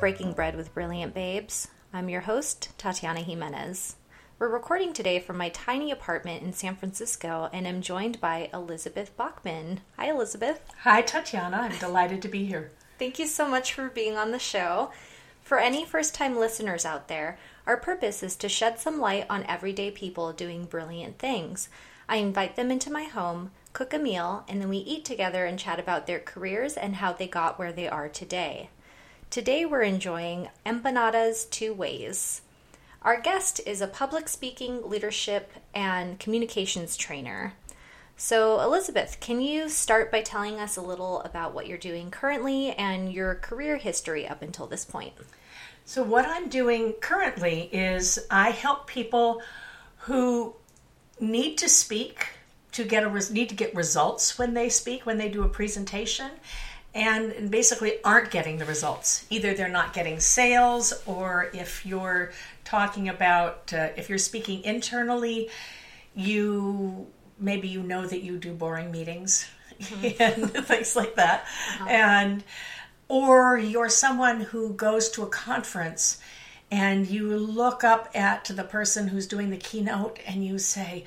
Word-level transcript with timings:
Breaking 0.00 0.32
Bread 0.32 0.54
with 0.54 0.72
Brilliant 0.74 1.12
Babes. 1.12 1.66
I'm 1.92 2.08
your 2.08 2.20
host, 2.20 2.68
Tatiana 2.78 3.18
Jimenez. 3.18 3.96
We're 4.38 4.48
recording 4.48 4.92
today 4.92 5.18
from 5.18 5.36
my 5.36 5.48
tiny 5.48 5.90
apartment 5.90 6.44
in 6.44 6.52
San 6.52 6.76
Francisco, 6.76 7.50
and 7.52 7.66
I'm 7.66 7.82
joined 7.82 8.20
by 8.20 8.48
Elizabeth 8.54 9.16
Bachman. 9.16 9.80
Hi, 9.96 10.08
Elizabeth. 10.08 10.60
Hi, 10.82 11.02
Tatiana. 11.02 11.56
I'm 11.62 11.78
delighted 11.78 12.22
to 12.22 12.28
be 12.28 12.44
here. 12.44 12.70
Thank 13.00 13.18
you 13.18 13.26
so 13.26 13.48
much 13.48 13.72
for 13.72 13.88
being 13.88 14.16
on 14.16 14.30
the 14.30 14.38
show. 14.38 14.92
For 15.42 15.58
any 15.58 15.84
first 15.84 16.14
time 16.14 16.38
listeners 16.38 16.84
out 16.84 17.08
there, 17.08 17.36
our 17.66 17.76
purpose 17.76 18.22
is 18.22 18.36
to 18.36 18.48
shed 18.48 18.78
some 18.78 19.00
light 19.00 19.26
on 19.28 19.42
everyday 19.46 19.90
people 19.90 20.32
doing 20.32 20.66
brilliant 20.66 21.18
things. 21.18 21.68
I 22.08 22.18
invite 22.18 22.54
them 22.54 22.70
into 22.70 22.92
my 22.92 23.02
home, 23.02 23.50
cook 23.72 23.92
a 23.92 23.98
meal, 23.98 24.44
and 24.48 24.60
then 24.60 24.68
we 24.68 24.78
eat 24.78 25.04
together 25.04 25.44
and 25.44 25.58
chat 25.58 25.80
about 25.80 26.06
their 26.06 26.20
careers 26.20 26.76
and 26.76 26.96
how 26.96 27.12
they 27.12 27.26
got 27.26 27.58
where 27.58 27.72
they 27.72 27.88
are 27.88 28.08
today. 28.08 28.70
Today 29.30 29.66
we're 29.66 29.82
enjoying 29.82 30.48
Empanadas 30.64 31.50
Two 31.50 31.74
Ways. 31.74 32.40
Our 33.02 33.20
guest 33.20 33.60
is 33.66 33.82
a 33.82 33.86
public 33.86 34.26
speaking, 34.26 34.88
leadership, 34.88 35.52
and 35.74 36.18
communications 36.18 36.96
trainer. 36.96 37.52
So, 38.16 38.58
Elizabeth, 38.58 39.18
can 39.20 39.42
you 39.42 39.68
start 39.68 40.10
by 40.10 40.22
telling 40.22 40.58
us 40.58 40.78
a 40.78 40.82
little 40.82 41.20
about 41.20 41.52
what 41.52 41.66
you're 41.66 41.76
doing 41.76 42.10
currently 42.10 42.70
and 42.70 43.12
your 43.12 43.34
career 43.34 43.76
history 43.76 44.26
up 44.26 44.40
until 44.40 44.66
this 44.66 44.86
point? 44.86 45.12
So, 45.84 46.02
what 46.02 46.24
I'm 46.24 46.48
doing 46.48 46.94
currently 46.94 47.68
is 47.70 48.18
I 48.30 48.48
help 48.48 48.86
people 48.86 49.42
who 49.98 50.54
need 51.20 51.58
to 51.58 51.68
speak 51.68 52.28
to 52.72 52.84
get 52.84 53.04
a 53.04 53.32
need 53.32 53.50
to 53.50 53.54
get 53.54 53.74
results 53.74 54.38
when 54.38 54.54
they 54.54 54.70
speak 54.70 55.04
when 55.04 55.18
they 55.18 55.28
do 55.28 55.42
a 55.42 55.48
presentation 55.48 56.30
and 56.94 57.50
basically 57.50 58.02
aren't 58.02 58.30
getting 58.30 58.58
the 58.58 58.64
results. 58.64 59.26
Either 59.30 59.54
they're 59.54 59.68
not 59.68 59.92
getting 59.92 60.20
sales, 60.20 60.92
or 61.06 61.50
if 61.52 61.84
you're 61.84 62.32
talking 62.64 63.08
about 63.08 63.72
uh, 63.72 63.88
if 63.96 64.08
you're 64.08 64.18
speaking 64.18 64.62
internally, 64.64 65.50
you 66.14 67.06
maybe 67.38 67.68
you 67.68 67.82
know 67.82 68.06
that 68.06 68.22
you 68.22 68.36
do 68.36 68.52
boring 68.52 68.90
meetings 68.90 69.46
mm-hmm. 69.80 70.22
and 70.54 70.66
things 70.66 70.96
like 70.96 71.14
that, 71.16 71.42
uh-huh. 71.42 71.86
and 71.88 72.44
or 73.08 73.56
you're 73.56 73.88
someone 73.88 74.40
who 74.40 74.72
goes 74.74 75.08
to 75.10 75.22
a 75.22 75.28
conference 75.28 76.18
and 76.70 77.06
you 77.06 77.34
look 77.36 77.82
up 77.82 78.10
at 78.14 78.44
the 78.44 78.64
person 78.64 79.08
who's 79.08 79.26
doing 79.26 79.50
the 79.50 79.56
keynote 79.56 80.18
and 80.26 80.44
you 80.44 80.58
say, 80.58 81.04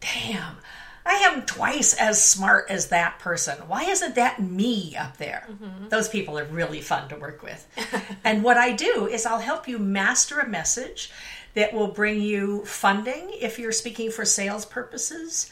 "Damn." 0.00 0.56
I 1.04 1.14
am 1.14 1.42
twice 1.42 1.94
as 1.94 2.22
smart 2.22 2.66
as 2.70 2.88
that 2.88 3.18
person. 3.18 3.58
Why 3.66 3.84
isn't 3.84 4.14
that 4.14 4.40
me 4.40 4.94
up 4.96 5.16
there? 5.16 5.46
Mm-hmm. 5.50 5.88
Those 5.88 6.08
people 6.08 6.38
are 6.38 6.44
really 6.44 6.80
fun 6.80 7.08
to 7.08 7.16
work 7.16 7.42
with. 7.42 7.66
and 8.24 8.44
what 8.44 8.56
I 8.56 8.72
do 8.72 9.08
is 9.10 9.26
I'll 9.26 9.40
help 9.40 9.66
you 9.66 9.78
master 9.78 10.38
a 10.38 10.48
message 10.48 11.10
that 11.54 11.72
will 11.72 11.88
bring 11.88 12.20
you 12.20 12.64
funding 12.64 13.30
if 13.40 13.58
you're 13.58 13.72
speaking 13.72 14.10
for 14.10 14.24
sales 14.24 14.64
purposes, 14.64 15.50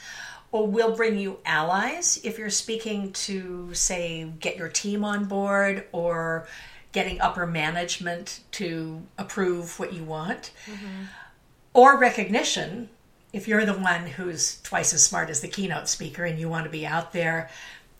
or 0.52 0.66
will 0.66 0.96
bring 0.96 1.18
you 1.18 1.38
allies 1.44 2.20
if 2.24 2.38
you're 2.38 2.50
speaking 2.50 3.12
to, 3.12 3.72
say, 3.74 4.24
get 4.40 4.56
your 4.56 4.68
team 4.68 5.04
on 5.04 5.26
board 5.26 5.86
or 5.92 6.46
getting 6.92 7.20
upper 7.20 7.46
management 7.46 8.40
to 8.50 9.00
approve 9.16 9.78
what 9.78 9.92
you 9.92 10.02
want, 10.02 10.50
mm-hmm. 10.66 11.04
or 11.72 11.98
recognition 11.98 12.88
if 13.32 13.48
you're 13.48 13.64
the 13.64 13.74
one 13.74 14.06
who's 14.06 14.60
twice 14.62 14.92
as 14.92 15.04
smart 15.04 15.30
as 15.30 15.40
the 15.40 15.48
keynote 15.48 15.88
speaker 15.88 16.24
and 16.24 16.38
you 16.38 16.48
want 16.48 16.64
to 16.64 16.70
be 16.70 16.86
out 16.86 17.12
there 17.12 17.50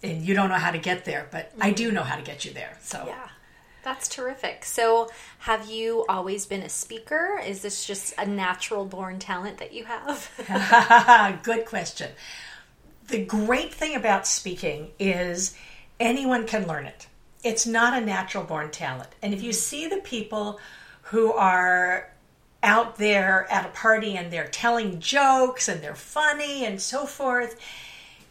and 0.02 0.22
you 0.22 0.34
don't 0.34 0.48
know 0.48 0.56
how 0.56 0.70
to 0.70 0.78
get 0.78 1.04
there, 1.04 1.28
but. 1.30 1.52
I 1.60 1.72
do 1.72 1.92
know 1.92 2.02
how 2.02 2.16
to 2.16 2.22
get 2.22 2.44
you 2.44 2.52
there. 2.52 2.78
So 2.82 3.04
yeah. 3.06 3.28
That's 3.82 4.08
terrific. 4.08 4.64
So, 4.64 5.08
have 5.38 5.68
you 5.68 6.04
always 6.08 6.44
been 6.44 6.62
a 6.62 6.68
speaker? 6.68 7.40
Is 7.44 7.62
this 7.62 7.86
just 7.86 8.12
a 8.18 8.26
natural 8.26 8.84
born 8.84 9.18
talent 9.18 9.58
that 9.58 9.72
you 9.72 9.84
have? 9.84 11.40
Good 11.42 11.64
question. 11.64 12.10
The 13.08 13.24
great 13.24 13.72
thing 13.72 13.96
about 13.96 14.26
speaking 14.26 14.90
is 14.98 15.56
anyone 15.98 16.46
can 16.46 16.66
learn 16.66 16.86
it. 16.86 17.06
It's 17.42 17.66
not 17.66 18.00
a 18.00 18.04
natural 18.04 18.44
born 18.44 18.70
talent. 18.70 19.08
And 19.22 19.32
if 19.32 19.42
you 19.42 19.50
mm-hmm. 19.50 19.56
see 19.56 19.88
the 19.88 19.98
people 19.98 20.60
who 21.02 21.32
are 21.32 22.09
out 22.62 22.96
there 22.96 23.46
at 23.50 23.66
a 23.66 23.70
party 23.70 24.16
and 24.16 24.32
they're 24.32 24.48
telling 24.48 25.00
jokes 25.00 25.68
and 25.68 25.82
they're 25.82 25.94
funny 25.94 26.64
and 26.64 26.80
so 26.80 27.06
forth. 27.06 27.58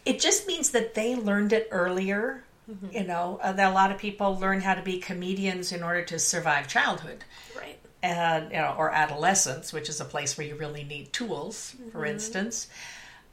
It 0.04 0.20
just 0.20 0.46
means 0.46 0.70
that 0.70 0.94
they 0.94 1.14
learned 1.14 1.52
it 1.52 1.68
earlier. 1.70 2.44
Mm-hmm. 2.70 2.96
You 2.96 3.04
know, 3.04 3.40
uh, 3.42 3.52
that 3.52 3.72
a 3.72 3.74
lot 3.74 3.90
of 3.90 3.98
people 3.98 4.38
learn 4.38 4.60
how 4.60 4.74
to 4.74 4.82
be 4.82 4.98
comedians 4.98 5.72
in 5.72 5.82
order 5.82 6.04
to 6.04 6.20
survive 6.20 6.68
childhood, 6.68 7.24
right? 7.56 7.76
And 8.00 8.52
you 8.52 8.58
know, 8.58 8.76
or 8.78 8.92
adolescence, 8.92 9.72
which 9.72 9.88
is 9.88 10.00
a 10.00 10.04
place 10.04 10.38
where 10.38 10.46
you 10.46 10.54
really 10.54 10.84
need 10.84 11.12
tools, 11.12 11.74
mm-hmm. 11.76 11.90
for 11.90 12.06
instance. 12.06 12.68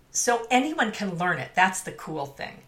So 0.09 0.47
anyone 0.50 0.91
can 0.91 1.19
learn 1.19 1.38
it. 1.38 1.52
That's 1.53 1.81
the 1.81 1.91
cool 1.91 2.25
thing. 2.25 2.63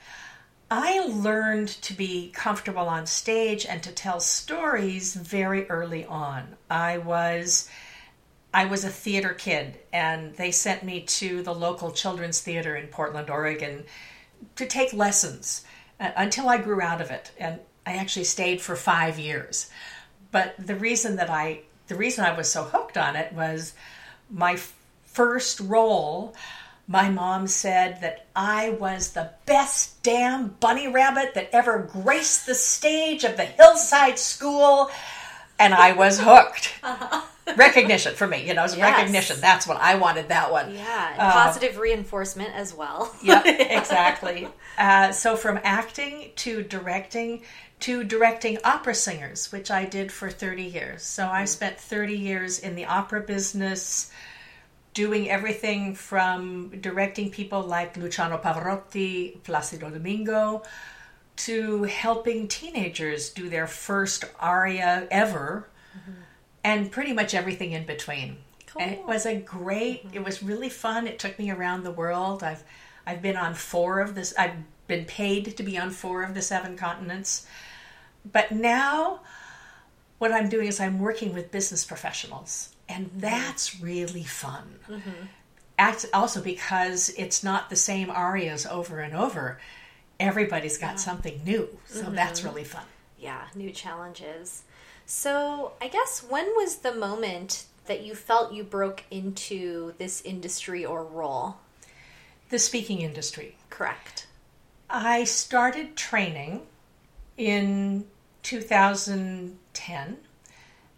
I 0.69 1.00
learned 1.07 1.69
to 1.69 1.95
be 1.95 2.29
comfortable 2.29 2.88
on 2.88 3.07
stage 3.07 3.66
and 3.66 3.81
to 3.81 3.91
tell 3.91 4.19
stories 4.19 5.16
very 5.16 5.68
early 5.68 6.06
on. 6.06 6.56
I 6.69 7.00
was 7.00 7.68
I 8.54 8.66
was 8.66 8.84
a 8.84 8.90
theater 8.90 9.34
kid, 9.34 9.78
and 9.94 10.36
they 10.36 10.52
sent 10.52 10.84
me 10.84 11.02
to 11.02 11.44
the 11.44 11.54
local 11.54 11.92
children's 11.92 12.42
theater 12.42 12.76
in 12.76 12.88
Portland, 12.88 13.30
Oregon, 13.30 13.84
to 14.56 14.66
take 14.66 14.92
lessons 14.94 15.64
uh, 16.00 16.12
until 16.18 16.50
I 16.50 16.58
grew 16.58 16.82
out 16.82 17.02
of 17.02 17.12
it. 17.12 17.32
And 17.38 17.60
I 17.86 17.98
actually 17.98 18.24
stayed 18.24 18.62
for 18.62 18.76
five 18.76 19.20
years. 19.20 19.70
But 20.32 20.56
the 20.58 20.76
reason 20.76 21.18
that 21.18 21.30
I, 21.30 21.62
the 21.88 21.96
reason 21.96 22.26
I 22.26 22.36
was 22.36 22.52
so 22.52 22.64
hooked 22.64 22.98
on 22.98 23.16
it 23.16 23.34
was 23.34 23.74
my 24.32 24.58
first 25.06 25.60
role. 25.60 26.36
My 26.88 27.10
mom 27.10 27.46
said 27.46 28.02
that 28.02 28.26
I 28.36 28.72
was 28.72 29.12
the 29.12 29.30
best 29.46 30.02
damn 30.02 30.48
bunny 30.48 30.88
rabbit 30.88 31.36
that 31.36 31.50
ever 31.54 31.88
graced 31.92 32.48
the 32.48 32.56
stage 32.56 33.24
of 33.24 33.38
the 33.38 33.46
hillside 33.46 34.18
school, 34.18 34.90
and 35.60 35.76
I 35.76 35.92
was 35.92 36.20
hooked. 36.20 36.80
Uh-huh 36.81 37.22
recognition 37.58 38.16
for 38.16 38.28
me. 38.28 38.48
You 38.48 38.54
know, 38.54 38.64
it's 38.64 38.76
yes. 38.76 38.98
recognition. 38.98 39.40
That's 39.42 39.68
what 39.68 39.78
I 39.78 39.96
wanted. 39.96 40.30
That 40.30 40.52
one. 40.52 40.74
Yeah, 40.74 41.16
uh, 41.18 41.32
positive 41.32 41.78
reinforcement 41.78 42.54
as 42.54 42.74
well. 42.74 43.14
yeah, 43.22 43.44
exactly. 43.48 44.48
Uh, 44.78 45.12
so 45.12 45.36
from 45.36 45.60
acting 45.64 46.32
to 46.38 46.64
directing 46.64 47.44
to 47.82 48.04
directing 48.04 48.58
opera 48.64 48.94
singers, 48.96 49.52
which 49.52 49.72
I 49.72 49.86
did 49.86 50.12
for 50.12 50.30
thirty 50.30 50.64
years. 50.64 51.04
So 51.04 51.28
I 51.28 51.40
mm-hmm. 51.40 51.46
spent 51.48 51.80
thirty 51.80 52.18
years 52.18 52.60
in 52.60 52.76
the 52.76 52.86
opera 52.86 53.22
business. 53.22 54.12
Doing 54.96 55.30
everything 55.30 55.94
from 55.94 56.72
directing 56.81 57.30
people 57.30 57.62
like 57.62 57.96
Luciano 57.96 58.40
Pavarotti, 58.40 59.40
Placido 59.44 59.94
Domingo, 59.94 60.64
to 61.38 61.84
helping 61.84 62.48
teenagers 62.48 63.30
do 63.30 63.50
their 63.50 63.68
first 63.68 64.26
aria 64.40 65.08
ever 65.12 65.70
mm-hmm 65.96 66.24
and 66.64 66.92
pretty 66.92 67.14
much 67.14 67.34
everything 67.34 67.72
in 67.72 67.86
between. 67.86 68.38
Cool. 68.68 68.81
And 68.81 68.92
it 68.92 69.06
was 69.06 69.25
a 69.25 69.36
great. 69.36 70.06
It 70.14 70.24
was 70.24 70.44
really 70.44 70.70
fun. 70.70 71.08
It 71.08 71.20
took 71.20 71.40
me 71.40 71.50
around 71.52 71.84
the 71.84 71.92
world. 71.92 72.44
I've 72.44 72.64
I've 73.06 73.22
been 73.22 73.38
on 73.38 73.56
four 73.56 74.00
of 74.00 74.16
this. 74.16 74.34
I've 74.38 74.56
been 74.88 75.06
paid 75.06 75.58
to 75.58 75.64
be 75.64 75.78
on 75.78 75.90
four 75.92 76.24
of 76.24 76.34
the 76.34 76.42
seven 76.42 76.78
continents. 76.78 77.48
But 78.30 78.52
now, 78.52 79.22
what 80.19 80.31
I'm 80.31 80.50
doing 80.50 80.68
is 80.68 80.80
I'm 80.80 81.00
working 81.00 81.34
with 81.34 81.52
business 81.52 81.86
professionals, 81.86 82.75
and 82.88 83.08
mm-hmm. 83.08 83.19
that's 83.19 83.80
really 83.81 84.24
fun. 84.24 84.80
Mm-hmm. 84.88 86.06
also 86.14 86.42
because 86.42 87.09
it's 87.18 87.44
not 87.44 87.69
the 87.69 87.75
same 87.75 88.10
arias 88.10 88.66
over 88.66 89.00
and 89.00 89.16
over. 89.16 89.60
Everybody's 90.19 90.78
got 90.78 90.92
yeah. 90.92 90.95
something 90.98 91.42
new, 91.45 91.69
so 91.88 92.04
mm-hmm. 92.04 92.16
that's 92.16 92.44
really 92.44 92.66
fun. 92.66 92.83
Yeah, 93.18 93.48
new 93.56 93.72
challenges. 93.72 94.63
So, 95.11 95.71
I 95.81 95.88
guess 95.88 96.23
when 96.29 96.45
was 96.56 96.77
the 96.77 96.94
moment 96.94 97.65
that 97.88 98.06
you 98.06 98.13
felt 98.13 98.53
you 98.53 98.63
broke 98.63 99.06
into 99.09 99.95
this 99.97 100.21
industry 100.21 100.85
or 100.85 101.03
role? 101.03 101.57
The 102.51 102.59
speaking 102.59 103.01
industry. 103.01 103.56
Correct. 103.71 104.27
I 104.88 105.23
started 105.23 105.95
training 105.95 106.61
in 107.38 108.06
2010 108.44 110.17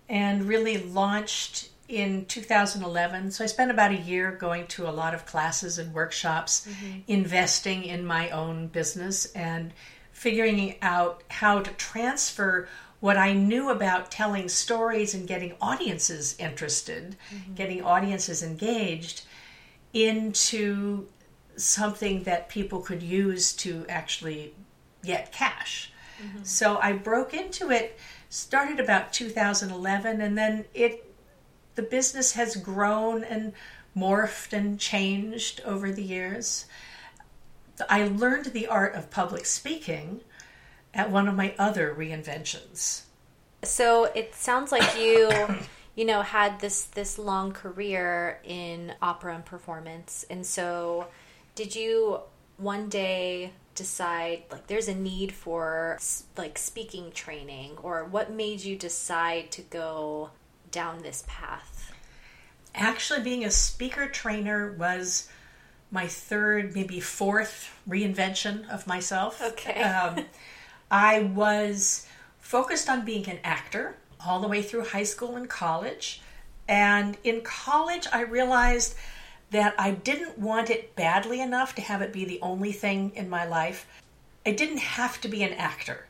and 0.10 0.44
really 0.44 0.78
launched 0.78 1.70
in 1.88 2.26
2011. 2.26 3.32
So 3.32 3.46
I 3.46 3.48
spent 3.48 3.72
about 3.72 3.92
a 3.92 3.98
year 3.98 4.34
going 4.34 4.68
to 4.68 4.90
a 4.90 4.92
lot 4.92 5.14
of 5.14 5.26
classes 5.26 5.80
and 5.80 5.94
workshops, 5.94 6.68
mm-hmm. 6.68 7.00
investing 7.08 7.86
in 7.86 8.06
my 8.06 8.30
own 8.32 8.68
business 8.68 9.32
and 9.32 9.72
figuring 10.12 10.76
out 10.82 11.24
how 11.30 11.62
to 11.62 11.72
transfer 11.76 12.68
what 13.02 13.18
I 13.18 13.34
knew 13.34 13.70
about 13.70 14.12
telling 14.12 14.48
stories 14.48 15.14
and 15.14 15.28
getting 15.28 15.56
audiences 15.60 16.36
interested, 16.40 17.18
mm-hmm. 17.34 17.56
getting 17.56 17.84
audiences 17.84 18.42
engaged 18.42 19.24
into 19.92 21.08
something 21.58 22.24
that 22.24 22.48
people 22.48 22.80
could 22.80 23.04
use 23.04 23.54
to 23.54 23.86
actually 23.90 24.54
get 25.04 25.32
cash. 25.32 25.92
So 26.44 26.78
I 26.78 26.94
broke 26.94 27.34
into 27.34 27.72
it, 27.72 27.98
started 28.30 28.80
about 28.80 29.12
2011, 29.12 30.22
and 30.22 30.38
then 30.38 30.66
it 30.74 31.08
the 31.74 31.82
business 31.82 32.34
has 32.34 32.56
grown 32.58 33.24
and 33.24 33.54
morphed 33.98 34.54
and 34.54 34.80
changed 34.80 35.62
over 35.66 35.92
the 35.92 36.04
years. 36.04 36.66
I 37.90 38.08
learned 38.08 38.48
the 38.48 38.68
art 38.68 38.94
of 38.94 39.10
public 39.10 39.46
speaking 39.46 40.22
at 40.94 41.12
one 41.12 41.28
of 41.28 41.36
my 41.36 41.54
other 41.58 41.96
reinventions. 41.98 43.04
So 43.64 44.06
it 44.06 44.36
sounds 44.36 44.72
like 44.72 44.98
you, 44.98 45.32
you 45.96 46.06
know, 46.06 46.22
had 46.22 46.60
this 46.60 46.84
this 46.84 47.18
long 47.18 47.52
career 47.52 48.40
in 48.44 48.94
opera 49.02 49.36
and 49.36 49.46
performance, 49.46 50.26
and 50.30 50.46
so 50.46 51.08
did 51.56 51.76
you 51.76 52.22
one 52.58 52.90
day 52.90 53.52
decide 53.74 54.44
like 54.52 54.68
there's 54.68 54.88
a 54.88 54.96
need 54.96 55.32
for 55.32 55.98
like 56.38 56.58
speaking 56.58 57.12
training, 57.12 57.78
or 57.84 58.06
what 58.06 58.32
made 58.32 58.62
you 58.62 58.76
decide 58.76 59.52
to 59.52 59.62
go 59.62 60.32
down 60.72 61.02
this 61.02 61.24
path? 61.28 61.94
Actually, 62.74 63.22
being 63.22 63.44
a 63.44 63.52
speaker 63.52 64.08
trainer 64.08 64.72
was 64.72 65.28
my 65.92 66.08
third, 66.08 66.74
maybe 66.74 67.02
fourth 67.02 67.70
reinvention 67.88 68.68
of 68.70 68.88
myself. 68.88 69.42
Okay. 69.42 69.84
Um, 69.84 70.26
I 70.92 71.22
was 71.22 72.06
focused 72.40 72.90
on 72.90 73.06
being 73.06 73.28
an 73.30 73.40
actor 73.46 73.96
all 74.26 74.42
the 74.42 74.48
way 74.48 74.62
through 74.62 74.86
high 74.86 75.04
school 75.04 75.38
and 75.38 75.50
college. 75.50 76.22
And 76.68 77.18
in 77.24 77.42
college, 77.42 78.08
I 78.12 78.22
realized 78.22 78.96
that 79.52 79.74
I 79.78 79.92
didn't 79.92 80.38
want 80.38 80.70
it 80.70 80.96
badly 80.96 81.42
enough 81.42 81.74
to 81.76 81.82
have 81.82 82.02
it 82.02 82.14
be 82.14 82.26
the 82.26 82.40
only 82.42 82.74
thing 82.74 83.14
in 83.16 83.30
my 83.30 83.46
life. 83.46 83.88
I 84.46 84.52
didn't 84.52 84.80
have 84.80 85.20
to 85.22 85.28
be 85.28 85.44
an 85.44 85.54
actor. 85.54 86.06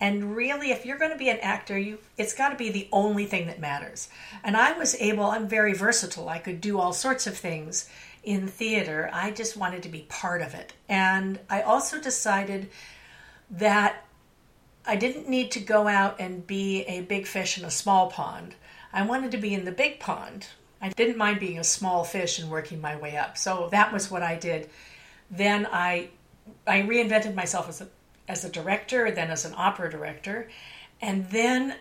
And 0.00 0.34
really, 0.34 0.72
if 0.72 0.84
you're 0.84 0.98
going 0.98 1.12
to 1.12 1.16
be 1.16 1.28
an 1.28 1.38
actor, 1.38 1.78
you 1.78 1.98
it's 2.18 2.34
got 2.34 2.48
to 2.48 2.56
be 2.56 2.70
the 2.70 2.88
only 2.90 3.24
thing 3.24 3.46
that 3.46 3.60
matters. 3.60 4.08
And 4.42 4.56
I 4.56 4.76
was 4.76 4.96
able, 4.96 5.24
I'm 5.24 5.46
very 5.46 5.74
versatile. 5.74 6.28
I 6.28 6.38
could 6.38 6.60
do 6.60 6.80
all 6.80 6.92
sorts 6.92 7.26
of 7.26 7.36
things 7.36 7.88
in 8.24 8.48
theater. 8.48 9.10
I 9.12 9.30
just 9.30 9.56
wanted 9.56 9.82
to 9.84 9.88
be 9.88 10.06
part 10.08 10.42
of 10.42 10.54
it. 10.54 10.72
And 10.88 11.38
I 11.48 11.62
also 11.62 12.00
decided 12.00 12.68
that 13.50 14.04
I 14.86 14.96
didn't 14.96 15.28
need 15.28 15.52
to 15.52 15.60
go 15.60 15.86
out 15.86 16.16
and 16.18 16.46
be 16.46 16.82
a 16.82 17.02
big 17.02 17.26
fish 17.26 17.58
in 17.58 17.64
a 17.64 17.70
small 17.70 18.10
pond. 18.10 18.54
I 18.92 19.06
wanted 19.06 19.30
to 19.32 19.38
be 19.38 19.54
in 19.54 19.64
the 19.64 19.72
big 19.72 20.00
pond. 20.00 20.48
I 20.80 20.88
didn't 20.88 21.16
mind 21.16 21.38
being 21.38 21.58
a 21.58 21.64
small 21.64 22.02
fish 22.02 22.38
and 22.38 22.50
working 22.50 22.80
my 22.80 22.96
way 22.96 23.16
up. 23.16 23.38
So 23.38 23.68
that 23.70 23.92
was 23.92 24.10
what 24.10 24.22
I 24.22 24.34
did. 24.36 24.68
Then 25.30 25.66
I 25.70 26.10
I 26.66 26.82
reinvented 26.82 27.34
myself 27.34 27.68
as 27.68 27.80
a 27.80 27.88
as 28.28 28.44
a 28.44 28.48
director, 28.48 29.10
then 29.10 29.30
as 29.30 29.44
an 29.44 29.54
opera 29.56 29.90
director, 29.90 30.48
and 31.00 31.28
then 31.30 31.76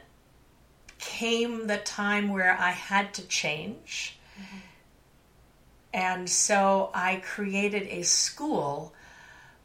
came 1.00 1.68
the 1.68 1.78
time 1.78 2.30
where 2.30 2.56
I 2.58 2.72
had 2.72 3.14
to 3.16 3.28
change. 3.28 4.20
Mm-hmm. 4.40 4.58
And 5.94 6.30
so 6.30 6.90
I 6.94 7.18
created 7.18 7.88
a 7.88 8.04
school, 8.04 8.94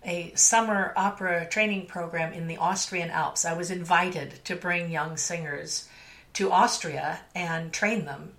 a 0.07 0.33
summer 0.35 0.93
opera 0.97 1.47
training 1.49 1.87
program 1.87 2.33
in 2.33 2.47
the 2.47 2.57
Austrian 2.57 3.11
Alps. 3.11 3.45
I 3.45 3.55
was 3.55 3.71
invited 3.71 4.45
to 4.45 4.55
bring 4.55 4.91
young 4.91 5.17
singers 5.17 5.89
to 6.35 6.53
Austria 6.53 7.21
and 7.35 7.73
train 7.73 8.05
them. 8.05 8.33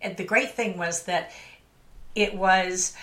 And 0.00 0.16
the 0.16 0.24
great 0.24 0.52
thing 0.52 0.78
was 0.78 1.04
that 1.04 1.30
it 2.14 2.34
was 2.34 2.96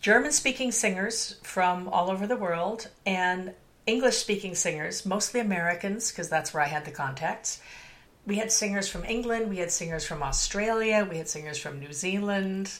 German 0.00 0.30
speaking 0.30 0.70
singers 0.70 1.36
from 1.42 1.88
all 1.88 2.10
over 2.10 2.26
the 2.26 2.36
world 2.36 2.88
and 3.04 3.52
English 3.86 4.18
speaking 4.18 4.54
singers, 4.54 5.04
mostly 5.04 5.40
Americans, 5.40 6.12
because 6.12 6.28
that's 6.28 6.52
where 6.54 6.62
I 6.62 6.68
had 6.68 6.84
the 6.84 6.90
contacts. 6.90 7.60
We 8.26 8.36
had 8.36 8.52
singers 8.52 8.86
from 8.88 9.06
England, 9.06 9.48
we 9.48 9.56
had 9.56 9.70
singers 9.70 10.06
from 10.06 10.22
Australia, 10.22 11.06
we 11.10 11.16
had 11.16 11.28
singers 11.28 11.56
from 11.56 11.80
New 11.80 11.94
Zealand, 11.94 12.70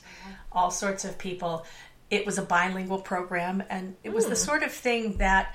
all 0.53 0.71
sorts 0.71 1.07
of 1.07 1.17
people. 1.17 1.65
It 2.11 2.25
was 2.25 2.39
a 2.39 2.43
bilingual 2.43 3.01
program, 3.01 3.63
and 3.69 3.97
it 4.03 4.13
was 4.13 4.25
mm. 4.25 4.31
the 4.31 4.35
hmm. 4.35 4.43
sort 4.43 4.63
of 4.63 4.73
thing 4.73 5.19
that 5.19 5.55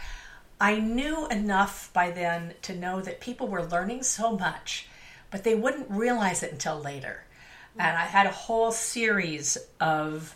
I 0.59 0.79
knew 0.79 1.27
enough 1.27 1.91
by 1.93 2.11
then 2.11 2.53
to 2.63 2.75
know 2.75 3.01
that 3.01 3.19
people 3.19 3.47
were 3.47 3.65
learning 3.65 4.03
so 4.03 4.37
much, 4.37 4.87
but 5.31 5.43
they 5.43 5.55
wouldn't 5.55 5.89
realize 5.89 6.43
it 6.43 6.51
until 6.51 6.79
later. 6.79 7.23
And 7.77 7.97
I 7.97 8.03
had 8.03 8.27
a 8.27 8.31
whole 8.31 8.71
series 8.71 9.57
of 9.79 10.35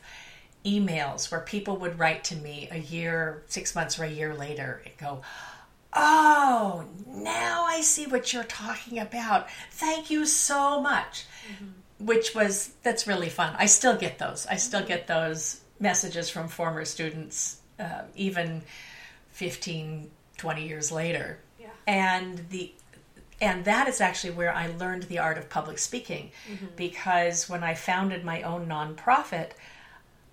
emails 0.66 1.31
where 1.31 1.40
people 1.40 1.78
would 1.78 2.00
write 2.00 2.24
to 2.25 2.36
me 2.36 2.68
a 2.72 2.78
year, 2.78 3.44
six 3.48 3.75
months, 3.75 4.00
or 4.00 4.04
a 4.04 4.10
year 4.10 4.34
later 4.34 4.81
and 4.86 4.98
go, 4.98 5.22
Oh, 5.94 6.86
now 7.08 7.66
I 7.66 7.81
see 7.81 8.06
what 8.08 8.34
you're 8.34 8.44
talking 8.44 9.00
about. 9.00 9.50
Thank 9.72 10.12
you 10.12 10.25
so 10.25 10.81
much. 10.81 11.25
Mm-hmm. 11.52 12.06
Which 12.06 12.36
was, 12.36 12.74
that's 12.84 13.08
really 13.08 13.30
fun. 13.30 13.56
I 13.58 13.66
still 13.66 13.96
get 13.96 14.19
those. 14.19 14.46
I 14.48 14.58
still 14.58 14.81
mm-hmm. 14.81 14.90
get 14.90 15.08
those 15.08 15.62
messages 15.79 16.29
from 16.29 16.47
former 16.47 16.85
students, 16.85 17.62
uh, 17.79 18.03
even 18.15 18.62
15, 19.31 20.09
20 20.38 20.68
years 20.68 20.91
later. 20.91 21.39
Yeah. 21.59 21.68
And 21.85 22.50
the 22.50 22.74
and 23.39 23.65
that 23.65 23.88
is 23.88 24.01
actually 24.01 24.31
where 24.31 24.53
I 24.53 24.68
learned 24.68 25.03
the 25.03 25.19
art 25.19 25.38
of 25.38 25.47
public 25.47 25.77
speaking 25.77 26.31
mm-hmm. 26.51 26.65
because 26.75 27.47
when 27.47 27.63
I 27.63 27.75
founded 27.75 28.24
my 28.24 28.41
own 28.41 28.65
nonprofit, 28.65 29.51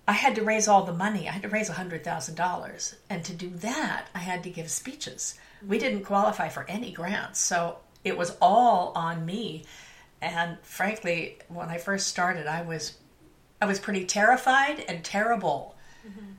I 0.07 0.13
had 0.13 0.35
to 0.35 0.43
raise 0.43 0.67
all 0.67 0.83
the 0.83 0.93
money. 0.93 1.27
I 1.27 1.31
had 1.31 1.43
to 1.43 1.49
raise 1.49 1.69
$100,000. 1.69 2.95
And 3.09 3.23
to 3.23 3.33
do 3.33 3.49
that, 3.49 4.07
I 4.15 4.19
had 4.19 4.43
to 4.43 4.49
give 4.49 4.71
speeches. 4.71 5.37
We 5.67 5.77
didn't 5.77 6.03
qualify 6.03 6.49
for 6.49 6.65
any 6.67 6.91
grants. 6.91 7.39
So 7.39 7.77
it 8.03 8.17
was 8.17 8.35
all 8.41 8.91
on 8.95 9.25
me. 9.25 9.65
And 10.21 10.57
frankly, 10.61 11.39
when 11.47 11.69
I 11.69 11.77
first 11.77 12.07
started, 12.07 12.47
I 12.47 12.63
was 12.63 12.97
I 13.61 13.65
was 13.65 13.79
pretty 13.79 14.05
terrified 14.05 14.83
and 14.87 15.03
terrible. 15.03 15.75
Mm-hmm. 16.07 16.31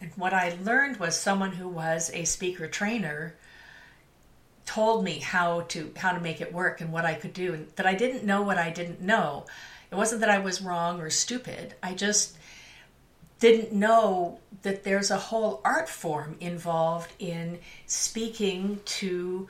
And 0.00 0.12
what 0.16 0.32
I 0.32 0.56
learned 0.62 0.98
was 0.98 1.18
someone 1.18 1.52
who 1.52 1.68
was 1.68 2.10
a 2.12 2.24
speaker 2.24 2.66
trainer 2.66 3.34
told 4.64 5.04
me 5.04 5.20
how 5.20 5.60
to 5.62 5.92
how 5.96 6.12
to 6.12 6.20
make 6.20 6.40
it 6.40 6.52
work 6.52 6.80
and 6.80 6.92
what 6.92 7.04
I 7.04 7.14
could 7.14 7.32
do 7.32 7.54
and 7.54 7.68
that 7.76 7.86
I 7.86 7.94
didn't 7.94 8.24
know 8.24 8.42
what 8.42 8.58
I 8.58 8.70
didn't 8.70 9.00
know. 9.00 9.46
It 9.90 9.94
wasn't 9.94 10.20
that 10.22 10.30
I 10.30 10.38
was 10.38 10.60
wrong 10.60 11.00
or 11.00 11.10
stupid. 11.10 11.74
I 11.82 11.94
just 11.94 12.36
didn't 13.38 13.72
know 13.72 14.40
that 14.62 14.84
there's 14.84 15.10
a 15.10 15.16
whole 15.16 15.60
art 15.64 15.88
form 15.88 16.36
involved 16.40 17.12
in 17.18 17.58
speaking 17.86 18.80
to 18.84 19.48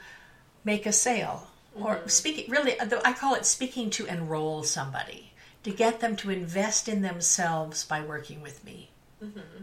make 0.65 0.87
a 0.87 0.93
sale 0.93 1.47
or 1.75 1.97
mm-hmm. 1.97 2.09
speaking 2.09 2.51
really 2.51 2.75
i 2.81 3.13
call 3.13 3.35
it 3.35 3.47
speaking 3.47 3.89
to 3.89 4.05
enroll 4.07 4.63
somebody 4.65 5.33
to 5.67 5.73
get 5.73 6.01
them 6.01 6.17
to 6.17 6.31
invest 6.31 6.89
in 6.89 7.03
themselves 7.03 7.85
by 7.85 8.01
working 8.01 8.41
with 8.41 8.65
me 8.65 8.91
mm-hmm. 9.23 9.63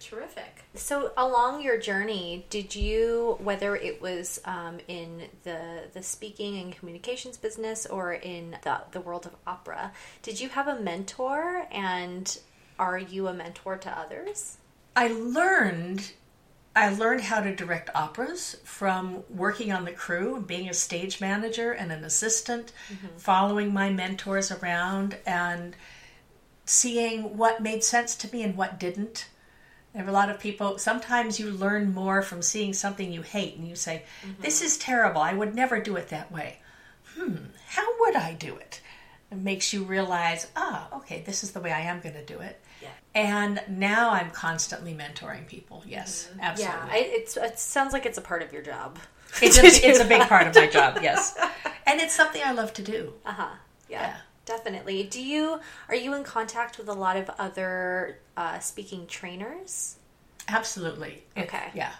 terrific 0.00 0.64
so 0.74 1.12
along 1.16 1.62
your 1.62 1.78
journey 1.78 2.44
did 2.50 2.74
you 2.74 3.36
whether 3.40 3.74
it 3.74 4.02
was 4.02 4.40
um, 4.44 4.78
in 4.88 5.22
the 5.44 5.84
the 5.94 6.02
speaking 6.02 6.58
and 6.58 6.76
communications 6.76 7.36
business 7.36 7.86
or 7.86 8.12
in 8.12 8.56
the, 8.62 8.80
the 8.92 9.00
world 9.00 9.26
of 9.26 9.34
opera 9.46 9.92
did 10.22 10.40
you 10.40 10.48
have 10.50 10.68
a 10.68 10.78
mentor 10.78 11.66
and 11.72 12.38
are 12.78 12.98
you 12.98 13.26
a 13.28 13.34
mentor 13.34 13.76
to 13.76 13.98
others? 13.98 14.58
I 14.94 15.08
learned 15.08 16.12
I 16.78 16.94
learned 16.94 17.22
how 17.22 17.40
to 17.40 17.54
direct 17.54 17.90
operas 17.92 18.56
from 18.62 19.24
working 19.28 19.72
on 19.72 19.84
the 19.84 19.90
crew, 19.90 20.40
being 20.40 20.68
a 20.68 20.74
stage 20.74 21.20
manager 21.20 21.72
and 21.72 21.90
an 21.90 22.04
assistant, 22.04 22.72
mm-hmm. 22.92 23.16
following 23.16 23.72
my 23.72 23.90
mentors 23.90 24.52
around 24.52 25.16
and 25.26 25.74
seeing 26.66 27.36
what 27.36 27.62
made 27.62 27.82
sense 27.82 28.14
to 28.16 28.32
me 28.32 28.44
and 28.44 28.56
what 28.56 28.78
didn't. 28.78 29.26
There 29.92 30.04
are 30.04 30.08
a 30.08 30.12
lot 30.12 30.30
of 30.30 30.38
people, 30.38 30.78
sometimes 30.78 31.40
you 31.40 31.50
learn 31.50 31.92
more 31.92 32.22
from 32.22 32.42
seeing 32.42 32.72
something 32.72 33.12
you 33.12 33.22
hate 33.22 33.56
and 33.56 33.66
you 33.66 33.74
say, 33.74 34.04
mm-hmm. 34.22 34.40
This 34.40 34.62
is 34.62 34.78
terrible. 34.78 35.20
I 35.20 35.32
would 35.32 35.56
never 35.56 35.80
do 35.80 35.96
it 35.96 36.10
that 36.10 36.30
way. 36.30 36.58
Hmm, 37.16 37.36
how 37.66 37.86
would 38.00 38.14
I 38.14 38.34
do 38.34 38.54
it? 38.56 38.80
It 39.32 39.38
makes 39.38 39.72
you 39.72 39.82
realize, 39.82 40.46
ah, 40.54 40.88
okay, 40.98 41.22
this 41.26 41.42
is 41.42 41.50
the 41.50 41.60
way 41.60 41.72
I 41.72 41.80
am 41.80 42.00
going 42.00 42.14
to 42.14 42.24
do 42.24 42.38
it. 42.38 42.60
And 43.18 43.60
now 43.68 44.10
I'm 44.10 44.30
constantly 44.30 44.94
mentoring 44.94 45.44
people. 45.48 45.82
Yes, 45.84 46.28
mm-hmm. 46.30 46.40
absolutely. 46.40 46.76
Yeah, 46.78 46.94
it's, 46.94 47.36
it 47.36 47.58
sounds 47.58 47.92
like 47.92 48.06
it's 48.06 48.16
a 48.16 48.20
part 48.20 48.42
of 48.42 48.52
your 48.52 48.62
job. 48.62 48.96
It's, 49.42 49.58
a, 49.62 49.66
it's 49.66 49.98
a 49.98 50.04
big 50.04 50.22
part 50.28 50.46
of 50.46 50.54
my 50.54 50.68
job, 50.68 51.00
yes. 51.02 51.36
And 51.86 52.00
it's 52.00 52.14
something 52.14 52.40
I 52.44 52.52
love 52.52 52.72
to 52.74 52.82
do. 52.82 53.14
Uh 53.26 53.32
huh. 53.32 53.48
Yeah, 53.88 54.02
yeah, 54.02 54.16
Definitely. 54.44 55.02
Do 55.04 55.20
you 55.20 55.58
are 55.88 55.96
you 55.96 56.14
in 56.14 56.22
contact 56.22 56.78
with 56.78 56.88
a 56.88 56.92
lot 56.92 57.16
of 57.16 57.28
other 57.40 58.20
uh, 58.36 58.60
speaking 58.60 59.06
trainers? 59.08 59.96
Absolutely. 60.46 61.24
Okay. 61.36 61.66
It, 61.68 61.76
yeah. 61.76 61.92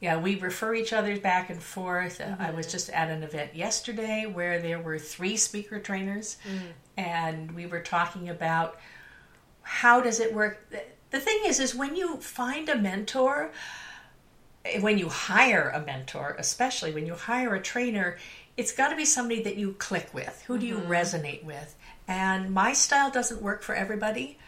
Yeah, 0.00 0.18
we 0.18 0.40
refer 0.40 0.74
each 0.74 0.92
other 0.92 1.20
back 1.20 1.50
and 1.50 1.62
forth. 1.62 2.18
Mm-hmm. 2.18 2.42
I 2.42 2.50
was 2.50 2.66
just 2.66 2.90
at 2.90 3.10
an 3.10 3.22
event 3.22 3.54
yesterday 3.54 4.26
where 4.26 4.60
there 4.60 4.80
were 4.80 4.98
three 4.98 5.36
speaker 5.36 5.78
trainers, 5.78 6.38
mm. 6.44 6.72
and 6.96 7.52
we 7.52 7.66
were 7.66 7.80
talking 7.80 8.28
about 8.28 8.80
how 9.62 10.00
does 10.00 10.20
it 10.20 10.34
work? 10.34 10.72
The 11.10 11.20
thing 11.20 11.40
is, 11.46 11.60
is 11.60 11.74
when 11.74 11.96
you 11.96 12.16
find 12.16 12.68
a 12.68 12.76
mentor, 12.76 13.52
when 14.80 14.98
you 14.98 15.08
hire 15.08 15.70
a 15.74 15.80
mentor, 15.80 16.36
especially 16.38 16.92
when 16.92 17.06
you 17.06 17.14
hire 17.14 17.54
a 17.54 17.60
trainer, 17.60 18.16
it's 18.56 18.72
got 18.72 18.88
to 18.88 18.96
be 18.96 19.04
somebody 19.04 19.42
that 19.42 19.56
you 19.56 19.74
click 19.74 20.12
with. 20.12 20.42
Who 20.46 20.58
do 20.58 20.66
you 20.66 20.76
mm-hmm. 20.76 20.90
resonate 20.90 21.44
with? 21.44 21.74
And 22.06 22.50
my 22.50 22.72
style 22.72 23.10
doesn't 23.10 23.42
work 23.42 23.62
for 23.62 23.74
everybody. 23.74 24.38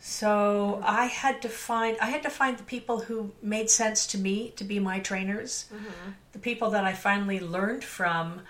So 0.00 0.80
I 0.82 1.06
had 1.06 1.42
to 1.42 1.48
find 1.48 1.96
I 2.00 2.06
had 2.06 2.22
to 2.22 2.30
find 2.30 2.56
the 2.56 2.62
people 2.62 3.00
who 3.00 3.32
made 3.42 3.68
sense 3.68 4.06
to 4.08 4.18
me 4.18 4.50
to 4.56 4.64
be 4.64 4.78
my 4.78 4.98
trainers. 4.98 5.66
Mm-hmm. 5.72 6.10
The 6.32 6.38
people 6.38 6.70
that 6.70 6.84
I 6.84 6.94
finally 6.94 7.38
learned 7.38 7.84
from 7.84 8.40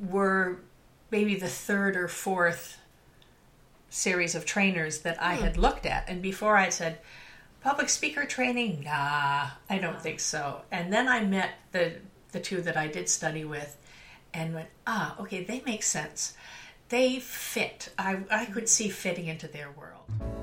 were 0.00 0.60
maybe 1.10 1.34
the 1.34 1.48
third 1.48 1.94
or 1.94 2.08
fourth 2.08 2.78
series 3.92 4.34
of 4.34 4.46
trainers 4.46 5.00
that 5.00 5.22
I 5.22 5.34
had 5.34 5.56
looked 5.56 5.84
at. 5.84 6.08
And 6.08 6.22
before 6.22 6.56
I 6.56 6.70
said, 6.70 6.98
public 7.60 7.88
speaker 7.88 8.24
training, 8.24 8.84
nah, 8.84 9.50
I 9.68 9.78
don't 9.78 10.00
think 10.00 10.18
so. 10.18 10.62
And 10.72 10.92
then 10.92 11.06
I 11.06 11.24
met 11.24 11.50
the 11.72 11.92
the 12.32 12.40
two 12.40 12.62
that 12.62 12.78
I 12.78 12.86
did 12.86 13.10
study 13.10 13.44
with 13.44 13.76
and 14.32 14.54
went, 14.54 14.70
ah, 14.86 15.14
okay, 15.20 15.44
they 15.44 15.62
make 15.66 15.82
sense. 15.82 16.34
They 16.88 17.18
fit. 17.18 17.90
I, 17.98 18.20
I 18.30 18.46
could 18.46 18.70
see 18.70 18.88
fitting 18.88 19.26
into 19.26 19.46
their 19.46 19.70
world. 19.72 20.41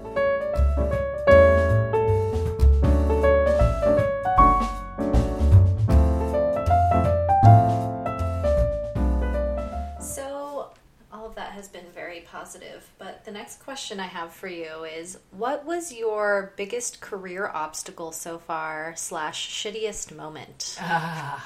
Has 11.60 11.68
been 11.68 11.92
very 11.94 12.22
positive, 12.22 12.90
but 12.98 13.26
the 13.26 13.32
next 13.32 13.62
question 13.62 14.00
I 14.00 14.06
have 14.06 14.32
for 14.32 14.48
you 14.48 14.86
is 14.86 15.20
what 15.32 15.66
was 15.66 15.92
your 15.92 16.54
biggest 16.56 17.02
career 17.02 17.52
obstacle 17.54 18.14
so 18.14 18.38
far, 18.38 18.94
slash, 18.96 19.50
shittiest 19.50 20.16
moment? 20.16 20.78
Ah, 20.80 21.46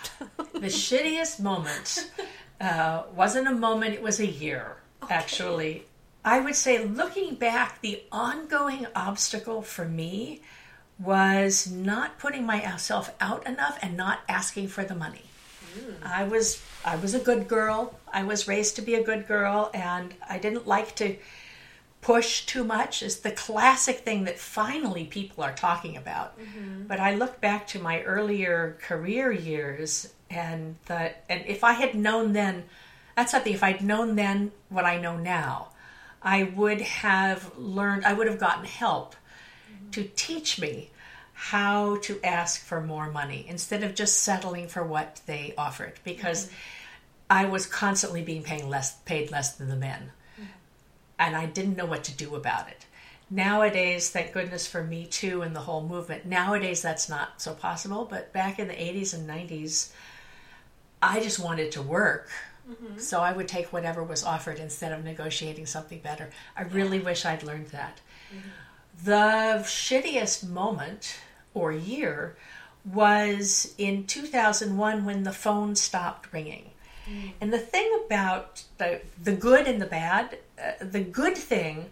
the 0.53 0.67
shittiest 0.67 1.39
moment 1.39 2.11
uh, 2.61 3.03
wasn't 3.15 3.47
a 3.47 3.55
moment, 3.55 3.95
it 3.95 4.03
was 4.03 4.19
a 4.19 4.27
year, 4.27 4.77
actually. 5.09 5.85
I 6.23 6.41
would 6.41 6.55
say, 6.55 6.85
looking 6.85 7.33
back, 7.33 7.81
the 7.81 8.03
ongoing 8.11 8.85
obstacle 8.95 9.63
for 9.63 9.85
me 9.85 10.41
was 10.99 11.71
not 11.71 12.19
putting 12.19 12.45
myself 12.45 13.15
out 13.19 13.47
enough 13.47 13.79
and 13.81 13.97
not 13.97 14.19
asking 14.29 14.67
for 14.67 14.83
the 14.83 14.93
money. 14.93 15.23
I 16.03 16.23
was 16.23 16.61
I 16.85 16.95
was 16.95 17.13
a 17.13 17.19
good 17.19 17.47
girl. 17.47 17.99
I 18.11 18.23
was 18.23 18.47
raised 18.47 18.75
to 18.77 18.81
be 18.81 18.95
a 18.95 19.03
good 19.03 19.27
girl 19.27 19.71
and 19.73 20.13
I 20.27 20.37
didn't 20.37 20.67
like 20.67 20.95
to 20.95 21.15
push 22.01 22.45
too 22.45 22.63
much. 22.63 23.01
Is 23.01 23.19
the 23.19 23.31
classic 23.31 23.99
thing 23.99 24.25
that 24.25 24.37
finally 24.37 25.05
people 25.05 25.43
are 25.43 25.53
talking 25.53 25.97
about. 25.97 26.39
Mm-hmm. 26.39 26.87
But 26.87 26.99
I 26.99 27.15
look 27.15 27.41
back 27.41 27.67
to 27.67 27.79
my 27.79 28.01
earlier 28.03 28.77
career 28.81 29.31
years 29.31 30.13
and 30.29 30.75
that 30.85 31.23
and 31.29 31.43
if 31.47 31.63
I 31.63 31.73
had 31.73 31.95
known 31.95 32.33
then 32.33 32.63
that's 33.15 33.31
something 33.31 33.53
if 33.53 33.63
I'd 33.63 33.81
known 33.81 34.15
then 34.15 34.51
what 34.69 34.85
I 34.85 34.99
know 34.99 35.17
now, 35.17 35.69
I 36.21 36.43
would 36.43 36.81
have 36.81 37.57
learned 37.57 38.05
I 38.05 38.13
would 38.13 38.27
have 38.27 38.39
gotten 38.39 38.65
help 38.65 39.15
mm-hmm. 39.71 39.89
to 39.91 40.03
teach 40.15 40.59
me 40.59 40.89
how 41.49 41.97
to 41.97 42.17
ask 42.23 42.63
for 42.63 42.79
more 42.79 43.11
money 43.11 43.45
instead 43.49 43.83
of 43.83 43.93
just 43.93 44.23
settling 44.23 44.65
for 44.65 44.81
what 44.81 45.19
they 45.25 45.53
offered 45.57 45.91
because 46.05 46.45
mm-hmm. 46.45 46.55
I 47.29 47.45
was 47.45 47.65
constantly 47.65 48.21
being 48.21 48.43
paid 48.43 48.63
less 48.63 48.95
paid 48.99 49.29
less 49.29 49.55
than 49.55 49.67
the 49.67 49.75
men. 49.75 50.13
Mm-hmm. 50.35 50.45
And 51.19 51.35
I 51.35 51.47
didn't 51.47 51.75
know 51.75 51.85
what 51.85 52.05
to 52.05 52.15
do 52.15 52.35
about 52.35 52.69
it. 52.69 52.85
Nowadays, 53.29 54.09
thank 54.09 54.31
goodness 54.31 54.65
for 54.65 54.85
Me 54.85 55.05
Too 55.05 55.41
and 55.41 55.53
the 55.53 55.59
whole 55.59 55.85
movement, 55.85 56.25
nowadays 56.25 56.81
that's 56.81 57.09
not 57.09 57.41
so 57.41 57.53
possible, 57.53 58.07
but 58.09 58.31
back 58.31 58.57
in 58.57 58.69
the 58.69 58.73
80s 58.73 59.13
and 59.13 59.29
90s, 59.29 59.91
I 61.01 61.19
just 61.19 61.39
wanted 61.39 61.73
to 61.73 61.81
work. 61.81 62.29
Mm-hmm. 62.69 62.99
So 62.99 63.19
I 63.19 63.33
would 63.33 63.49
take 63.49 63.73
whatever 63.73 64.01
was 64.01 64.23
offered 64.23 64.59
instead 64.59 64.93
of 64.93 65.03
negotiating 65.03 65.65
something 65.65 65.99
better. 65.99 66.29
I 66.55 66.61
really 66.61 66.99
wish 66.99 67.25
I'd 67.25 67.43
learned 67.43 67.67
that. 67.67 67.99
The 69.03 69.61
shittiest 69.65 70.47
moment 70.47 71.17
or 71.53 71.71
year 71.71 72.35
was 72.85 73.73
in 73.77 74.05
2001 74.05 75.05
when 75.05 75.23
the 75.23 75.31
phone 75.31 75.75
stopped 75.75 76.31
ringing. 76.33 76.71
And 77.41 77.51
the 77.51 77.59
thing 77.59 77.89
about 78.05 78.63
the 78.77 79.01
the 79.21 79.33
good 79.33 79.67
and 79.67 79.81
the 79.81 79.85
bad, 79.85 80.37
uh, 80.57 80.71
the 80.79 81.01
good 81.01 81.37
thing 81.37 81.89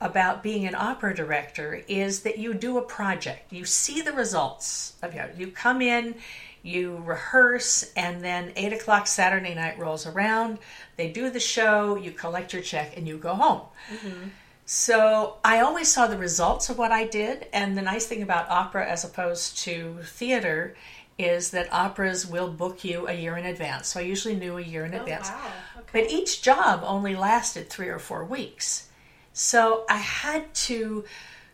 about 0.00 0.42
being 0.42 0.66
an 0.66 0.74
opera 0.74 1.14
director 1.14 1.82
is 1.88 2.22
that 2.22 2.38
you 2.38 2.54
do 2.54 2.78
a 2.78 2.82
project. 2.82 3.52
You 3.52 3.64
see 3.64 4.00
the 4.02 4.12
results 4.12 4.94
of 5.02 5.14
you. 5.14 5.24
You 5.36 5.48
come 5.48 5.80
in, 5.82 6.16
you 6.62 7.02
rehearse, 7.04 7.92
and 7.96 8.22
then 8.22 8.52
eight 8.56 8.72
o'clock 8.72 9.06
Saturday 9.06 9.54
night 9.54 9.78
rolls 9.78 10.06
around. 10.06 10.58
They 10.96 11.10
do 11.10 11.30
the 11.30 11.40
show, 11.40 11.96
you 11.96 12.10
collect 12.12 12.52
your 12.52 12.62
check, 12.62 12.96
and 12.96 13.06
you 13.06 13.18
go 13.18 13.34
home. 13.34 13.62
So 14.64 15.36
I 15.44 15.60
always 15.60 15.88
saw 15.88 16.06
the 16.06 16.18
results 16.18 16.70
of 16.70 16.78
what 16.78 16.92
I 16.92 17.06
did. 17.06 17.48
And 17.52 17.76
the 17.76 17.82
nice 17.82 18.06
thing 18.06 18.22
about 18.22 18.48
opera 18.48 18.88
as 18.88 19.04
opposed 19.04 19.58
to 19.58 19.98
theater 20.02 20.74
is 21.18 21.50
that 21.50 21.72
operas 21.72 22.26
will 22.26 22.48
book 22.48 22.84
you 22.84 23.06
a 23.06 23.12
year 23.12 23.36
in 23.36 23.44
advance. 23.44 23.88
So 23.88 24.00
I 24.00 24.04
usually 24.04 24.34
knew 24.34 24.56
a 24.58 24.62
year 24.62 24.84
in 24.84 24.94
oh, 24.94 25.00
advance. 25.00 25.30
wow. 25.30 25.50
Okay. 25.78 26.02
But 26.02 26.10
each 26.10 26.42
job 26.42 26.82
only 26.84 27.14
lasted 27.14 27.68
three 27.68 27.88
or 27.88 27.98
four 27.98 28.24
weeks. 28.24 28.88
So 29.32 29.84
I 29.88 29.98
had 29.98 30.52
to 30.54 31.04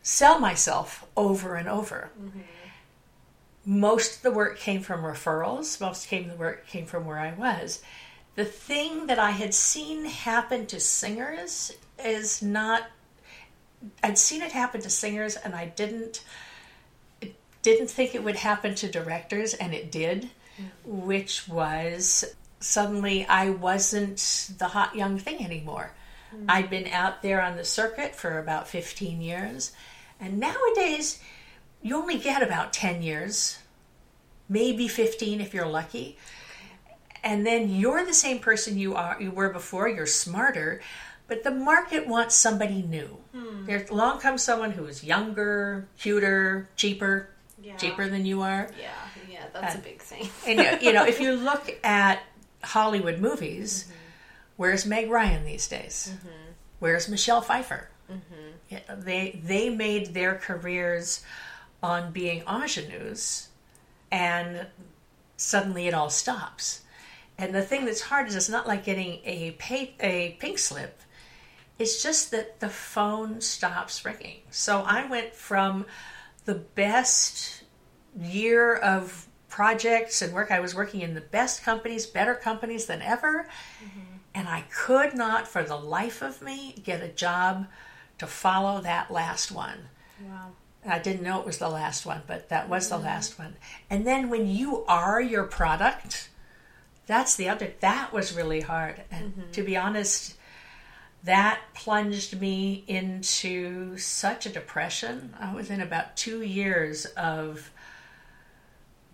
sell 0.02 0.38
myself 0.38 1.06
over 1.16 1.56
and 1.56 1.68
over. 1.68 2.10
Mm-hmm. 2.20 2.40
Most 3.66 4.16
of 4.16 4.22
the 4.22 4.30
work 4.30 4.58
came 4.58 4.80
from 4.80 5.02
referrals, 5.02 5.80
most 5.80 6.08
came 6.08 6.28
the 6.28 6.36
work 6.36 6.66
came 6.66 6.86
from 6.86 7.04
where 7.04 7.18
I 7.18 7.34
was. 7.34 7.82
The 8.34 8.44
thing 8.44 9.08
that 9.08 9.18
I 9.18 9.32
had 9.32 9.52
seen 9.52 10.06
happen 10.06 10.66
to 10.66 10.80
singers 10.80 11.72
is 12.02 12.40
not 12.40 12.84
I'd 14.02 14.18
seen 14.18 14.42
it 14.42 14.52
happen 14.52 14.80
to 14.82 14.90
singers 14.90 15.36
and 15.36 15.54
I 15.54 15.66
didn't 15.66 16.24
didn't 17.62 17.90
think 17.90 18.14
it 18.14 18.22
would 18.22 18.36
happen 18.36 18.74
to 18.76 18.88
directors 18.88 19.52
and 19.54 19.74
it 19.74 19.90
did, 19.90 20.30
mm. 20.60 20.68
which 20.84 21.48
was 21.48 22.24
suddenly 22.60 23.26
I 23.26 23.50
wasn't 23.50 24.52
the 24.58 24.68
hot 24.68 24.94
young 24.94 25.18
thing 25.18 25.44
anymore. 25.44 25.92
Mm. 26.34 26.44
I'd 26.48 26.70
been 26.70 26.88
out 26.88 27.22
there 27.22 27.42
on 27.42 27.56
the 27.56 27.64
circuit 27.64 28.14
for 28.14 28.38
about 28.38 28.68
15 28.68 29.20
years, 29.20 29.72
and 30.20 30.38
nowadays 30.38 31.20
you 31.82 31.96
only 31.96 32.18
get 32.18 32.42
about 32.42 32.72
10 32.72 33.02
years, 33.02 33.58
maybe 34.48 34.88
15 34.88 35.40
if 35.40 35.54
you're 35.54 35.66
lucky. 35.66 36.16
And 37.24 37.44
then 37.44 37.68
you're 37.68 38.06
the 38.06 38.14
same 38.14 38.38
person 38.38 38.78
you 38.78 38.94
are 38.94 39.16
you 39.20 39.30
were 39.30 39.50
before, 39.50 39.88
you're 39.88 40.06
smarter, 40.06 40.80
but 41.28 41.44
the 41.44 41.50
market 41.50 42.08
wants 42.08 42.34
somebody 42.34 42.82
new. 42.82 43.18
Hmm. 43.32 43.66
There 43.66 43.86
along 43.90 44.20
comes 44.20 44.42
someone 44.42 44.72
who's 44.72 45.04
younger, 45.04 45.86
cuter, 45.98 46.68
cheaper, 46.76 47.28
Yeah. 47.62 47.76
cheaper 47.76 48.08
than 48.08 48.26
you 48.26 48.42
are. 48.42 48.70
Yeah, 48.80 48.88
yeah, 49.30 49.44
that's 49.52 49.74
a 49.74 49.78
big 49.78 50.00
thing. 50.00 50.28
And 50.46 50.58
uh, 50.60 50.78
you 50.80 50.92
know, 50.92 51.04
if 51.04 51.20
you 51.24 51.32
look 51.32 51.78
at 51.84 52.22
Hollywood 52.64 53.18
movies, 53.20 53.84
mm-hmm. 53.84 53.94
where's 54.56 54.86
Meg 54.86 55.10
Ryan 55.10 55.44
these 55.44 55.68
days? 55.68 56.10
Mm-hmm. 56.12 56.52
Where's 56.80 57.08
Michelle 57.08 57.42
Pfeiffer? 57.42 57.88
Mm-hmm. 58.10 58.48
Yeah, 58.70 58.80
they 58.96 59.40
they 59.44 59.70
made 59.70 60.14
their 60.14 60.34
careers 60.34 61.22
on 61.82 62.12
being 62.12 62.42
ingenues, 62.48 63.48
and 64.10 64.66
suddenly 65.36 65.86
it 65.86 65.94
all 65.94 66.10
stops. 66.10 66.82
And 67.38 67.54
the 67.54 67.62
thing 67.62 67.84
that's 67.84 68.00
hard 68.00 68.26
is 68.28 68.34
it's 68.34 68.48
not 68.48 68.66
like 68.66 68.84
getting 68.84 69.20
a 69.24 69.52
pay, 69.52 69.94
a 70.00 70.36
pink 70.40 70.58
slip. 70.58 71.00
It's 71.78 72.02
just 72.02 72.30
that 72.32 72.60
the 72.60 72.68
phone 72.68 73.40
stops 73.40 74.04
ringing. 74.04 74.40
So 74.50 74.82
I 74.82 75.06
went 75.06 75.34
from 75.34 75.86
the 76.44 76.54
best 76.54 77.62
year 78.18 78.74
of 78.74 79.28
projects 79.48 80.22
and 80.22 80.32
work. 80.32 80.50
I 80.50 80.60
was 80.60 80.74
working 80.74 81.02
in 81.02 81.14
the 81.14 81.20
best 81.20 81.62
companies, 81.62 82.06
better 82.06 82.34
companies 82.34 82.86
than 82.86 83.02
ever. 83.02 83.48
Mm-hmm. 83.84 84.00
And 84.34 84.48
I 84.48 84.64
could 84.72 85.14
not, 85.14 85.48
for 85.48 85.62
the 85.62 85.76
life 85.76 86.22
of 86.22 86.42
me, 86.42 86.74
get 86.84 87.02
a 87.02 87.08
job 87.08 87.66
to 88.18 88.26
follow 88.26 88.80
that 88.80 89.10
last 89.10 89.50
one. 89.50 89.78
Wow. 90.24 90.50
I 90.86 90.98
didn't 90.98 91.22
know 91.22 91.40
it 91.40 91.46
was 91.46 91.58
the 91.58 91.68
last 91.68 92.06
one, 92.06 92.22
but 92.26 92.48
that 92.48 92.68
was 92.68 92.88
the 92.88 92.96
mm-hmm. 92.96 93.04
last 93.04 93.38
one. 93.38 93.56
And 93.90 94.06
then 94.06 94.30
when 94.30 94.46
you 94.46 94.84
are 94.86 95.20
your 95.20 95.44
product, 95.44 96.28
that's 97.06 97.36
the 97.36 97.48
other, 97.48 97.72
that 97.80 98.12
was 98.12 98.36
really 98.36 98.60
hard. 98.60 99.02
And 99.10 99.32
mm-hmm. 99.32 99.50
to 99.52 99.62
be 99.62 99.76
honest, 99.76 100.34
that 101.28 101.60
plunged 101.74 102.40
me 102.40 102.84
into 102.88 103.98
such 103.98 104.46
a 104.46 104.48
depression. 104.48 105.34
I 105.38 105.54
was 105.54 105.68
in 105.68 105.82
about 105.82 106.16
two 106.16 106.40
years 106.40 107.04
of 107.04 107.70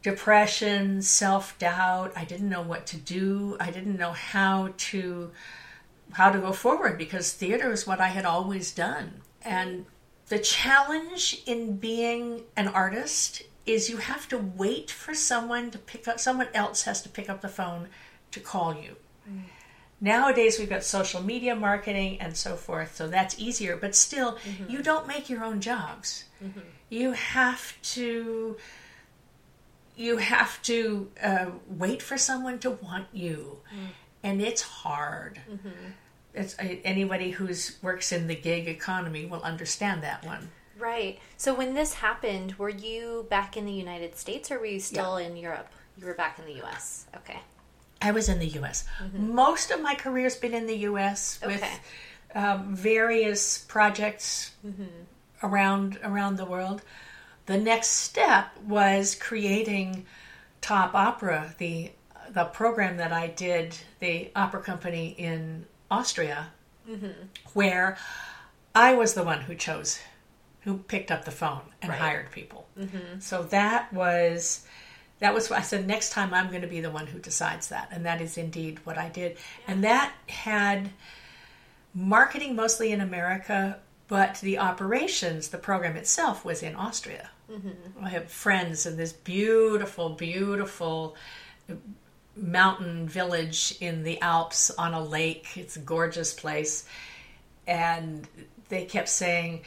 depression, 0.01 1.03
self 1.03 1.59
doubt. 1.59 2.13
I 2.15 2.25
didn't 2.25 2.49
know 2.49 2.63
what 2.63 2.87
to 2.87 2.97
do. 2.97 3.57
I 3.59 3.73
didn't 3.73 3.99
know 3.99 4.13
how 4.13 4.75
to 4.77 5.33
how 6.13 6.31
to 6.31 6.39
go 6.39 6.53
forward 6.53 6.99
because 6.99 7.33
theater 7.33 7.73
is 7.73 7.85
what 7.85 8.01
I 8.01 8.09
had 8.09 8.25
always 8.25 8.73
done. 8.73 9.23
And 9.43 9.87
the 10.29 10.39
challenge 10.39 11.43
in 11.47 11.79
being 11.79 12.43
an 12.57 12.69
artist 12.69 13.43
is 13.67 13.91
you 13.91 13.97
have 13.97 14.29
to 14.29 14.39
wait 14.39 14.89
for 14.89 15.15
someone 15.15 15.73
to 15.73 15.79
pick 15.79 16.07
up 16.07 16.21
someone 16.21 16.49
else 16.55 16.85
has 16.85 17.03
to 17.03 17.09
pick 17.09 17.29
up 17.29 17.41
the 17.41 17.49
phone 17.49 17.89
to 18.31 18.39
call 18.39 18.73
you. 18.73 18.95
Mm. 19.29 19.43
Nowadays 20.05 20.59
we've 20.59 20.69
got 20.69 20.85
social 20.85 21.23
media 21.23 21.57
marketing 21.57 22.21
and 22.21 22.37
so 22.37 22.57
forth, 22.57 22.95
so 22.95 23.09
that's 23.09 23.39
easier, 23.39 23.75
but 23.75 23.97
still 23.97 24.37
you 24.69 24.83
don't 24.83 25.07
make 25.09 25.31
your 25.31 25.43
own 25.43 25.63
jobs. 25.63 26.25
You 26.91 27.13
have 27.13 27.81
to 27.95 28.59
you 29.97 30.17
have 30.19 30.61
to 30.65 31.09
uh, 31.23 31.47
wait 31.69 32.03
for 32.03 32.19
someone 32.19 32.59
to 32.59 32.71
want 32.71 33.07
you, 33.15 33.61
and 34.23 34.43
it's 34.43 34.61
hard. 34.61 35.41
It's 36.35 36.59
uh, 36.59 36.77
anybody 36.85 37.31
who's 37.31 37.79
works 37.81 38.13
in 38.13 38.27
the 38.27 38.35
gig 38.35 38.69
economy 38.69 39.25
will 39.25 39.43
understand 39.43 40.03
that 40.03 40.27
one. 40.27 40.51
Right. 40.79 41.19
So 41.39 41.55
when 41.55 41.73
this 41.73 41.95
happened, 41.95 42.55
were 42.59 42.69
you 42.69 43.27
back 43.31 43.57
in 43.57 43.65
the 43.65 43.73
United 43.73 44.19
States 44.19 44.51
or 44.51 44.59
were 44.59 44.67
you 44.67 44.81
still 44.81 45.17
in 45.17 45.37
Europe? 45.37 45.69
You 45.97 46.07
were 46.07 46.15
back 46.15 46.39
in 46.41 46.45
the 46.45 46.61
US. 46.63 47.07
Okay. 47.17 47.39
I 48.05 48.11
was 48.11 48.29
in 48.29 48.39
the 48.39 48.47
U.S. 48.61 48.85
Mm-hmm. 49.03 49.35
Most 49.35 49.71
of 49.71 49.81
my 49.81 49.95
career's 49.95 50.37
been 50.37 50.53
in 50.55 50.67
the 50.67 50.77
U.S. 50.91 51.41
with 51.45 51.65
um, 52.35 52.77
various 52.77 53.59
projects 53.59 54.53
mm-hmm. 54.67 54.85
around 55.43 55.99
around 56.05 56.37
the 56.37 56.45
world. 56.45 56.83
The 57.47 57.59
next 57.59 57.89
step 57.89 58.47
was 58.67 59.15
creating 59.15 60.05
Top 60.61 60.95
Opera, 60.95 61.55
the 61.59 61.93
the 62.31 62.45
program 62.45 62.97
that 62.99 63.13
I 63.13 63.29
did, 63.29 63.77
the 64.01 64.31
opera 64.35 64.61
company 64.61 65.15
in 65.17 65.67
Austria, 65.91 66.49
mm-hmm. 66.89 67.13
where 67.53 67.97
I 68.75 68.95
was 68.95 69.15
the 69.15 69.23
one 69.23 69.41
who 69.43 69.55
chose, 69.55 70.01
who 70.63 70.79
picked 70.79 71.11
up 71.11 71.25
the 71.25 71.31
phone 71.31 71.63
and 71.81 71.91
Right. 71.91 72.01
hired 72.01 72.33
people. 72.33 72.67
So 73.21 73.45
that 73.45 73.93
was 73.93 74.67
that 75.25 75.33
was 75.33 75.51
I 75.51 75.63
said 75.63 75.87
next 75.87 76.11
time 76.11 76.35
I'm 76.35 76.51
going 76.51 76.61
to 76.61 76.69
be 76.69 76.83
the 76.83 76.91
one 76.91 77.07
who 77.07 77.19
decides 77.19 77.69
that, 77.69 77.89
and 77.91 78.05
that 78.05 78.21
is 78.21 78.37
indeed 78.37 78.79
what 78.85 78.99
I 78.99 79.09
did. 79.09 79.39
And 79.67 79.83
that 79.83 80.13
had 80.29 80.91
marketing 81.95 82.55
mostly 82.55 82.93
in 82.93 83.01
America, 83.01 83.79
but 84.07 84.39
the 84.43 84.59
operations, 84.59 85.49
the 85.49 85.57
program 85.57 85.97
itself, 85.97 86.45
was 86.45 86.63
in 86.63 86.75
Austria. 86.75 87.31
Mm-hmm. 87.51 88.05
I 88.05 88.11
have 88.11 88.31
friends 88.31 88.85
in 88.85 88.99
this 88.99 89.15
beautiful, 89.15 90.11
beautiful 90.11 91.17
uh, 91.71 91.77
mountain 92.37 93.09
village 93.09 93.79
in 93.81 94.03
the 94.03 94.21
Alps 94.21 94.71
on 94.73 94.93
a 94.93 95.03
lake. 95.03 95.57
It's 95.57 95.77
a 95.77 95.81
gorgeous 95.81 96.35
place. 96.35 96.87
And 97.67 98.29
they 98.69 98.85
kept 98.85 99.09
saying, 99.09 99.63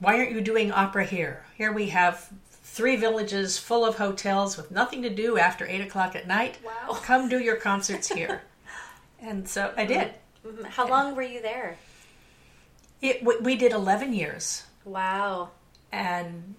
Why 0.00 0.18
aren't 0.18 0.32
you 0.32 0.42
doing 0.42 0.70
opera 0.70 1.06
here? 1.06 1.46
Here 1.56 1.72
we 1.72 1.88
have 1.88 2.30
three 2.70 2.96
villages 2.96 3.58
full 3.58 3.84
of 3.84 3.96
hotels 3.96 4.56
with 4.56 4.70
nothing 4.70 5.02
to 5.02 5.10
do 5.10 5.38
after 5.38 5.66
eight 5.66 5.80
o'clock 5.80 6.14
at 6.14 6.26
night. 6.26 6.58
Wow. 6.64 6.94
Come 7.02 7.28
do 7.28 7.38
your 7.38 7.56
concerts 7.56 8.08
here. 8.08 8.42
and 9.20 9.48
so 9.48 9.72
I 9.76 9.84
mm-hmm. 9.84 9.92
did. 9.92 10.14
Mhm. 10.46 10.64
How 10.66 10.88
long 10.88 11.16
were 11.16 11.22
you 11.22 11.42
there? 11.42 11.76
It, 13.00 13.22
we, 13.24 13.36
we 13.38 13.56
did 13.56 13.72
11 13.72 14.12
years. 14.12 14.64
Wow. 14.84 15.50
And, 15.90 16.54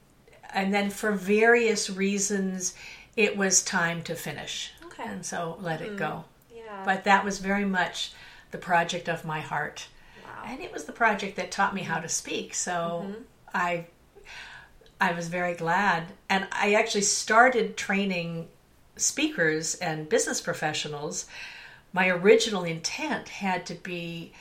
and 0.54 0.74
then 0.74 0.90
for 0.90 1.12
various 1.12 1.90
reasons, 1.90 2.76
it 3.16 3.38
was 3.38 3.64
time 3.64 4.02
to 4.04 4.16
finish. 4.16 4.72
Okay. 4.86 5.04
And 5.06 5.26
so 5.26 5.58
let 5.62 5.82
it 5.82 5.90
mm-hmm. 5.90 5.98
go. 5.98 6.26
Yeah. 6.54 6.84
But 6.86 7.06
that 7.06 7.24
was 7.24 7.40
very 7.40 7.66
much 7.66 8.12
the 8.52 8.58
project 8.58 9.08
of 9.08 9.26
my 9.26 9.40
heart. 9.40 9.88
wow. 10.24 10.44
and 10.46 10.62
it 10.62 10.74
was 10.74 10.86
the 10.86 10.92
project 10.92 11.36
that 11.36 11.52
taught 11.52 11.74
me 11.74 11.84
how 11.84 12.00
to 12.00 12.10
speak 12.10 12.54
so 12.54 13.06
mm-hmm. 13.06 13.22
i 13.54 13.86
i 15.00 15.12
was 15.14 15.28
very 15.28 15.54
glad. 15.56 16.12
And 16.30 16.48
i 16.52 16.74
actually 16.74 17.02
started 17.02 17.78
training 17.78 18.48
speakers 18.96 19.76
and 19.76 20.10
business 20.10 20.42
professionals. 20.42 21.26
My 21.94 22.10
original 22.10 22.64
intent 22.64 23.30
had 23.30 23.66
to 23.68 23.76
be 23.76 24.34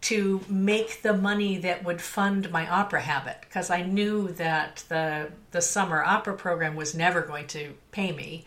to 0.00 0.40
make 0.48 1.02
the 1.02 1.12
money 1.12 1.58
that 1.58 1.82
would 1.84 2.00
fund 2.00 2.52
my 2.52 2.68
opera 2.68 3.00
habit 3.00 3.38
because 3.40 3.68
i 3.70 3.82
knew 3.82 4.28
that 4.32 4.84
the 4.88 5.30
the 5.50 5.60
summer 5.60 6.04
opera 6.04 6.36
program 6.36 6.76
was 6.76 6.94
never 6.94 7.22
going 7.22 7.46
to 7.48 7.74
pay 7.90 8.12
me. 8.12 8.44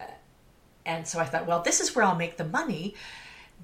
Uh, 0.00 0.04
and 0.84 1.08
so 1.08 1.18
i 1.18 1.24
thought 1.24 1.46
well 1.46 1.62
this 1.62 1.80
is 1.80 1.94
where 1.94 2.04
i'll 2.04 2.14
make 2.14 2.36
the 2.36 2.44
money 2.44 2.94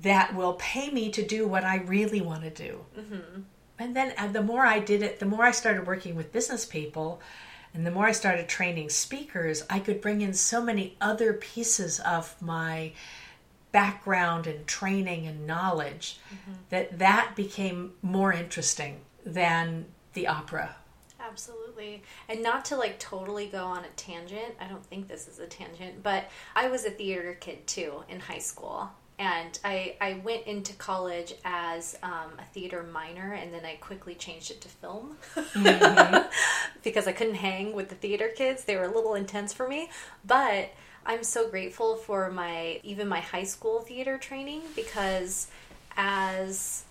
that 0.00 0.34
will 0.34 0.54
pay 0.54 0.90
me 0.90 1.10
to 1.10 1.22
do 1.24 1.46
what 1.46 1.64
I 1.64 1.76
really 1.76 2.20
want 2.20 2.42
to 2.42 2.50
do. 2.50 2.84
Mm-hmm. 2.98 3.42
And 3.82 3.96
then 3.96 4.14
uh, 4.16 4.28
the 4.28 4.42
more 4.42 4.64
I 4.64 4.78
did 4.78 5.02
it, 5.02 5.18
the 5.18 5.26
more 5.26 5.44
I 5.44 5.50
started 5.50 5.88
working 5.88 6.14
with 6.14 6.30
business 6.30 6.64
people, 6.64 7.20
and 7.74 7.84
the 7.84 7.90
more 7.90 8.06
I 8.06 8.12
started 8.12 8.48
training 8.48 8.90
speakers, 8.90 9.64
I 9.68 9.80
could 9.80 10.00
bring 10.00 10.20
in 10.20 10.34
so 10.34 10.62
many 10.62 10.96
other 11.00 11.32
pieces 11.32 11.98
of 11.98 12.40
my 12.40 12.92
background 13.72 14.46
and 14.46 14.68
training 14.68 15.26
and 15.26 15.48
knowledge 15.48 16.20
that 16.68 17.00
that 17.00 17.32
became 17.34 17.94
more 18.02 18.32
interesting 18.32 19.00
than 19.26 19.86
the 20.12 20.28
opera. 20.28 20.76
Absolutely. 21.18 22.02
And 22.28 22.40
not 22.40 22.64
to 22.66 22.76
like 22.76 23.00
totally 23.00 23.46
go 23.46 23.64
on 23.64 23.84
a 23.84 23.88
tangent. 23.96 24.54
I 24.60 24.68
don't 24.68 24.86
think 24.86 25.08
this 25.08 25.26
is 25.26 25.40
a 25.40 25.46
tangent, 25.46 26.04
but 26.04 26.30
I 26.54 26.68
was 26.68 26.84
a 26.84 26.90
theater 26.90 27.36
kid 27.40 27.66
too 27.66 28.04
in 28.08 28.20
high 28.20 28.38
school. 28.38 28.90
And 29.22 29.56
I, 29.64 29.94
I 30.00 30.14
went 30.24 30.48
into 30.48 30.72
college 30.72 31.34
as 31.44 31.96
um, 32.02 32.32
a 32.40 32.44
theater 32.52 32.82
minor, 32.82 33.34
and 33.34 33.54
then 33.54 33.64
I 33.64 33.76
quickly 33.76 34.16
changed 34.16 34.50
it 34.50 34.60
to 34.62 34.68
film 34.68 35.16
because 36.82 37.06
I 37.06 37.12
couldn't 37.12 37.36
hang 37.36 37.72
with 37.72 37.88
the 37.88 37.94
theater 37.94 38.30
kids. 38.34 38.64
They 38.64 38.74
were 38.74 38.86
a 38.86 38.92
little 38.92 39.14
intense 39.14 39.52
for 39.52 39.68
me. 39.68 39.90
But 40.26 40.72
I'm 41.06 41.22
so 41.22 41.48
grateful 41.48 41.94
for 41.94 42.32
my 42.32 42.80
even 42.82 43.06
my 43.06 43.20
high 43.20 43.44
school 43.44 43.78
theater 43.78 44.18
training 44.18 44.62
because 44.74 45.46
as 45.96 46.82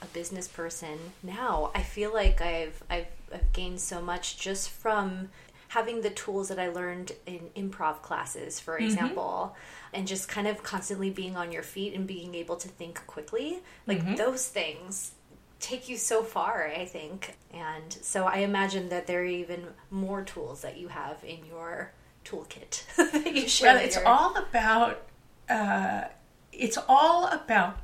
a 0.00 0.06
business 0.06 0.48
person 0.48 0.98
now 1.22 1.70
i 1.74 1.82
feel 1.82 2.12
like 2.12 2.40
I've, 2.40 2.82
I've 2.90 3.06
i've 3.32 3.52
gained 3.52 3.78
so 3.78 4.00
much 4.00 4.38
just 4.38 4.70
from 4.70 5.28
having 5.72 6.02
the 6.02 6.10
tools 6.10 6.48
that 6.48 6.58
i 6.58 6.68
learned 6.68 7.12
in 7.26 7.40
improv 7.56 8.02
classes 8.02 8.60
for 8.60 8.74
mm-hmm. 8.74 8.84
example 8.84 9.56
and 9.94 10.06
just 10.06 10.28
kind 10.28 10.46
of 10.46 10.62
constantly 10.62 11.08
being 11.08 11.34
on 11.36 11.50
your 11.50 11.62
feet 11.62 11.94
and 11.94 12.06
being 12.06 12.34
able 12.34 12.56
to 12.56 12.68
think 12.68 13.06
quickly 13.06 13.60
like 13.86 13.98
mm-hmm. 13.98 14.16
those 14.16 14.46
things 14.46 15.12
take 15.60 15.88
you 15.88 15.96
so 15.96 16.22
far 16.22 16.70
i 16.76 16.84
think. 16.84 17.36
And 17.52 17.92
so 18.02 18.24
i 18.24 18.38
imagine 18.38 18.90
that 18.90 19.06
there 19.06 19.20
are 19.20 19.24
even 19.24 19.66
more 19.90 20.22
tools 20.22 20.60
that 20.62 20.76
you 20.76 20.88
have 20.88 21.22
in 21.24 21.44
your 21.46 21.92
toolkit 22.24 22.84
that 22.96 23.34
you 23.34 23.48
share 23.48 23.74
Well, 23.74 23.84
it's 23.84 23.96
here. 23.96 24.04
all 24.06 24.36
about 24.36 25.02
uh, 25.48 26.04
it's 26.52 26.78
all 26.88 27.26
about 27.28 27.78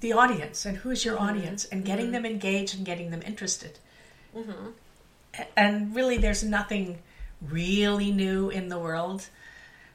the 0.00 0.12
audience 0.12 0.64
and 0.64 0.78
who's 0.78 1.04
your 1.04 1.16
mm-hmm. 1.16 1.28
audience 1.28 1.64
and 1.66 1.84
getting 1.84 2.12
them 2.12 2.24
engaged 2.24 2.76
and 2.76 2.84
getting 2.86 3.10
them 3.10 3.22
interested. 3.26 3.78
A- 4.34 4.38
And 5.56 5.94
really, 5.94 6.18
there's 6.18 6.42
nothing 6.42 6.98
really 7.40 8.10
new 8.10 8.50
in 8.50 8.68
the 8.68 8.78
world. 8.78 9.28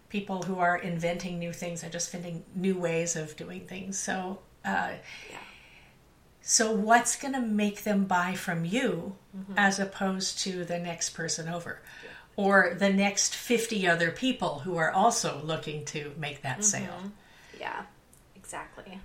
People 0.10 0.44
who 0.44 0.60
are 0.60 0.78
inventing 0.78 1.40
new 1.40 1.52
things 1.52 1.84
are 1.84 1.90
just 1.90 2.12
finding 2.12 2.44
new 2.56 2.78
ways 2.78 3.16
of 3.16 3.36
doing 3.36 3.68
things. 3.68 4.00
So, 4.00 4.40
uh, 4.64 4.94
so 6.42 6.72
what's 6.72 7.16
going 7.16 7.34
to 7.34 7.42
make 7.42 7.84
them 7.84 8.06
buy 8.06 8.36
from 8.36 8.66
you 8.66 9.16
as 9.58 9.80
opposed 9.80 10.40
to 10.40 10.64
the 10.64 10.80
next 10.80 11.10
person 11.10 11.50
over? 11.50 11.82
Or 12.38 12.76
the 12.78 12.90
next 12.90 13.34
50 13.34 13.88
other 13.88 14.12
people 14.12 14.60
who 14.60 14.78
are 14.78 14.92
also 14.92 15.42
looking 15.44 15.86
to 15.86 16.14
make 16.18 16.42
that 16.44 16.64
sale. 16.64 17.12
Yeah, 17.60 17.84
exactly. 18.36 19.00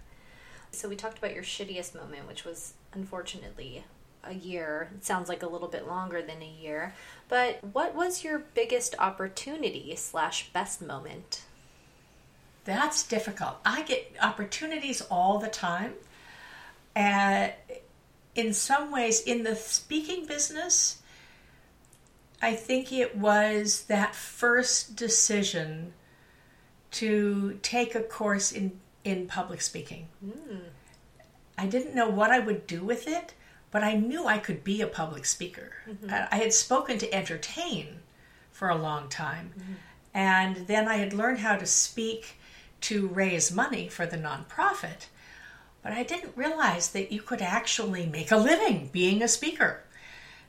So 0.73 0.89
we 0.89 0.97
talked 0.97 1.19
about 1.19 1.35
your 1.35 1.43
shittiest 1.43 1.95
moment, 1.95 2.27
which 2.29 2.45
was 2.45 2.75
unfortunately 2.93 3.85
a 4.25 4.35
year. 4.35 4.91
It 4.97 5.05
sounds 5.05 5.29
like 5.29 5.43
a 5.43 5.49
little 5.49 5.69
bit 5.69 5.87
longer 5.87 6.23
than 6.23 6.43
a 6.43 6.63
year. 6.63 6.95
But 7.29 7.63
what 7.73 7.95
was 7.95 8.25
your 8.25 8.39
biggest 8.39 8.95
opportunity 8.99 9.95
slash 9.97 10.51
best 10.53 10.83
moment? 10.83 11.43
That's 12.65 13.07
difficult. 13.07 13.57
I 13.65 13.83
get 13.83 14.13
opportunities 14.21 15.01
all 15.11 15.39
the 15.39 15.49
time. 15.49 15.95
Uh, 16.95 17.49
in 18.35 18.53
some 18.53 18.91
ways, 18.93 19.21
in 19.23 19.43
the 19.43 19.57
speaking 19.57 20.27
business, 20.27 21.03
I 22.43 22.55
think 22.55 22.93
it 22.93 23.17
was 23.17 23.85
that 23.85 24.15
first 24.15 24.97
decision 24.97 25.93
to 26.93 27.59
take 27.63 27.95
a 27.95 28.03
course 28.03 28.53
in, 28.53 28.81
in 29.05 29.27
public 29.27 29.61
speaking. 29.61 30.09
I 31.57 31.67
didn't 31.67 31.95
know 31.95 32.09
what 32.09 32.31
I 32.31 32.39
would 32.39 32.67
do 32.67 32.83
with 32.83 33.07
it, 33.07 33.35
but 33.71 33.85
I 33.85 33.95
knew 33.95 34.27
I 34.27 34.39
could 34.39 34.65
be 34.65 34.81
a 34.81 34.87
public 34.87 35.25
speaker. 35.25 35.73
I 36.09 36.29
I 36.33 36.37
had 36.37 36.53
spoken 36.53 36.99
to 36.99 37.15
entertain 37.15 38.01
for 38.53 38.69
a 38.69 38.77
long 38.77 39.09
time, 39.09 39.53
and 40.15 40.67
then 40.67 40.89
I 40.89 40.97
had 40.97 41.13
learned 41.13 41.39
how 41.39 41.57
to 41.57 41.67
speak 41.67 42.37
to 42.83 43.09
raise 43.09 43.53
money 43.53 43.89
for 43.89 44.07
the 44.07 44.17
nonprofit. 44.17 45.07
But 45.83 45.93
I 45.93 46.03
didn't 46.03 46.37
realize 46.37 46.91
that 46.91 47.11
you 47.11 47.23
could 47.23 47.41
actually 47.41 48.07
make 48.07 48.31
a 48.31 48.37
living 48.37 48.91
being 48.93 49.23
a 49.23 49.29
speaker. 49.29 49.83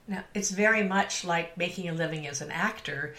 Now, 0.08 0.24
it's 0.34 0.52
very 0.52 0.84
much 0.84 1.24
like 1.24 1.58
making 1.58 1.88
a 1.88 1.94
living 1.94 2.28
as 2.28 2.42
an 2.42 2.52
actor. 2.52 3.16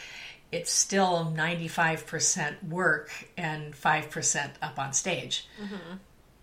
It's 0.51 0.71
still 0.71 1.33
95% 1.35 2.69
work 2.69 3.11
and 3.39 3.73
5% 3.73 4.51
up 4.61 4.79
on 4.79 4.93
stage. 4.93 5.49
Mm-hmm. 5.63 5.97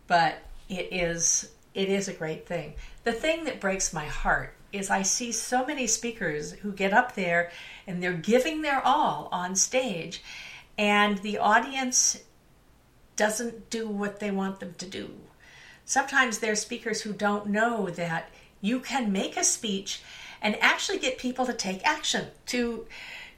But 0.08 0.40
it 0.70 0.90
is 0.92 1.52
it 1.76 1.90
is 1.90 2.08
a 2.08 2.14
great 2.14 2.48
thing. 2.48 2.74
The 3.10 3.16
thing 3.16 3.46
that 3.46 3.60
breaks 3.60 3.92
my 3.92 4.06
heart 4.06 4.54
is 4.72 4.92
I 4.92 5.02
see 5.02 5.32
so 5.32 5.66
many 5.66 5.88
speakers 5.88 6.52
who 6.52 6.72
get 6.72 6.94
up 6.94 7.16
there 7.16 7.50
and 7.88 8.04
they're 8.04 8.14
giving 8.14 8.62
their 8.62 8.86
all 8.86 9.30
on 9.32 9.56
stage 9.56 10.22
and 10.78 11.18
the 11.18 11.40
audience 11.40 12.22
doesn't 13.16 13.72
do 13.72 13.90
what 13.90 14.20
they 14.20 14.30
want 14.30 14.60
them 14.60 14.76
to 14.78 14.86
do. 14.86 15.10
Sometimes 15.86 16.38
there 16.38 16.52
are 16.52 16.56
speakers 16.56 17.02
who 17.02 17.12
don't 17.12 17.48
know 17.48 17.90
that 17.90 18.30
you 18.62 18.80
can 18.80 19.12
make 19.12 19.36
a 19.38 19.44
speech 19.44 20.04
and 20.40 20.56
actually 20.62 21.00
get 21.00 21.18
people 21.18 21.48
to 21.48 21.54
take 21.54 21.84
action, 21.84 22.28
to 22.46 22.86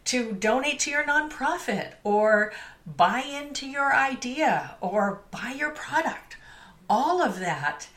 to 0.03 0.34
donate 0.34 0.79
to 0.79 0.91
your 0.91 1.05
nonprofit 1.05 1.93
or 2.03 2.51
buy 2.86 3.21
into 3.21 3.67
your 3.67 3.95
idea 3.95 4.75
or 4.81 5.21
buy 5.31 5.55
your 5.57 5.71
product. 5.71 6.36
All 6.89 7.21
of 7.21 7.39
that 7.39 7.88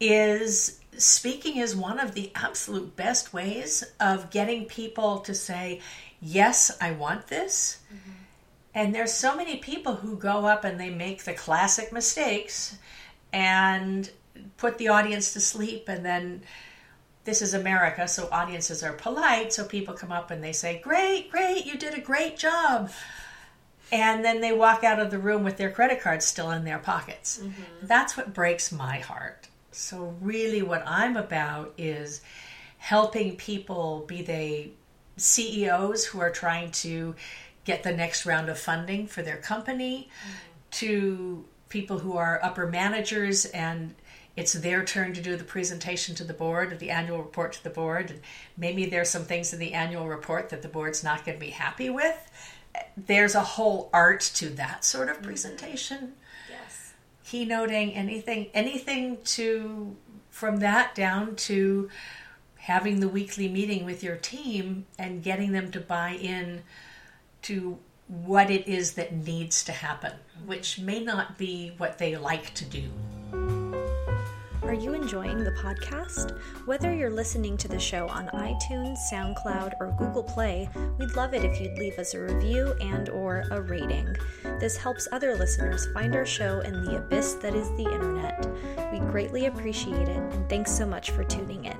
is 0.00 0.80
speaking 0.96 1.58
is 1.58 1.76
one 1.76 2.00
of 2.00 2.14
the 2.14 2.32
absolute 2.34 2.96
best 2.96 3.32
ways 3.32 3.84
of 4.00 4.30
getting 4.30 4.64
people 4.64 5.20
to 5.20 5.34
say, 5.34 5.80
Yes, 6.22 6.76
I 6.80 6.92
want 6.92 7.28
this. 7.28 7.78
Mm-hmm. 7.88 8.10
And 8.74 8.94
there's 8.94 9.12
so 9.12 9.36
many 9.36 9.56
people 9.56 9.96
who 9.96 10.16
go 10.16 10.46
up 10.46 10.64
and 10.64 10.78
they 10.78 10.90
make 10.90 11.24
the 11.24 11.32
classic 11.32 11.92
mistakes 11.92 12.76
and 13.32 14.10
put 14.58 14.78
the 14.78 14.88
audience 14.88 15.32
to 15.32 15.40
sleep 15.40 15.88
and 15.88 16.04
then 16.04 16.42
this 17.24 17.42
is 17.42 17.54
America, 17.54 18.08
so 18.08 18.28
audiences 18.32 18.82
are 18.82 18.92
polite. 18.92 19.52
So 19.52 19.64
people 19.64 19.94
come 19.94 20.10
up 20.10 20.30
and 20.30 20.42
they 20.42 20.52
say, 20.52 20.80
Great, 20.82 21.30
great, 21.30 21.66
you 21.66 21.76
did 21.76 21.94
a 21.94 22.00
great 22.00 22.36
job. 22.38 22.90
And 23.92 24.24
then 24.24 24.40
they 24.40 24.52
walk 24.52 24.84
out 24.84 25.00
of 25.00 25.10
the 25.10 25.18
room 25.18 25.42
with 25.42 25.56
their 25.56 25.70
credit 25.70 26.00
cards 26.00 26.24
still 26.24 26.50
in 26.50 26.64
their 26.64 26.78
pockets. 26.78 27.38
Mm-hmm. 27.38 27.62
That's 27.82 28.16
what 28.16 28.32
breaks 28.32 28.70
my 28.70 28.98
heart. 28.98 29.39
So, 29.72 30.16
really, 30.20 30.62
what 30.62 30.82
I'm 30.86 31.16
about 31.16 31.74
is 31.78 32.22
helping 32.78 33.36
people, 33.36 34.04
be 34.06 34.22
they 34.22 34.72
CEOs 35.16 36.06
who 36.06 36.20
are 36.20 36.30
trying 36.30 36.70
to 36.70 37.14
get 37.64 37.82
the 37.82 37.92
next 37.92 38.26
round 38.26 38.48
of 38.48 38.58
funding 38.58 39.06
for 39.06 39.22
their 39.22 39.36
company, 39.36 40.08
mm-hmm. 40.22 40.36
to 40.72 41.44
people 41.68 41.98
who 41.98 42.16
are 42.16 42.40
upper 42.42 42.66
managers 42.66 43.44
and 43.46 43.94
it's 44.36 44.52
their 44.54 44.84
turn 44.84 45.12
to 45.14 45.20
do 45.20 45.36
the 45.36 45.44
presentation 45.44 46.14
to 46.14 46.24
the 46.24 46.32
board, 46.32 46.78
the 46.78 46.90
annual 46.90 47.18
report 47.18 47.52
to 47.54 47.64
the 47.64 47.70
board. 47.70 48.10
And 48.10 48.20
maybe 48.56 48.86
there's 48.86 49.10
some 49.10 49.24
things 49.24 49.52
in 49.52 49.58
the 49.58 49.74
annual 49.74 50.08
report 50.08 50.48
that 50.50 50.62
the 50.62 50.68
board's 50.68 51.04
not 51.04 51.24
going 51.24 51.38
to 51.38 51.44
be 51.44 51.50
happy 51.50 51.90
with. 51.90 52.30
There's 52.96 53.34
a 53.34 53.40
whole 53.40 53.90
art 53.92 54.20
to 54.36 54.48
that 54.50 54.84
sort 54.84 55.08
of 55.08 55.16
mm-hmm. 55.16 55.26
presentation. 55.26 56.14
Keynoting, 57.30 57.96
anything, 57.96 58.48
anything 58.54 59.18
to 59.24 59.96
from 60.30 60.58
that 60.58 60.94
down 60.96 61.36
to 61.36 61.88
having 62.56 62.98
the 62.98 63.08
weekly 63.08 63.48
meeting 63.48 63.84
with 63.84 64.02
your 64.02 64.16
team 64.16 64.84
and 64.98 65.22
getting 65.22 65.52
them 65.52 65.70
to 65.70 65.80
buy 65.80 66.10
in 66.10 66.62
to 67.42 67.78
what 68.08 68.50
it 68.50 68.66
is 68.66 68.94
that 68.94 69.14
needs 69.14 69.62
to 69.64 69.72
happen, 69.72 70.12
which 70.44 70.80
may 70.80 70.98
not 70.98 71.38
be 71.38 71.72
what 71.78 71.98
they 71.98 72.16
like 72.16 72.52
to 72.54 72.64
do. 72.64 72.90
Are 74.62 74.74
you 74.74 74.92
enjoying 74.92 75.42
the 75.42 75.52
podcast? 75.52 76.38
Whether 76.66 76.94
you're 76.94 77.10
listening 77.10 77.56
to 77.56 77.68
the 77.68 77.78
show 77.78 78.06
on 78.08 78.28
iTunes, 78.28 78.98
SoundCloud, 79.10 79.72
or 79.80 79.94
Google 79.98 80.22
Play, 80.22 80.68
we'd 80.98 81.16
love 81.16 81.32
it 81.32 81.44
if 81.44 81.60
you'd 81.60 81.78
leave 81.78 81.98
us 81.98 82.12
a 82.12 82.20
review 82.20 82.74
and 82.80 83.08
or 83.08 83.44
a 83.50 83.62
rating. 83.62 84.14
This 84.60 84.76
helps 84.76 85.08
other 85.12 85.34
listeners 85.34 85.88
find 85.94 86.14
our 86.14 86.26
show 86.26 86.60
in 86.60 86.84
the 86.84 86.98
abyss 86.98 87.34
that 87.34 87.54
is 87.54 87.70
the 87.70 87.90
internet. 87.90 88.46
We 88.92 88.98
greatly 88.98 89.46
appreciate 89.46 90.08
it 90.08 90.18
and 90.18 90.48
thanks 90.50 90.70
so 90.70 90.86
much 90.86 91.10
for 91.10 91.24
tuning 91.24 91.64
in. 91.64 91.78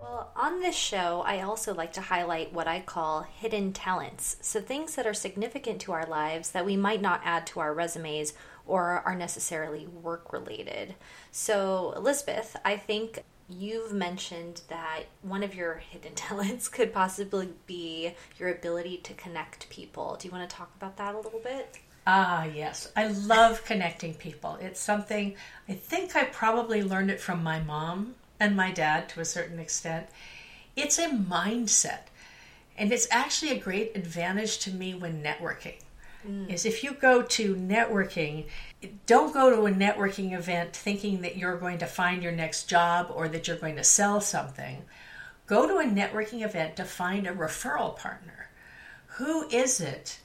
Well, 0.00 0.30
on 0.36 0.60
this 0.60 0.76
show, 0.76 1.22
I 1.26 1.40
also 1.40 1.72
like 1.72 1.94
to 1.94 2.02
highlight 2.02 2.52
what 2.52 2.68
I 2.68 2.80
call 2.80 3.22
hidden 3.22 3.72
talents. 3.72 4.36
So, 4.42 4.60
things 4.60 4.96
that 4.96 5.06
are 5.06 5.14
significant 5.14 5.80
to 5.82 5.92
our 5.92 6.06
lives 6.06 6.50
that 6.50 6.66
we 6.66 6.76
might 6.76 7.00
not 7.00 7.22
add 7.24 7.46
to 7.48 7.60
our 7.60 7.72
resumes 7.72 8.34
or 8.66 9.02
are 9.04 9.14
necessarily 9.14 9.86
work 9.86 10.32
related. 10.32 10.94
So, 11.30 11.92
Elizabeth, 11.96 12.56
I 12.64 12.76
think 12.76 13.24
you've 13.48 13.92
mentioned 13.92 14.62
that 14.68 15.04
one 15.22 15.42
of 15.42 15.54
your 15.54 15.74
hidden 15.74 16.14
talents 16.14 16.68
could 16.68 16.92
possibly 16.92 17.50
be 17.66 18.14
your 18.38 18.50
ability 18.50 18.98
to 18.98 19.14
connect 19.14 19.68
people. 19.68 20.16
Do 20.18 20.28
you 20.28 20.32
want 20.32 20.48
to 20.48 20.56
talk 20.56 20.70
about 20.76 20.96
that 20.96 21.14
a 21.14 21.20
little 21.20 21.40
bit? 21.40 21.78
Ah, 22.06 22.44
yes. 22.44 22.90
I 22.96 23.08
love 23.08 23.64
connecting 23.64 24.14
people. 24.14 24.58
It's 24.60 24.80
something 24.80 25.36
I 25.68 25.74
think 25.74 26.16
I 26.16 26.24
probably 26.24 26.82
learned 26.82 27.10
it 27.10 27.20
from 27.20 27.42
my 27.42 27.60
mom 27.60 28.16
and 28.40 28.56
my 28.56 28.72
dad 28.72 29.08
to 29.10 29.20
a 29.20 29.24
certain 29.24 29.60
extent. 29.60 30.06
It's 30.74 30.98
a 30.98 31.08
mindset. 31.08 32.06
And 32.76 32.92
it's 32.92 33.06
actually 33.10 33.52
a 33.52 33.60
great 33.60 33.92
advantage 33.94 34.58
to 34.60 34.72
me 34.72 34.94
when 34.94 35.22
networking 35.22 35.76
mm. 36.26 36.52
is 36.52 36.64
if 36.64 36.84
you 36.84 36.92
go 36.94 37.22
to 37.22 37.54
networking, 37.54 38.46
don't 39.06 39.32
go 39.32 39.50
to 39.50 39.66
a 39.66 39.72
networking 39.72 40.36
event 40.36 40.74
thinking 40.74 41.22
that 41.22 41.36
you're 41.36 41.58
going 41.58 41.78
to 41.78 41.86
find 41.86 42.22
your 42.22 42.32
next 42.32 42.64
job 42.64 43.10
or 43.14 43.28
that 43.28 43.48
you're 43.48 43.56
going 43.56 43.76
to 43.76 43.84
sell 43.84 44.20
something. 44.20 44.82
Go 45.46 45.66
to 45.66 45.78
a 45.78 45.90
networking 45.90 46.44
event 46.44 46.76
to 46.76 46.84
find 46.84 47.26
a 47.26 47.32
referral 47.32 47.96
partner. 47.96 48.48
Who 49.16 49.48
is 49.48 49.80
it 49.80 50.18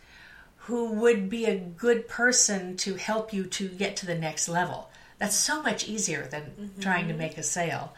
who 0.67 0.91
would 0.91 1.29
be 1.29 1.45
a 1.45 1.57
good 1.57 2.09
person 2.09 2.75
to 2.75 2.95
help 2.95 3.31
you 3.31 3.45
to 3.45 3.69
get 3.69 3.95
to 3.95 4.05
the 4.05 4.17
next 4.17 4.49
level? 4.49 4.89
That's 5.17 5.35
so 5.35 5.61
much 5.61 5.87
easier 5.87 6.27
than 6.27 6.43
mm-hmm. 6.43 6.81
trying 6.81 7.07
to 7.07 7.13
make 7.13 7.37
a 7.37 7.43
sale. 7.43 7.93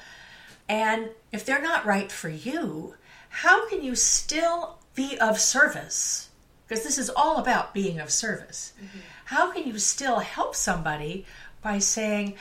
And 0.68 1.10
if 1.32 1.46
they're 1.46 1.64
not 1.64 1.88
right 1.88 2.12
for 2.12 2.30
you, 2.30 2.94
how 3.30 3.68
can 3.68 3.84
you 3.84 3.96
still 3.96 4.78
be 4.94 5.18
of 5.18 5.40
service? 5.40 6.29
Because 6.70 6.84
this 6.84 7.00
is 7.00 7.10
all 7.10 7.38
about 7.38 7.74
being 7.74 8.00
of 8.00 8.12
service. 8.12 8.74
Mm-hmm. 8.78 9.00
How 9.26 9.52
can 9.52 9.68
you 9.68 9.80
still 9.80 10.20
help 10.20 10.56
somebody 10.56 11.26
by 11.64 11.80
saying, 11.80 12.36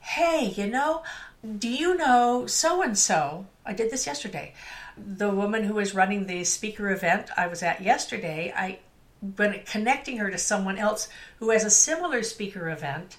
hey, 0.00 0.52
you 0.54 0.66
know, 0.66 1.02
do 1.58 1.68
you 1.68 1.96
know 1.96 2.46
so 2.46 2.82
and 2.82 2.96
so? 2.96 3.46
I 3.64 3.72
did 3.72 3.90
this 3.90 4.06
yesterday. 4.06 4.52
The 4.98 5.30
woman 5.30 5.64
who 5.64 5.74
was 5.74 5.94
running 5.94 6.26
the 6.26 6.44
speaker 6.44 6.90
event 6.90 7.30
I 7.38 7.46
was 7.46 7.62
at 7.62 7.82
yesterday, 7.82 8.52
I 8.54 8.80
been 9.22 9.62
connecting 9.64 10.18
her 10.18 10.30
to 10.30 10.36
someone 10.36 10.76
else 10.76 11.08
who 11.38 11.48
has 11.48 11.64
a 11.64 11.70
similar 11.70 12.22
speaker 12.22 12.68
event 12.68 13.16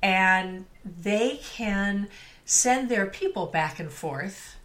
and 0.00 0.66
they 0.84 1.40
can 1.42 2.08
send 2.44 2.88
their 2.88 3.06
people 3.06 3.46
back 3.46 3.80
and 3.80 3.90
forth 3.90 4.56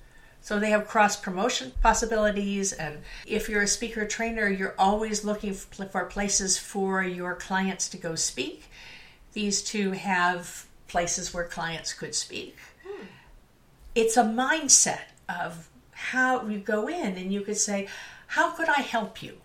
so 0.47 0.57
they 0.57 0.69
have 0.69 0.88
cross 0.88 1.17
promotion 1.17 1.73
possibilities. 1.83 2.71
And 2.71 2.99
if 3.25 3.49
you're 3.49 3.63
a 3.63 3.67
speaker 3.67 4.07
trainer, 4.07 4.47
you're 4.47 4.75
always 4.79 5.25
looking 5.25 5.53
for 5.53 6.05
places 6.05 6.57
for 6.57 7.03
your 7.03 7.36
clients 7.36 7.89
to 7.89 7.97
go 7.97 8.15
speak. 8.15 8.63
These 9.33 9.62
two 9.62 9.91
have 9.91 10.65
places 10.88 11.33
where 11.33 11.43
clients 11.43 11.91
could 11.91 12.15
speak. 12.15 12.55
Hmm. 12.88 13.07
It's 13.93 14.15
a 14.15 14.23
mindset 14.23 15.12
of 15.27 15.67
how 15.91 16.47
you 16.47 16.60
go 16.60 16.88
in 16.88 17.17
and 17.17 17.33
you 17.33 17.41
could 17.41 17.57
say, 17.57 17.89
How 18.27 18.51
could 18.51 18.69
I 18.69 18.79
help 18.83 19.21
you? 19.21 19.39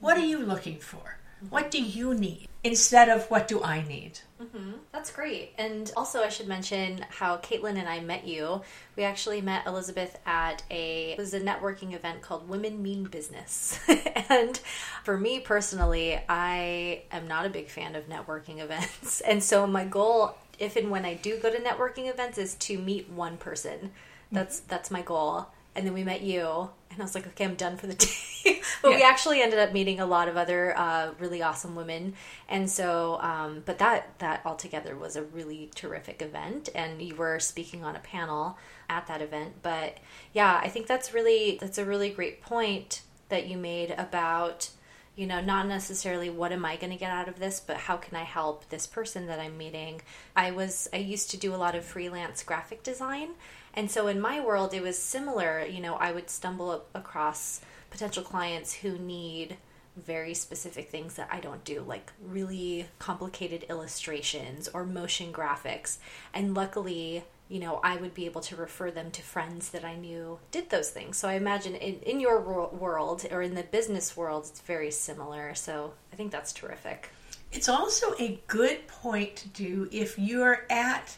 What 0.00 0.16
are 0.16 0.24
you 0.24 0.38
looking 0.38 0.78
for? 0.78 1.18
What 1.50 1.70
do 1.70 1.82
you 1.82 2.14
need? 2.14 2.48
Instead 2.66 3.08
of 3.08 3.30
what 3.30 3.46
do 3.46 3.62
I 3.62 3.86
need? 3.86 4.18
Mm-hmm. 4.42 4.72
That's 4.90 5.12
great. 5.12 5.52
And 5.56 5.92
also, 5.96 6.22
I 6.22 6.28
should 6.28 6.48
mention 6.48 7.06
how 7.10 7.36
Caitlin 7.36 7.78
and 7.78 7.88
I 7.88 8.00
met 8.00 8.26
you. 8.26 8.60
We 8.96 9.04
actually 9.04 9.40
met 9.40 9.68
Elizabeth 9.68 10.18
at 10.26 10.64
a 10.68 11.12
it 11.12 11.18
was 11.18 11.32
a 11.32 11.40
networking 11.40 11.94
event 11.94 12.22
called 12.22 12.48
Women 12.48 12.82
Mean 12.82 13.04
Business. 13.04 13.78
and 14.28 14.58
for 15.04 15.16
me 15.16 15.38
personally, 15.38 16.20
I 16.28 17.04
am 17.12 17.28
not 17.28 17.46
a 17.46 17.50
big 17.50 17.68
fan 17.68 17.94
of 17.94 18.08
networking 18.08 18.58
events. 18.62 19.20
And 19.20 19.44
so 19.44 19.64
my 19.68 19.84
goal, 19.84 20.36
if 20.58 20.74
and 20.74 20.90
when 20.90 21.04
I 21.04 21.14
do 21.14 21.38
go 21.38 21.50
to 21.50 21.58
networking 21.60 22.10
events, 22.10 22.36
is 22.36 22.56
to 22.56 22.78
meet 22.78 23.08
one 23.08 23.36
person. 23.36 23.92
That's 24.32 24.58
that's 24.58 24.90
my 24.90 25.02
goal 25.02 25.46
and 25.76 25.86
then 25.86 25.94
we 25.94 26.04
met 26.04 26.22
you 26.22 26.70
and 26.90 27.00
i 27.00 27.02
was 27.02 27.14
like 27.14 27.26
okay 27.26 27.44
i'm 27.44 27.54
done 27.54 27.76
for 27.76 27.86
the 27.86 27.94
day. 28.44 28.60
But 28.80 28.90
yeah. 28.90 28.96
we 28.96 29.02
actually 29.02 29.42
ended 29.42 29.58
up 29.58 29.72
meeting 29.72 29.98
a 29.98 30.06
lot 30.06 30.28
of 30.28 30.36
other 30.36 30.76
uh, 30.78 31.10
really 31.18 31.42
awesome 31.42 31.74
women. 31.74 32.14
And 32.48 32.70
so 32.70 33.18
um, 33.20 33.62
but 33.64 33.78
that 33.78 34.18
that 34.18 34.42
altogether 34.44 34.96
was 34.96 35.16
a 35.16 35.22
really 35.22 35.70
terrific 35.74 36.22
event 36.22 36.68
and 36.74 37.02
you 37.02 37.16
were 37.16 37.40
speaking 37.40 37.82
on 37.82 37.96
a 37.96 38.00
panel 38.00 38.56
at 38.88 39.06
that 39.08 39.20
event. 39.20 39.54
But 39.62 39.98
yeah 40.32 40.60
i 40.62 40.68
think 40.68 40.86
that's 40.86 41.12
really 41.12 41.58
that's 41.60 41.78
a 41.78 41.84
really 41.84 42.10
great 42.10 42.42
point 42.42 43.02
that 43.28 43.46
you 43.48 43.56
made 43.56 43.92
about 43.98 44.70
you 45.16 45.26
know, 45.26 45.40
not 45.40 45.66
necessarily 45.66 46.28
what 46.28 46.52
am 46.52 46.64
I 46.64 46.76
going 46.76 46.92
to 46.92 46.98
get 46.98 47.10
out 47.10 47.28
of 47.28 47.38
this, 47.38 47.58
but 47.58 47.78
how 47.78 47.96
can 47.96 48.16
I 48.16 48.22
help 48.22 48.68
this 48.68 48.86
person 48.86 49.26
that 49.26 49.40
I'm 49.40 49.56
meeting. 49.56 50.02
I 50.36 50.50
was 50.50 50.88
I 50.92 50.98
used 50.98 51.30
to 51.30 51.38
do 51.38 51.54
a 51.54 51.56
lot 51.56 51.74
of 51.74 51.84
freelance 51.84 52.42
graphic 52.42 52.82
design, 52.82 53.30
and 53.74 53.90
so 53.90 54.06
in 54.08 54.20
my 54.20 54.40
world 54.40 54.74
it 54.74 54.82
was 54.82 54.98
similar, 54.98 55.64
you 55.64 55.80
know, 55.80 55.94
I 55.96 56.12
would 56.12 56.28
stumble 56.28 56.84
across 56.94 57.62
potential 57.90 58.22
clients 58.22 58.74
who 58.74 58.98
need 58.98 59.56
very 59.96 60.34
specific 60.34 60.90
things 60.90 61.14
that 61.14 61.28
I 61.32 61.40
don't 61.40 61.64
do, 61.64 61.80
like 61.80 62.12
really 62.22 62.86
complicated 62.98 63.64
illustrations 63.70 64.68
or 64.68 64.84
motion 64.84 65.32
graphics. 65.32 65.96
And 66.34 66.54
luckily, 66.54 67.24
you 67.48 67.60
know, 67.60 67.80
I 67.82 67.96
would 67.96 68.12
be 68.14 68.26
able 68.26 68.40
to 68.42 68.56
refer 68.56 68.90
them 68.90 69.10
to 69.12 69.22
friends 69.22 69.70
that 69.70 69.84
I 69.84 69.94
knew 69.94 70.38
did 70.50 70.70
those 70.70 70.90
things. 70.90 71.16
So 71.16 71.28
I 71.28 71.34
imagine 71.34 71.74
in, 71.76 72.00
in 72.00 72.20
your 72.20 72.40
world 72.40 73.24
or 73.30 73.42
in 73.42 73.54
the 73.54 73.62
business 73.62 74.16
world, 74.16 74.46
it's 74.50 74.60
very 74.60 74.90
similar. 74.90 75.54
So 75.54 75.92
I 76.12 76.16
think 76.16 76.32
that's 76.32 76.52
terrific. 76.52 77.10
It's 77.52 77.68
also 77.68 78.14
a 78.18 78.40
good 78.48 78.88
point 78.88 79.36
to 79.36 79.48
do 79.48 79.88
if 79.92 80.18
you're 80.18 80.66
at, 80.68 81.16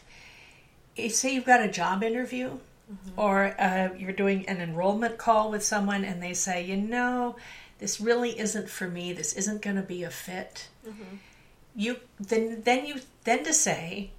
say, 1.09 1.33
you've 1.33 1.45
got 1.45 1.61
a 1.63 1.67
job 1.67 2.03
interview 2.03 2.49
mm-hmm. 2.49 3.19
or 3.19 3.59
uh, 3.59 3.89
you're 3.97 4.13
doing 4.13 4.47
an 4.47 4.61
enrollment 4.61 5.17
call 5.17 5.49
with 5.49 5.63
someone 5.63 6.05
and 6.05 6.21
they 6.21 6.33
say, 6.33 6.63
you 6.63 6.77
know, 6.77 7.35
this 7.79 7.99
really 7.99 8.37
isn't 8.37 8.69
for 8.69 8.87
me. 8.87 9.13
This 9.13 9.33
isn't 9.33 9.61
going 9.63 9.77
to 9.77 9.81
be 9.81 10.03
a 10.03 10.09
fit. 10.09 10.67
Mm-hmm. 10.87 11.15
You 11.75 11.97
then 12.19 12.61
then 12.63 12.85
you 12.85 12.95
then 13.23 13.43
to 13.45 13.53
say, 13.53 14.11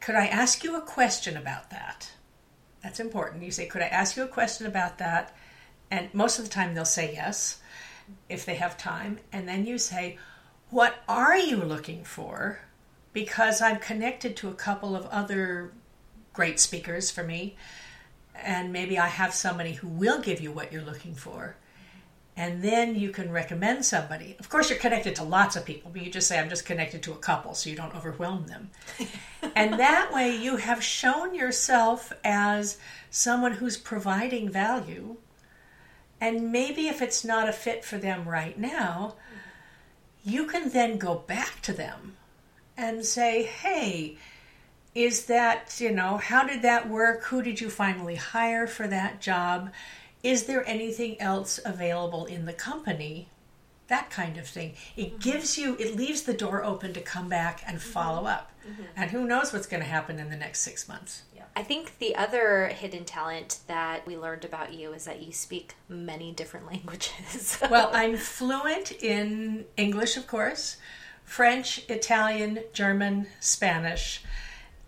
could 0.00 0.14
I 0.14 0.26
ask 0.26 0.64
you 0.64 0.76
a 0.76 0.82
question 0.82 1.36
about 1.36 1.70
that? 1.70 2.10
That's 2.82 3.00
important. 3.00 3.42
You 3.42 3.50
say, 3.50 3.66
could 3.66 3.82
I 3.82 3.86
ask 3.86 4.16
you 4.16 4.24
a 4.24 4.28
question 4.28 4.66
about 4.66 4.98
that? 4.98 5.36
And 5.90 6.12
most 6.14 6.38
of 6.38 6.44
the 6.44 6.50
time 6.50 6.74
they'll 6.74 6.84
say 6.84 7.12
yes 7.12 7.60
if 8.28 8.46
they 8.46 8.54
have 8.54 8.78
time. 8.78 9.18
And 9.32 9.48
then 9.48 9.66
you 9.66 9.78
say, 9.78 10.18
what 10.70 10.96
are 11.08 11.36
you 11.36 11.56
looking 11.56 12.04
for? 12.04 12.60
Because 13.12 13.60
I'm 13.60 13.78
connected 13.78 14.36
to 14.36 14.48
a 14.48 14.54
couple 14.54 14.94
of 14.94 15.06
other 15.06 15.72
great 16.32 16.60
speakers 16.60 17.10
for 17.10 17.24
me. 17.24 17.56
And 18.34 18.72
maybe 18.72 18.98
I 18.98 19.08
have 19.08 19.34
somebody 19.34 19.72
who 19.72 19.88
will 19.88 20.20
give 20.20 20.40
you 20.40 20.52
what 20.52 20.72
you're 20.72 20.82
looking 20.82 21.14
for 21.14 21.56
and 22.38 22.62
then 22.62 22.94
you 22.94 23.10
can 23.10 23.32
recommend 23.32 23.84
somebody. 23.84 24.36
Of 24.38 24.48
course, 24.48 24.70
you're 24.70 24.78
connected 24.78 25.16
to 25.16 25.24
lots 25.24 25.56
of 25.56 25.64
people, 25.64 25.90
but 25.92 26.02
you 26.04 26.10
just 26.10 26.28
say, 26.28 26.38
I'm 26.38 26.48
just 26.48 26.64
connected 26.64 27.02
to 27.02 27.12
a 27.12 27.16
couple, 27.16 27.52
so 27.54 27.68
you 27.68 27.74
don't 27.74 27.94
overwhelm 27.96 28.46
them. 28.46 28.70
and 29.58 29.80
that 29.80 30.12
way, 30.12 30.36
you 30.36 30.56
have 30.56 30.82
shown 30.82 31.34
yourself 31.34 32.12
as 32.24 32.78
someone 33.10 33.52
who's 33.52 33.76
providing 33.76 34.50
value. 34.50 35.16
And 36.20 36.50
maybe 36.50 36.88
if 36.88 37.00
it's 37.00 37.24
not 37.24 37.48
a 37.48 37.52
fit 37.52 37.84
for 37.84 37.98
them 37.98 38.28
right 38.28 38.58
now, 38.58 39.14
you 40.24 40.46
can 40.46 40.70
then 40.70 40.98
go 40.98 41.14
back 41.14 41.60
to 41.62 41.72
them 41.72 42.16
and 42.76 43.04
say, 43.04 43.44
hey, 43.44 44.18
is 44.94 45.26
that, 45.26 45.80
you 45.80 45.92
know, 45.92 46.16
how 46.16 46.44
did 46.44 46.62
that 46.62 46.88
work? 46.88 47.24
Who 47.24 47.42
did 47.42 47.60
you 47.60 47.70
finally 47.70 48.16
hire 48.16 48.66
for 48.66 48.88
that 48.88 49.20
job? 49.20 49.70
is 50.22 50.44
there 50.44 50.66
anything 50.68 51.20
else 51.20 51.60
available 51.64 52.26
in 52.26 52.44
the 52.46 52.52
company? 52.52 53.28
That 53.88 54.10
kind 54.10 54.36
of 54.36 54.46
thing. 54.46 54.74
It 54.96 55.08
mm-hmm. 55.08 55.18
gives 55.18 55.58
you, 55.58 55.76
it 55.78 55.96
leaves 55.96 56.22
the 56.22 56.34
door 56.34 56.62
open 56.62 56.92
to 56.92 57.00
come 57.00 57.28
back 57.28 57.62
and 57.66 57.78
mm-hmm. 57.78 57.90
follow 57.90 58.26
up. 58.26 58.52
Mm-hmm. 58.68 58.82
And 58.96 59.10
who 59.10 59.26
knows 59.26 59.52
what's 59.52 59.66
going 59.66 59.82
to 59.82 59.88
happen 59.88 60.18
in 60.18 60.30
the 60.30 60.36
next 60.36 60.60
six 60.60 60.88
months. 60.88 61.22
Yeah. 61.34 61.44
I 61.56 61.62
think 61.62 61.98
the 61.98 62.14
other 62.14 62.66
hidden 62.66 63.04
talent 63.04 63.60
that 63.66 64.06
we 64.06 64.16
learned 64.16 64.44
about 64.44 64.74
you 64.74 64.92
is 64.92 65.06
that 65.06 65.22
you 65.22 65.32
speak 65.32 65.74
many 65.88 66.32
different 66.32 66.66
languages. 66.70 67.58
well, 67.70 67.90
I'm 67.94 68.16
fluent 68.16 68.92
in 68.92 69.64
English, 69.76 70.16
of 70.16 70.26
course, 70.26 70.76
French, 71.24 71.84
Italian, 71.88 72.60
German, 72.72 73.26
Spanish 73.40 74.22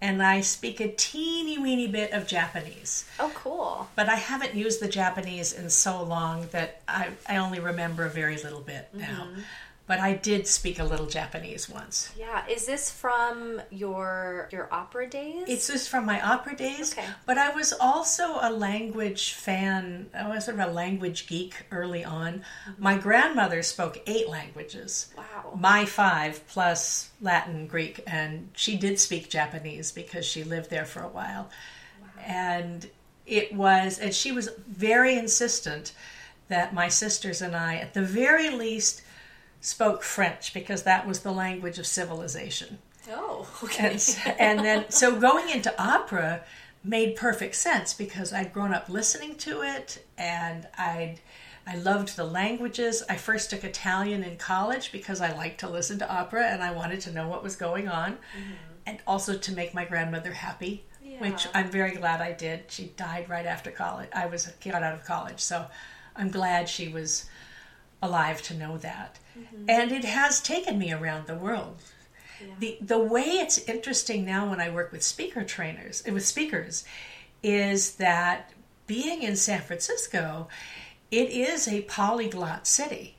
and 0.01 0.23
I 0.23 0.41
speak 0.41 0.81
a 0.81 0.89
teeny 0.89 1.59
weeny 1.59 1.87
bit 1.87 2.13
of 2.13 2.27
Japanese. 2.27 3.05
Oh, 3.19 3.31
cool. 3.35 3.89
But 3.97 4.09
I 4.09 4.17
haven't 4.17 4.55
used 4.55 4.81
the 4.81 4.89
Japanese 4.89 5.53
in 5.53 5.69
so 5.71 6.03
long 6.03 6.49
that 6.53 6.81
I, 6.89 7.09
I 7.29 7.37
only 7.37 7.61
remember 7.61 8.05
a 8.05 8.11
very 8.11 8.37
little 8.37 8.61
bit 8.61 8.89
now. 8.95 9.27
Mm-hmm 9.31 9.41
but 9.91 9.99
I 9.99 10.13
did 10.13 10.47
speak 10.47 10.79
a 10.79 10.85
little 10.85 11.07
Japanese 11.07 11.69
once. 11.69 12.13
Yeah, 12.17 12.47
is 12.47 12.65
this 12.65 12.93
from 12.93 13.61
your 13.71 14.49
your 14.53 14.73
opera 14.73 15.11
days? 15.11 15.43
It's 15.49 15.67
just 15.67 15.89
from 15.89 16.07
my 16.07 16.25
opera 16.25 16.55
days. 16.55 16.93
Okay. 16.93 17.05
But 17.27 17.39
I 17.39 17.51
was 17.51 17.73
also 17.73 18.39
a 18.41 18.53
language 18.53 19.33
fan. 19.33 20.09
I 20.15 20.29
was 20.29 20.45
sort 20.45 20.61
of 20.61 20.69
a 20.69 20.73
language 20.73 21.27
geek 21.27 21.67
early 21.73 22.05
on. 22.05 22.35
Mm-hmm. 22.35 22.81
My 22.81 22.99
grandmother 22.99 23.65
spoke 23.65 24.01
eight 24.07 24.29
languages. 24.29 25.13
Wow. 25.19 25.59
My 25.59 25.85
five 25.87 26.47
plus 26.47 27.11
Latin, 27.21 27.67
Greek, 27.67 28.01
and 28.07 28.51
she 28.55 28.77
did 28.77 29.01
speak 29.01 29.29
Japanese 29.29 29.91
because 29.91 30.25
she 30.25 30.45
lived 30.45 30.71
there 30.71 30.85
for 30.85 31.03
a 31.03 31.09
while. 31.09 31.51
Wow. 32.01 32.23
And 32.25 32.89
it 33.27 33.53
was, 33.53 33.99
and 33.99 34.15
she 34.15 34.31
was 34.31 34.51
very 34.69 35.19
insistent 35.19 35.95
that 36.47 36.73
my 36.73 36.87
sisters 36.87 37.43
and 37.43 37.57
I, 37.57 37.75
at 37.75 37.93
the 37.93 38.03
very 38.03 38.51
least, 38.51 39.03
spoke 39.61 40.03
French 40.03 40.55
because 40.55 40.83
that 40.85 41.07
was 41.07 41.21
the 41.21 41.33
language 41.33 41.79
of 41.79 41.87
civilization. 41.87 42.79
Oh, 43.11 43.49
okay. 43.65 43.99
And, 44.27 44.41
and 44.41 44.59
then, 44.61 44.91
so 44.91 45.19
going 45.19 45.49
into 45.51 45.83
opera 45.83 46.43
made 46.83 47.17
perfect 47.17 47.55
sense 47.57 47.93
because 47.93 48.33
I'd 48.33 48.53
grown 48.53 48.73
up 48.73 48.89
listening 48.89 49.37
to 49.37 49.63
it 49.63 50.05
and 50.17 50.67
I'd 50.79 51.21
I 51.67 51.77
loved 51.77 52.17
the 52.17 52.25
languages. 52.25 53.03
I 53.09 53.17
first 53.17 53.51
took 53.51 53.65
Italian 53.65 54.25
in 54.25 54.37
college 54.39 54.91
because 54.93 55.21
I 55.21 55.33
liked 55.37 55.61
to 55.61 55.69
listen 55.69 55.99
to 55.99 56.11
opera 56.11 56.47
and 56.47 56.63
I 56.63 56.73
wanted 56.73 57.01
to 57.03 57.13
know 57.13 57.29
what 57.29 57.43
was 57.43 57.55
going 57.55 57.87
on 57.87 58.13
mm-hmm. 58.13 58.53
and 58.87 58.99
also 59.07 59.37
to 59.37 59.53
make 59.53 59.75
my 59.75 59.85
grandmother 59.85 60.33
happy, 60.33 60.85
yeah. 61.05 61.21
which 61.21 61.47
I'm 61.55 61.71
very 61.71 61.95
glad 61.95 62.21
I 62.21 62.33
did. 62.33 62.65
She 62.69 62.87
died 62.97 63.29
right 63.29 63.47
after 63.47 63.71
college. 63.71 64.09
I 64.15 64.27
was 64.27 64.47
got 64.65 64.83
out 64.83 64.95
of 64.95 65.05
college, 65.05 65.39
so 65.41 65.67
I'm 66.17 66.31
glad 66.31 66.69
she 66.69 66.89
was 66.89 67.27
alive 68.03 68.41
to 68.43 68.55
know 68.55 68.79
that. 68.79 69.19
Mm-hmm. 69.41 69.65
And 69.69 69.93
it 69.93 70.05
has 70.05 70.41
taken 70.41 70.79
me 70.79 70.93
around 70.93 71.27
the 71.27 71.35
world. 71.35 71.77
Yeah. 72.41 72.55
The 72.59 72.79
the 72.81 72.99
way 72.99 73.23
it's 73.23 73.59
interesting 73.59 74.25
now 74.25 74.49
when 74.49 74.61
I 74.61 74.71
work 74.71 74.93
with 74.93 75.03
speaker 75.03 75.45
trainers, 75.45 76.03
with 76.05 76.27
speakers, 76.27 76.85
is 77.43 77.97
that 77.97 78.53
being 78.87 79.23
in 79.23 79.37
San 79.37 79.61
Francisco, 79.61 80.49
it 81.11 81.31
is 81.31 81.69
a 81.69 81.83
polyglot 81.83 82.67
city. 82.67 83.17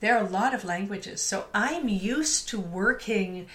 There 0.00 0.16
are 0.16 0.24
a 0.24 0.28
lot 0.28 0.54
of 0.54 0.64
languages. 0.64 1.20
So 1.20 1.46
I'm 1.54 1.88
used 1.88 2.48
to 2.50 2.60
working 2.60 3.46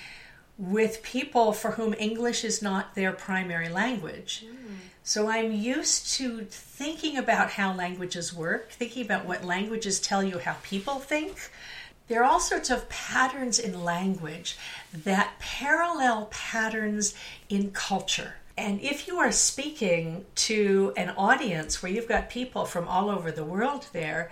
with 0.57 1.01
people 1.03 1.53
for 1.53 1.71
whom 1.71 1.93
English 1.97 2.43
is 2.43 2.61
not 2.61 2.95
their 2.95 3.11
primary 3.13 3.69
language. 3.69 4.45
Mm. 4.45 4.75
So 5.03 5.29
I'm 5.29 5.51
used 5.51 6.13
to 6.17 6.41
thinking 6.49 7.17
about 7.17 7.51
how 7.51 7.73
languages 7.73 8.33
work, 8.33 8.71
thinking 8.71 9.05
about 9.05 9.25
what 9.25 9.45
languages 9.45 9.99
tell 9.99 10.21
you 10.21 10.39
how 10.39 10.57
people 10.61 10.95
think. 10.99 11.49
There 12.09 12.21
are 12.21 12.25
all 12.25 12.39
sorts 12.39 12.69
of 12.69 12.89
patterns 12.89 13.59
in 13.59 13.83
language 13.83 14.57
that 14.93 15.33
parallel 15.39 16.25
patterns 16.31 17.13
in 17.47 17.71
culture. 17.71 18.33
And 18.57 18.81
if 18.81 19.07
you 19.07 19.19
are 19.19 19.31
speaking 19.31 20.25
to 20.35 20.91
an 20.97 21.11
audience 21.11 21.81
where 21.81 21.91
you've 21.91 22.09
got 22.09 22.29
people 22.29 22.65
from 22.65 22.87
all 22.87 23.09
over 23.09 23.31
the 23.31 23.45
world 23.45 23.87
there, 23.93 24.31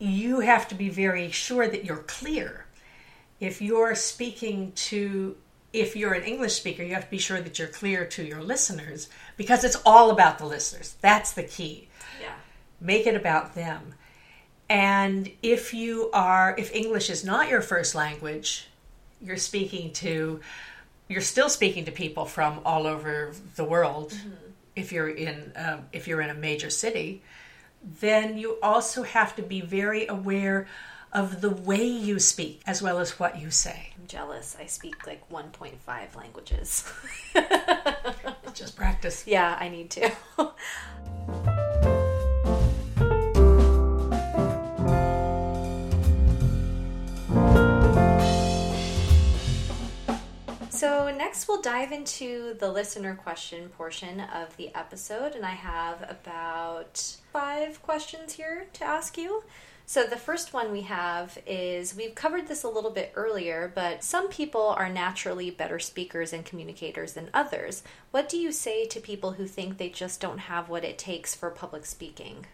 you 0.00 0.40
have 0.40 0.66
to 0.68 0.74
be 0.74 0.88
very 0.88 1.30
sure 1.30 1.68
that 1.68 1.84
you're 1.84 1.98
clear. 1.98 2.64
If 3.38 3.62
you're 3.62 3.94
speaking 3.94 4.72
to 4.72 5.36
if 5.72 5.94
you're 5.94 6.14
an 6.14 6.24
English 6.24 6.54
speaker, 6.54 6.82
you 6.82 6.94
have 6.94 7.04
to 7.04 7.10
be 7.10 7.18
sure 7.18 7.40
that 7.40 7.58
you're 7.58 7.68
clear 7.68 8.04
to 8.04 8.24
your 8.24 8.42
listeners 8.42 9.08
because 9.36 9.62
it's 9.62 9.76
all 9.86 10.10
about 10.10 10.38
the 10.38 10.46
listeners. 10.46 10.96
That's 11.00 11.32
the 11.32 11.44
key. 11.44 11.88
Yeah. 12.20 12.32
Make 12.80 13.06
it 13.06 13.14
about 13.14 13.54
them. 13.54 13.94
And 14.70 15.28
if 15.42 15.74
you 15.74 16.10
are, 16.14 16.54
if 16.56 16.72
English 16.72 17.10
is 17.10 17.24
not 17.24 17.48
your 17.48 17.60
first 17.60 17.96
language, 17.96 18.68
you're 19.20 19.36
speaking 19.36 19.92
to, 19.94 20.40
you're 21.08 21.20
still 21.20 21.48
speaking 21.48 21.86
to 21.86 21.90
people 21.90 22.24
from 22.24 22.60
all 22.64 22.86
over 22.86 23.32
the 23.56 23.64
world. 23.64 24.12
Mm-hmm. 24.12 24.30
If 24.76 24.92
you're 24.92 25.08
in, 25.08 25.52
um, 25.56 25.80
if 25.92 26.06
you're 26.06 26.20
in 26.20 26.30
a 26.30 26.34
major 26.34 26.70
city, 26.70 27.20
then 28.00 28.38
you 28.38 28.58
also 28.62 29.02
have 29.02 29.34
to 29.36 29.42
be 29.42 29.60
very 29.60 30.06
aware 30.06 30.68
of 31.12 31.40
the 31.40 31.50
way 31.50 31.84
you 31.84 32.20
speak 32.20 32.62
as 32.64 32.80
well 32.80 33.00
as 33.00 33.18
what 33.18 33.40
you 33.40 33.50
say. 33.50 33.92
I'm 33.98 34.06
jealous. 34.06 34.56
I 34.60 34.66
speak 34.66 35.04
like 35.04 35.28
1.5 35.30 36.14
languages. 36.14 36.84
Just 38.54 38.76
practice. 38.76 39.26
Yeah, 39.26 39.56
I 39.58 39.68
need 39.68 39.90
to. 39.90 40.12
So, 50.80 51.14
next 51.14 51.46
we'll 51.46 51.60
dive 51.60 51.92
into 51.92 52.54
the 52.54 52.72
listener 52.72 53.14
question 53.14 53.68
portion 53.68 54.18
of 54.18 54.56
the 54.56 54.74
episode, 54.74 55.34
and 55.34 55.44
I 55.44 55.50
have 55.50 56.00
about 56.08 57.18
five 57.34 57.82
questions 57.82 58.32
here 58.32 58.64
to 58.72 58.84
ask 58.84 59.18
you. 59.18 59.44
So, 59.84 60.04
the 60.04 60.16
first 60.16 60.54
one 60.54 60.72
we 60.72 60.80
have 60.80 61.36
is 61.46 61.94
we've 61.94 62.14
covered 62.14 62.48
this 62.48 62.64
a 62.64 62.70
little 62.70 62.92
bit 62.92 63.12
earlier, 63.14 63.70
but 63.74 64.02
some 64.02 64.30
people 64.30 64.68
are 64.68 64.88
naturally 64.88 65.50
better 65.50 65.78
speakers 65.78 66.32
and 66.32 66.46
communicators 66.46 67.12
than 67.12 67.28
others. 67.34 67.82
What 68.10 68.30
do 68.30 68.38
you 68.38 68.50
say 68.50 68.86
to 68.86 69.00
people 69.00 69.32
who 69.32 69.46
think 69.46 69.76
they 69.76 69.90
just 69.90 70.18
don't 70.18 70.38
have 70.38 70.70
what 70.70 70.82
it 70.82 70.96
takes 70.96 71.34
for 71.34 71.50
public 71.50 71.84
speaking? 71.84 72.46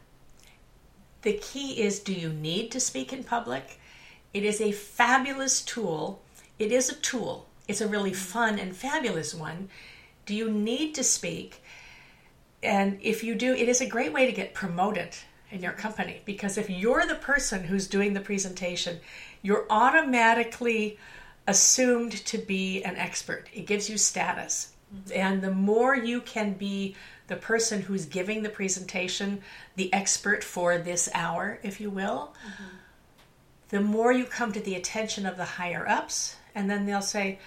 The 1.22 1.34
key 1.34 1.80
is 1.80 2.00
do 2.00 2.12
you 2.12 2.30
need 2.30 2.72
to 2.72 2.80
speak 2.80 3.12
in 3.12 3.22
public? 3.22 3.78
It 4.34 4.42
is 4.42 4.60
a 4.60 4.72
fabulous 4.72 5.62
tool. 5.62 6.22
It 6.58 6.72
is 6.72 6.90
a 6.90 6.96
tool, 6.96 7.46
it's 7.68 7.80
a 7.80 7.88
really 7.88 8.12
fun 8.12 8.58
and 8.58 8.76
fabulous 8.76 9.34
one. 9.34 9.68
Do 10.24 10.34
you 10.34 10.50
need 10.50 10.94
to 10.96 11.04
speak? 11.04 11.62
And 12.62 12.98
if 13.02 13.22
you 13.22 13.34
do, 13.34 13.54
it 13.54 13.68
is 13.68 13.80
a 13.80 13.86
great 13.86 14.12
way 14.12 14.26
to 14.26 14.32
get 14.32 14.54
promoted 14.54 15.14
in 15.50 15.62
your 15.62 15.72
company 15.72 16.20
because 16.24 16.58
if 16.58 16.68
you're 16.68 17.06
the 17.06 17.14
person 17.14 17.64
who's 17.64 17.86
doing 17.86 18.14
the 18.14 18.20
presentation, 18.20 18.98
you're 19.42 19.66
automatically 19.70 20.98
assumed 21.46 22.12
to 22.26 22.38
be 22.38 22.82
an 22.82 22.96
expert. 22.96 23.48
It 23.52 23.66
gives 23.66 23.88
you 23.88 23.98
status. 23.98 24.72
Mm-hmm. 24.94 25.12
And 25.14 25.42
the 25.42 25.52
more 25.52 25.94
you 25.96 26.20
can 26.20 26.54
be 26.54 26.96
the 27.28 27.36
person 27.36 27.82
who's 27.82 28.06
giving 28.06 28.42
the 28.42 28.48
presentation, 28.48 29.40
the 29.74 29.92
expert 29.92 30.44
for 30.44 30.78
this 30.78 31.08
hour, 31.14 31.58
if 31.62 31.80
you 31.80 31.90
will, 31.90 32.34
mm-hmm. 32.46 32.64
the 33.70 33.80
more 33.80 34.12
you 34.12 34.24
come 34.24 34.52
to 34.52 34.60
the 34.60 34.74
attention 34.74 35.26
of 35.26 35.36
the 35.36 35.44
higher 35.44 35.88
ups. 35.88 36.36
And 36.54 36.70
then 36.70 36.86
they'll 36.86 37.02
say, 37.02 37.38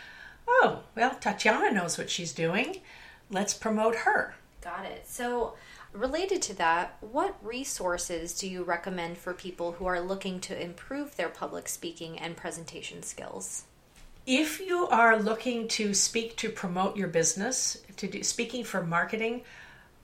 oh, 0.50 0.80
well, 0.96 1.16
Tatiana 1.16 1.72
knows 1.72 1.98
what 1.98 2.10
she's 2.10 2.34
doing. 2.34 2.82
Let's 3.30 3.54
promote 3.54 3.96
her. 3.96 4.36
Got 4.62 4.86
it. 4.86 5.08
So, 5.08 5.54
Related 5.94 6.42
to 6.44 6.54
that, 6.56 6.98
what 7.02 7.36
resources 7.42 8.38
do 8.38 8.48
you 8.48 8.64
recommend 8.64 9.18
for 9.18 9.34
people 9.34 9.72
who 9.74 9.88
are 9.88 10.00
looking 10.00 10.40
to 10.42 10.62
improve 10.62 11.16
their 11.16 11.30
public 11.30 11.68
speaking 11.68 12.20
and 12.20 12.38
presentation 12.38 13.02
skills? 13.02 13.64
If 14.28 14.60
you 14.60 14.88
are 14.90 15.18
looking 15.18 15.68
to 15.70 15.96
speak 15.96 16.36
to 16.38 16.50
promote 16.50 16.96
your 16.96 17.08
business, 17.08 17.82
to 17.98 18.08
do 18.08 18.22
speaking 18.22 18.64
for 18.64 18.84
marketing, 18.84 19.42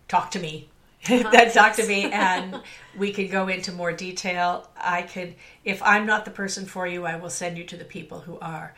talk 0.07 0.31
to 0.31 0.39
me. 0.39 0.69
Uh-huh. 1.07 1.49
talk 1.51 1.75
to 1.75 1.85
me 1.85 2.05
and 2.11 2.59
we 2.97 3.13
could 3.13 3.29
go 3.29 3.47
into 3.47 3.71
more 3.71 3.91
detail. 3.91 4.67
I 4.75 5.03
could 5.03 5.35
if 5.63 5.83
I'm 5.83 6.07
not 6.07 6.25
the 6.25 6.31
person 6.31 6.65
for 6.65 6.87
you, 6.87 7.05
I 7.05 7.17
will 7.17 7.29
send 7.29 7.59
you 7.59 7.63
to 7.65 7.77
the 7.77 7.85
people 7.85 8.21
who 8.21 8.39
are. 8.39 8.73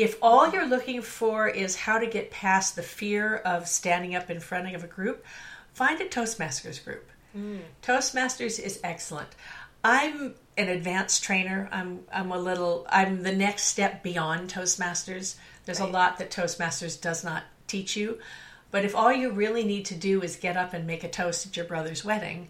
If 0.00 0.16
all 0.22 0.50
you're 0.50 0.66
looking 0.66 1.02
for 1.02 1.46
is 1.46 1.76
how 1.76 1.98
to 1.98 2.06
get 2.06 2.30
past 2.30 2.74
the 2.74 2.82
fear 2.82 3.36
of 3.36 3.68
standing 3.68 4.14
up 4.14 4.30
in 4.30 4.40
front 4.40 4.74
of 4.74 4.82
a 4.82 4.86
group, 4.86 5.26
find 5.74 6.00
a 6.00 6.06
Toastmasters 6.06 6.82
group. 6.82 7.10
Mm. 7.36 7.60
Toastmasters 7.82 8.58
is 8.58 8.80
excellent. 8.82 9.28
I'm 9.84 10.36
an 10.56 10.70
advanced 10.70 11.22
trainer. 11.22 11.68
I'm 11.70 12.04
I'm 12.10 12.32
a 12.32 12.38
little 12.38 12.86
I'm 12.88 13.22
the 13.24 13.32
next 13.32 13.64
step 13.64 14.02
beyond 14.02 14.48
Toastmasters. 14.48 15.36
There's 15.66 15.80
right. 15.80 15.88
a 15.90 15.92
lot 15.92 16.16
that 16.16 16.30
Toastmasters 16.30 16.98
does 16.98 17.22
not 17.22 17.42
teach 17.66 17.94
you. 17.94 18.20
But 18.70 18.86
if 18.86 18.96
all 18.96 19.12
you 19.12 19.32
really 19.32 19.64
need 19.64 19.84
to 19.86 19.94
do 19.94 20.22
is 20.22 20.36
get 20.36 20.56
up 20.56 20.72
and 20.72 20.86
make 20.86 21.04
a 21.04 21.10
toast 21.10 21.44
at 21.44 21.58
your 21.58 21.66
brother's 21.66 22.06
wedding, 22.06 22.48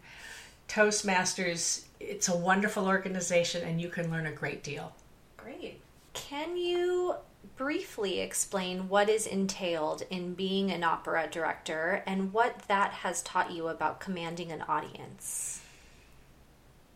Toastmasters 0.69 1.83
it's 1.99 2.29
a 2.29 2.37
wonderful 2.37 2.87
organization 2.87 3.67
and 3.67 3.81
you 3.81 3.89
can 3.89 4.09
learn 4.09 4.27
a 4.27 4.33
great 4.33 4.63
deal. 4.63 4.93
Great. 5.37 5.81
Can 6.15 6.57
you 6.57 7.17
briefly 7.61 8.21
explain 8.21 8.89
what 8.89 9.11
is 9.11 9.27
entailed 9.27 10.03
in 10.09 10.33
being 10.33 10.71
an 10.71 10.83
opera 10.83 11.29
director 11.31 12.03
and 12.07 12.33
what 12.33 12.59
that 12.69 12.91
has 12.91 13.23
taught 13.23 13.51
you 13.51 13.69
about 13.69 14.01
commanding 14.01 14.51
an 14.51 14.63
audience? 14.63 15.61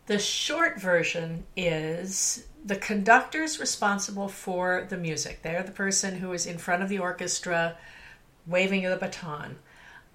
The 0.07 0.19
short 0.19 0.81
version 0.81 1.45
is 1.55 2.47
the 2.65 2.77
conductor's 2.77 3.61
responsible 3.61 4.27
for 4.27 4.87
the 4.89 4.97
music. 4.97 5.43
They're 5.43 5.63
the 5.63 5.71
person 5.71 6.17
who 6.17 6.33
is 6.33 6.47
in 6.47 6.57
front 6.57 6.83
of 6.83 6.89
the 6.89 6.99
orchestra 6.99 7.77
waving 8.47 8.85
the 8.85 8.97
baton. 8.97 9.57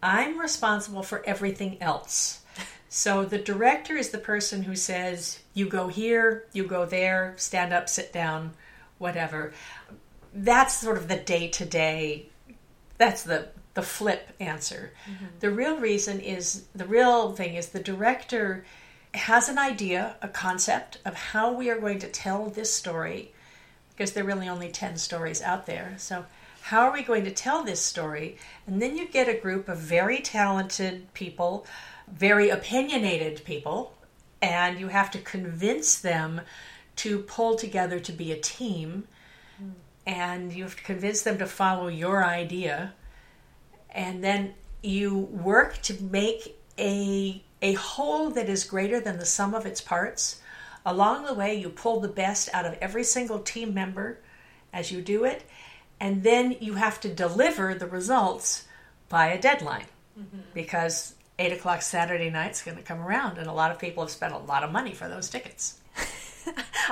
I'm 0.01 0.39
responsible 0.39 1.03
for 1.03 1.23
everything 1.27 1.79
else. 1.79 2.41
So 2.87 3.23
the 3.23 3.37
director 3.37 3.95
is 3.95 4.09
the 4.09 4.17
person 4.17 4.63
who 4.63 4.75
says, 4.75 5.41
you 5.53 5.69
go 5.69 5.89
here, 5.89 6.45
you 6.53 6.63
go 6.63 6.87
there, 6.87 7.35
stand 7.37 7.71
up, 7.71 7.87
sit 7.87 8.11
down, 8.11 8.55
whatever 8.97 9.53
that's 10.33 10.75
sort 10.75 10.97
of 10.97 11.07
the 11.07 11.17
day 11.17 11.47
to 11.49 11.65
day. 11.65 12.27
That's 12.97 13.23
the 13.23 13.49
the 13.73 13.81
flip 13.81 14.29
answer. 14.39 14.91
Mm-hmm. 15.09 15.25
The 15.39 15.51
real 15.51 15.77
reason 15.77 16.19
is 16.19 16.65
the 16.75 16.85
real 16.85 17.31
thing 17.33 17.55
is 17.55 17.69
the 17.69 17.79
director 17.79 18.65
has 19.13 19.49
an 19.49 19.57
idea, 19.57 20.15
a 20.21 20.27
concept 20.27 20.97
of 21.05 21.13
how 21.13 21.53
we 21.53 21.69
are 21.69 21.79
going 21.79 21.99
to 21.99 22.07
tell 22.07 22.49
this 22.49 22.73
story 22.73 23.31
because 23.89 24.13
there 24.13 24.23
are 24.23 24.27
really 24.27 24.47
only 24.47 24.69
10 24.69 24.97
stories 24.97 25.41
out 25.41 25.65
there. 25.65 25.93
So, 25.97 26.25
how 26.61 26.81
are 26.81 26.93
we 26.93 27.03
going 27.03 27.25
to 27.25 27.31
tell 27.31 27.63
this 27.63 27.83
story? 27.83 28.37
And 28.67 28.81
then 28.81 28.97
you 28.97 29.07
get 29.07 29.27
a 29.27 29.33
group 29.33 29.67
of 29.67 29.77
very 29.77 30.19
talented 30.19 31.13
people, 31.13 31.65
very 32.07 32.49
opinionated 32.49 33.43
people, 33.43 33.93
and 34.41 34.79
you 34.79 34.89
have 34.89 35.09
to 35.11 35.19
convince 35.19 35.99
them 35.99 36.41
to 36.97 37.19
pull 37.19 37.55
together 37.55 37.99
to 37.99 38.11
be 38.11 38.31
a 38.31 38.39
team 38.39 39.07
and 40.09 40.51
you 40.51 40.63
have 40.63 40.75
to 40.75 40.83
convince 40.83 41.21
them 41.21 41.37
to 41.37 41.45
follow 41.45 41.87
your 41.87 42.25
idea. 42.25 42.93
And 43.91 44.23
then 44.23 44.55
you 44.81 45.19
work 45.19 45.81
to 45.83 46.01
make 46.01 46.59
a 46.79 47.43
a 47.61 47.73
whole 47.73 48.31
that 48.31 48.49
is 48.49 48.63
greater 48.63 48.99
than 48.99 49.19
the 49.19 49.25
sum 49.25 49.53
of 49.53 49.65
its 49.65 49.81
parts. 49.81 50.41
Along 50.85 51.25
the 51.25 51.33
way 51.33 51.53
you 51.55 51.69
pull 51.69 51.99
the 51.99 52.07
best 52.07 52.49
out 52.53 52.65
of 52.65 52.75
every 52.81 53.03
single 53.03 53.39
team 53.39 53.73
member 53.73 54.19
as 54.73 54.91
you 54.91 55.01
do 55.01 55.25
it 55.25 55.43
and 55.99 56.23
then 56.23 56.55
you 56.59 56.75
have 56.75 56.99
to 57.01 57.13
deliver 57.13 57.75
the 57.75 57.85
results 57.87 58.65
by 59.09 59.27
a 59.27 59.41
deadline. 59.41 59.85
Mm-hmm. 60.19 60.39
because 60.53 61.15
8 61.37 61.53
o'clock 61.53 61.81
saturday 61.81 62.29
night 62.29 62.51
is 62.51 62.61
going 62.61 62.75
to 62.75 62.83
come 62.83 62.99
around 62.99 63.37
and 63.37 63.47
a 63.47 63.53
lot 63.53 63.71
of 63.71 63.79
people 63.79 64.03
have 64.03 64.09
spent 64.09 64.33
a 64.33 64.37
lot 64.37 64.63
of 64.65 64.71
money 64.71 64.93
for 64.93 65.07
those 65.07 65.29
tickets 65.29 65.79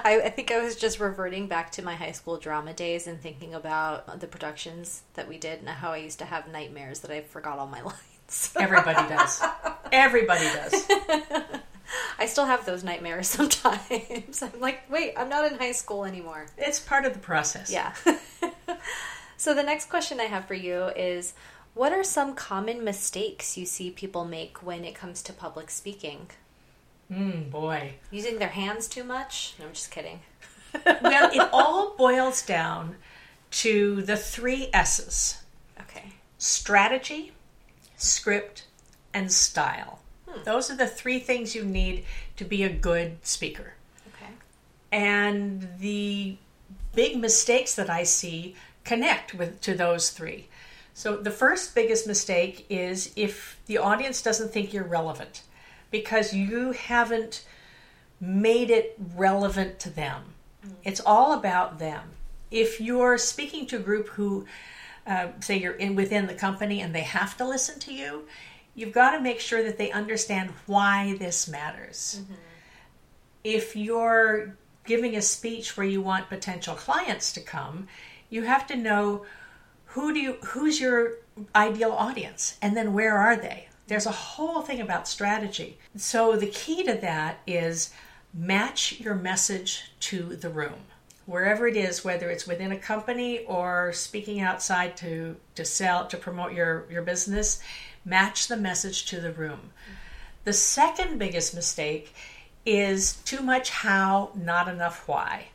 I, 0.07 0.21
I, 0.21 0.29
think 0.29 0.51
I 0.51 0.63
was 0.63 0.77
just 0.77 1.01
reverting 1.01 1.47
back 1.47 1.71
to 1.73 1.81
my 1.81 1.95
high 1.95 2.13
school 2.13 2.37
drama 2.37 2.73
days 2.73 3.07
and 3.07 3.19
thinking 3.19 3.53
about 3.53 4.21
the 4.21 4.27
productions 4.27 5.01
that 5.15 5.27
we 5.27 5.37
did 5.37 5.59
and 5.59 5.67
how 5.67 5.91
I 5.91 5.97
used 5.97 6.19
to 6.19 6.25
have 6.25 6.47
nightmares 6.47 7.01
that 7.01 7.11
I 7.11 7.21
forgot 7.21 7.59
all 7.59 7.67
my 7.67 7.81
lines. 7.83 8.53
Everybody 8.57 9.07
does. 9.09 9.43
Everybody 9.91 10.45
does. 10.45 10.87
I 12.19 12.25
still 12.25 12.45
have 12.45 12.65
those 12.65 12.85
nightmares 12.85 13.27
sometimes. 13.39 14.41
I'm 14.41 14.61
like, 14.61 14.89
wait, 14.89 15.13
I'm 15.17 15.27
not 15.27 15.51
in 15.51 15.57
high 15.57 15.73
school 15.73 16.05
anymore. 16.05 16.45
It's 16.57 16.79
part 16.79 17.03
of 17.03 17.13
the 17.13 17.19
process. 17.19 17.69
Yeah. 17.69 17.93
so 19.35 19.53
the 19.53 19.63
next 19.63 19.89
question 19.89 20.21
I 20.21 20.25
have 20.25 20.45
for 20.45 20.53
you 20.53 20.85
is 20.95 21.33
what 21.73 21.91
are 21.91 22.03
some 22.03 22.33
common 22.33 22.81
mistakes 22.81 23.57
you 23.57 23.65
see 23.65 23.91
people 23.91 24.23
make 24.23 24.63
when 24.63 24.85
it 24.85 24.95
comes 24.95 25.21
to 25.23 25.33
public 25.33 25.69
speaking? 25.69 26.27
Mm, 27.11 27.49
boy. 27.49 27.93
Using 28.11 28.39
their 28.39 28.49
hands 28.49 28.87
too 28.87 29.03
much? 29.03 29.55
No, 29.59 29.65
I'm 29.65 29.73
just 29.73 29.91
kidding. 29.91 30.19
well, 30.85 31.31
it 31.33 31.49
all 31.53 31.95
boils 31.97 32.45
down 32.45 32.97
to 33.51 34.01
the 34.01 34.17
three 34.17 34.69
S's. 34.73 35.41
Okay. 35.79 36.13
Strategy, 36.37 37.31
script, 37.95 38.65
and 39.13 39.31
style. 39.31 39.99
Hmm. 40.27 40.43
Those 40.43 40.69
are 40.69 40.75
the 40.75 40.87
three 40.87 41.19
things 41.19 41.55
you 41.55 41.63
need 41.63 42.03
to 42.35 42.43
be 42.43 42.63
a 42.63 42.69
good 42.69 43.25
speaker. 43.25 43.73
Okay. 44.13 44.31
And 44.91 45.67
the 45.79 46.37
big 46.93 47.17
mistakes 47.17 47.75
that 47.75 47.89
I 47.89 48.03
see 48.03 48.55
connect 48.83 49.33
with 49.33 49.61
to 49.61 49.73
those 49.73 50.09
three. 50.09 50.47
So 50.93 51.15
the 51.15 51.31
first 51.31 51.75
biggest 51.75 52.07
mistake 52.07 52.65
is 52.69 53.13
if 53.15 53.59
the 53.67 53.77
audience 53.77 54.21
doesn't 54.21 54.51
think 54.51 54.73
you're 54.73 54.83
relevant 54.83 55.43
because 55.91 56.33
you 56.33 56.71
haven't 56.71 57.45
made 58.19 58.69
it 58.69 58.97
relevant 59.15 59.79
to 59.79 59.89
them. 59.89 60.23
Mm-hmm. 60.65 60.75
It's 60.83 61.01
all 61.05 61.33
about 61.33 61.79
them. 61.79 62.03
If 62.49 62.79
you're 62.79 63.17
speaking 63.17 63.67
to 63.67 63.77
a 63.77 63.79
group 63.79 64.07
who, 64.09 64.45
uh, 65.05 65.27
say, 65.39 65.57
you're 65.57 65.73
in 65.73 65.95
within 65.95 66.27
the 66.27 66.33
company 66.33 66.81
and 66.81 66.95
they 66.95 67.01
have 67.01 67.37
to 67.37 67.47
listen 67.47 67.79
to 67.81 67.93
you, 67.93 68.27
you've 68.75 68.93
got 68.93 69.11
to 69.11 69.19
make 69.19 69.39
sure 69.39 69.63
that 69.63 69.77
they 69.77 69.91
understand 69.91 70.51
why 70.65 71.17
this 71.19 71.47
matters. 71.47 72.21
Mm-hmm. 72.21 72.33
If 73.43 73.75
you're 73.75 74.55
giving 74.85 75.15
a 75.15 75.21
speech 75.21 75.77
where 75.77 75.85
you 75.85 76.01
want 76.01 76.29
potential 76.29 76.75
clients 76.75 77.33
to 77.33 77.41
come, 77.41 77.87
you 78.29 78.43
have 78.43 78.65
to 78.67 78.75
know 78.75 79.25
who 79.85 80.13
do 80.13 80.19
you 80.19 80.33
who's 80.45 80.79
your 80.79 81.13
ideal 81.55 81.91
audience 81.91 82.57
and 82.61 82.75
then 82.75 82.93
where 82.93 83.17
are 83.17 83.35
they 83.35 83.67
there's 83.87 84.05
a 84.05 84.11
whole 84.11 84.61
thing 84.61 84.81
about 84.81 85.07
strategy. 85.07 85.77
So 85.95 86.35
the 86.35 86.47
key 86.47 86.83
to 86.83 86.93
that 86.95 87.39
is 87.47 87.93
match 88.33 88.99
your 88.99 89.15
message 89.15 89.91
to 90.01 90.35
the 90.35 90.49
room. 90.49 90.75
Wherever 91.25 91.67
it 91.67 91.75
is, 91.75 92.05
whether 92.05 92.29
it's 92.29 92.47
within 92.47 92.71
a 92.71 92.77
company 92.77 93.39
or 93.45 93.91
speaking 93.93 94.39
outside 94.39 94.95
to, 94.97 95.35
to 95.55 95.65
sell, 95.65 96.05
to 96.07 96.17
promote 96.17 96.53
your, 96.53 96.85
your 96.89 97.01
business, 97.01 97.61
match 98.05 98.47
the 98.47 98.57
message 98.57 99.05
to 99.07 99.19
the 99.19 99.31
room. 99.31 99.71
The 100.45 100.53
second 100.53 101.17
biggest 101.17 101.53
mistake 101.53 102.13
is 102.65 103.17
too 103.25 103.41
much 103.41 103.69
how, 103.69 104.31
not 104.35 104.69
enough 104.69 105.07
why. 105.07 105.47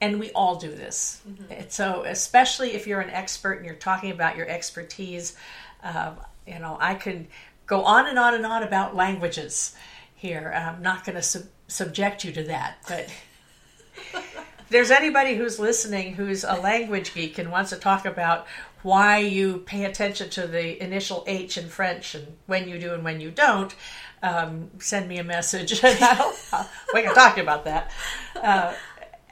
And 0.00 0.18
we 0.18 0.30
all 0.32 0.56
do 0.56 0.68
this. 0.70 1.22
So, 1.68 2.02
especially 2.04 2.72
if 2.72 2.86
you're 2.86 3.00
an 3.00 3.10
expert 3.10 3.54
and 3.54 3.66
you're 3.66 3.74
talking 3.74 4.10
about 4.10 4.36
your 4.36 4.48
expertise, 4.48 5.36
uh, 5.84 6.12
you 6.46 6.58
know, 6.58 6.76
I 6.80 6.94
could 6.94 7.28
go 7.72 7.84
on 7.84 8.06
and 8.06 8.18
on 8.18 8.34
and 8.34 8.44
on 8.44 8.62
about 8.62 8.94
languages 8.94 9.74
here. 10.14 10.52
I'm 10.54 10.82
not 10.82 11.06
going 11.06 11.16
to 11.16 11.22
sub- 11.22 11.48
subject 11.68 12.22
you 12.22 12.30
to 12.32 12.42
that, 12.42 12.76
but 12.86 13.08
if 14.12 14.54
there's 14.68 14.90
anybody 14.90 15.36
who's 15.36 15.58
listening 15.58 16.14
who's 16.14 16.44
a 16.44 16.52
language 16.52 17.14
geek 17.14 17.38
and 17.38 17.50
wants 17.50 17.70
to 17.70 17.76
talk 17.76 18.04
about 18.04 18.46
why 18.82 19.16
you 19.20 19.60
pay 19.60 19.86
attention 19.86 20.28
to 20.28 20.46
the 20.46 20.82
initial 20.84 21.24
H 21.26 21.56
in 21.56 21.70
French 21.70 22.14
and 22.14 22.36
when 22.44 22.68
you 22.68 22.78
do 22.78 22.92
and 22.92 23.04
when 23.04 23.22
you 23.22 23.30
don't, 23.30 23.74
um, 24.22 24.70
send 24.78 25.08
me 25.08 25.16
a 25.16 25.24
message 25.24 25.82
and 25.82 25.98
I'll, 26.02 26.36
I'll, 26.52 26.68
we 26.92 27.00
can 27.00 27.14
talk 27.14 27.38
about 27.38 27.64
that. 27.64 27.90
Uh, 28.36 28.74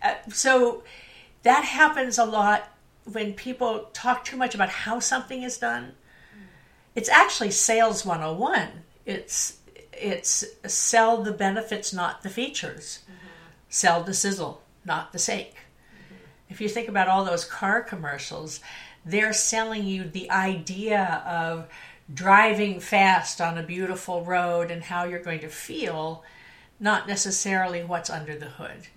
uh, 0.03 0.15
so 0.31 0.83
that 1.43 1.65
happens 1.67 2.17
a 2.17 2.25
lot 2.25 2.73
when 3.05 3.35
people 3.35 3.91
talk 3.93 4.25
too 4.25 4.39
much 4.39 4.55
about 4.55 4.71
how 4.71 4.99
something 4.99 5.43
is 5.43 5.59
done. 5.59 5.93
It's 6.95 7.09
actually 7.09 7.51
sales 7.51 8.05
101. 8.05 8.69
It's 9.07 9.59
it's 9.93 10.45
sell 10.67 11.23
the 11.23 11.33
benefits, 11.33 11.93
not 11.93 12.23
the 12.23 12.31
features. 12.31 13.01
Mm-hmm. 13.05 13.27
Sell 13.69 14.03
the 14.03 14.15
sizzle, 14.15 14.63
not 14.85 15.13
the 15.13 15.19
sake. 15.19 15.55
Mm-hmm. 15.55 16.15
If 16.49 16.61
you 16.61 16.69
think 16.69 16.89
about 16.89 17.09
all 17.09 17.25
those 17.25 17.45
car 17.45 17.83
commercials, 17.83 18.61
they're 19.05 19.33
selling 19.33 19.85
you 19.85 20.05
the 20.05 20.31
idea 20.31 21.23
of 21.27 21.69
driving 22.13 22.81
fast 22.81 23.41
on 23.41 23.57
a 23.57 23.63
beautiful 23.63 24.25
road 24.25 24.71
and 24.71 24.83
how 24.83 25.05
you're 25.05 25.23
going 25.23 25.41
to 25.41 25.49
feel, 25.49 26.25
not 26.79 27.07
necessarily 27.07 27.85
what's 27.85 28.11
under 28.11 28.37
the 28.37 28.47
hood. 28.47 28.89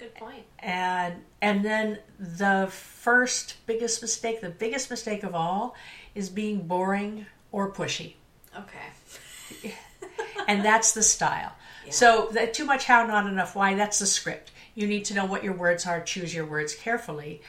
Good 0.00 0.14
point. 0.14 0.44
And 0.60 1.16
and 1.42 1.62
then 1.62 1.98
the 2.18 2.68
first 2.70 3.56
biggest 3.66 4.00
mistake, 4.00 4.40
the 4.40 4.48
biggest 4.48 4.88
mistake 4.88 5.22
of 5.22 5.34
all, 5.34 5.76
is 6.14 6.30
being 6.30 6.66
boring 6.66 7.26
or 7.52 7.70
pushy. 7.70 8.14
Okay. 8.58 9.74
and 10.48 10.64
that's 10.64 10.92
the 10.92 11.02
style. 11.02 11.52
So 11.90 12.28
the 12.32 12.46
too 12.46 12.64
much 12.64 12.86
how, 12.86 13.06
not 13.06 13.26
enough 13.26 13.54
why. 13.54 13.74
That's 13.74 13.98
the 13.98 14.06
script. 14.06 14.52
You 14.74 14.86
need 14.86 15.04
to 15.06 15.14
know 15.14 15.26
what 15.26 15.44
your 15.44 15.52
words 15.52 15.86
are. 15.86 16.00
Choose 16.00 16.34
your 16.34 16.46
words 16.46 16.74
carefully. 16.74 17.42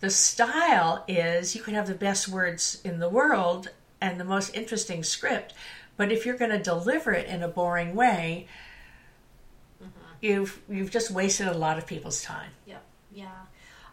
The 0.00 0.10
style 0.10 1.04
is 1.06 1.54
you 1.54 1.62
can 1.62 1.74
have 1.74 1.86
the 1.86 1.94
best 1.94 2.26
words 2.26 2.80
in 2.84 2.98
the 2.98 3.08
world 3.08 3.68
and 4.00 4.18
the 4.18 4.24
most 4.24 4.56
interesting 4.56 5.04
script, 5.04 5.52
but 5.96 6.10
if 6.10 6.24
you're 6.24 6.38
going 6.38 6.50
to 6.50 6.58
deliver 6.58 7.12
it 7.12 7.28
in 7.28 7.42
a 7.42 7.48
boring 7.48 7.94
way, 7.94 8.48
you've 10.20 10.60
you've 10.68 10.90
just 10.90 11.10
wasted 11.10 11.48
a 11.48 11.56
lot 11.56 11.78
of 11.78 11.86
people's 11.86 12.22
time. 12.22 12.50
Yep. 12.66 12.82
Yeah. 13.12 13.28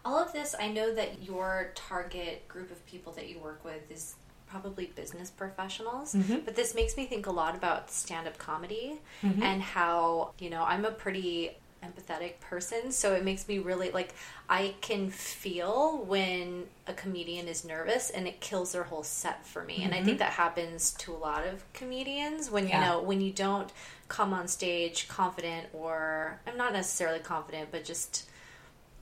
All 0.06 0.18
of 0.18 0.32
this, 0.32 0.56
I 0.58 0.70
know 0.70 0.94
that 0.94 1.24
your 1.24 1.72
target 1.76 2.48
group 2.48 2.72
of 2.72 2.86
people 2.86 3.12
that 3.14 3.28
you 3.28 3.40
work 3.40 3.66
with 3.66 3.92
is 3.92 4.16
probably 4.48 4.92
business 4.96 5.30
professionals, 5.30 6.16
mm-hmm. 6.16 6.38
but 6.46 6.56
this 6.56 6.74
makes 6.74 6.96
me 6.96 7.06
think 7.06 7.28
a 7.28 7.32
lot 7.32 7.56
about 7.56 7.92
stand 7.92 8.28
up 8.28 8.38
comedy 8.38 9.00
mm-hmm. 9.22 9.44
and 9.44 9.62
how, 9.62 10.32
you 10.40 10.50
know, 10.50 10.64
I'm 10.64 10.86
a 10.86 10.92
pretty 10.92 11.58
empathetic 11.84 12.40
person, 12.40 12.92
so 12.92 13.14
it 13.14 13.24
makes 13.24 13.48
me 13.48 13.60
really 13.60 13.92
like 13.92 14.14
I 14.50 14.76
can 14.82 15.10
feel 15.10 16.04
when 16.06 16.66
a 16.88 16.94
comedian 16.94 17.48
is 17.48 17.66
nervous 17.66 18.10
and 18.10 18.28
it 18.28 18.40
kills 18.40 18.72
their 18.72 18.84
whole 18.84 19.04
set 19.04 19.46
for 19.46 19.64
me. 19.64 19.84
And 19.84 19.94
I 19.94 19.98
mm-hmm. 19.98 20.06
think 20.06 20.20
that 20.20 20.32
happens 20.32 20.92
to 21.00 21.14
a 21.14 21.18
lot 21.18 21.46
of 21.46 21.64
comedians 21.74 22.50
when 22.50 22.68
you 22.68 22.74
know 22.74 23.02
when 23.02 23.22
you 23.22 23.32
don't 23.32 23.72
come 24.08 24.34
on 24.34 24.48
stage 24.48 25.08
confident 25.08 25.68
or 25.74 26.40
I'm 26.48 26.58
not 26.58 26.74
necessarily 26.74 27.20
confident, 27.20 27.70
but 27.72 27.84
just 27.84 28.30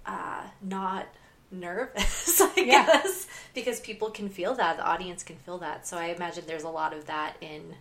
uh, 0.05 0.43
not 0.61 1.07
nervous, 1.51 2.41
I 2.41 2.51
Yeah. 2.57 2.85
guess, 2.85 3.27
because 3.53 3.79
people 3.79 4.09
can 4.09 4.29
feel 4.29 4.55
that. 4.55 4.77
The 4.77 4.85
audience 4.85 5.23
can 5.23 5.37
feel 5.37 5.57
that. 5.59 5.87
So 5.87 5.97
I 5.97 6.05
imagine 6.07 6.43
there's 6.47 6.63
a 6.63 6.69
lot 6.69 6.93
of 6.93 7.05
that 7.05 7.35
in 7.41 7.75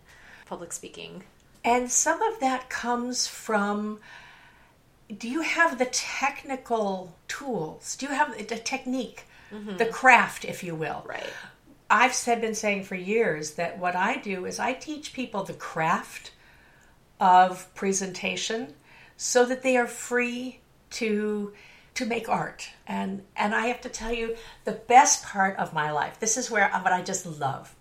public 0.45 0.71
speaking. 0.71 1.23
And 1.63 1.91
some 1.91 2.21
of 2.21 2.39
that 2.41 2.69
comes 2.69 3.27
from 3.27 3.99
do 5.15 5.29
you 5.29 5.41
have 5.41 5.77
the 5.77 5.85
technical 5.85 7.15
tools? 7.27 7.95
Do 7.95 8.07
you 8.07 8.11
have 8.13 8.35
the 8.47 8.57
technique, 8.57 9.25
the 9.51 9.85
craft, 9.85 10.45
if 10.45 10.63
you 10.63 10.73
will? 10.75 11.03
Right. 11.07 11.29
I've 11.89 12.13
said, 12.15 12.41
been 12.41 12.55
saying 12.55 12.85
for 12.85 12.95
years 12.95 13.51
that 13.51 13.77
what 13.77 13.95
I 13.95 14.17
do 14.17 14.45
is 14.45 14.59
I 14.59 14.73
teach 14.73 15.13
people 15.13 15.43
the 15.43 15.53
craft 15.53 16.31
of 17.19 17.73
presentation 17.75 18.73
so 19.17 19.45
that 19.45 19.63
they 19.63 19.77
are 19.77 19.87
free 19.87 20.59
to 20.91 21.53
to 21.95 22.05
make 22.05 22.27
art. 22.27 22.69
And 22.87 23.23
and 23.35 23.55
I 23.55 23.67
have 23.67 23.81
to 23.81 23.89
tell 23.89 24.11
you 24.11 24.35
the 24.65 24.73
best 24.73 25.23
part 25.23 25.57
of 25.57 25.73
my 25.73 25.91
life. 25.91 26.19
This 26.19 26.37
is 26.37 26.51
where 26.51 26.69
what 26.69 26.93
I 26.93 27.01
just 27.01 27.25
love. 27.25 27.75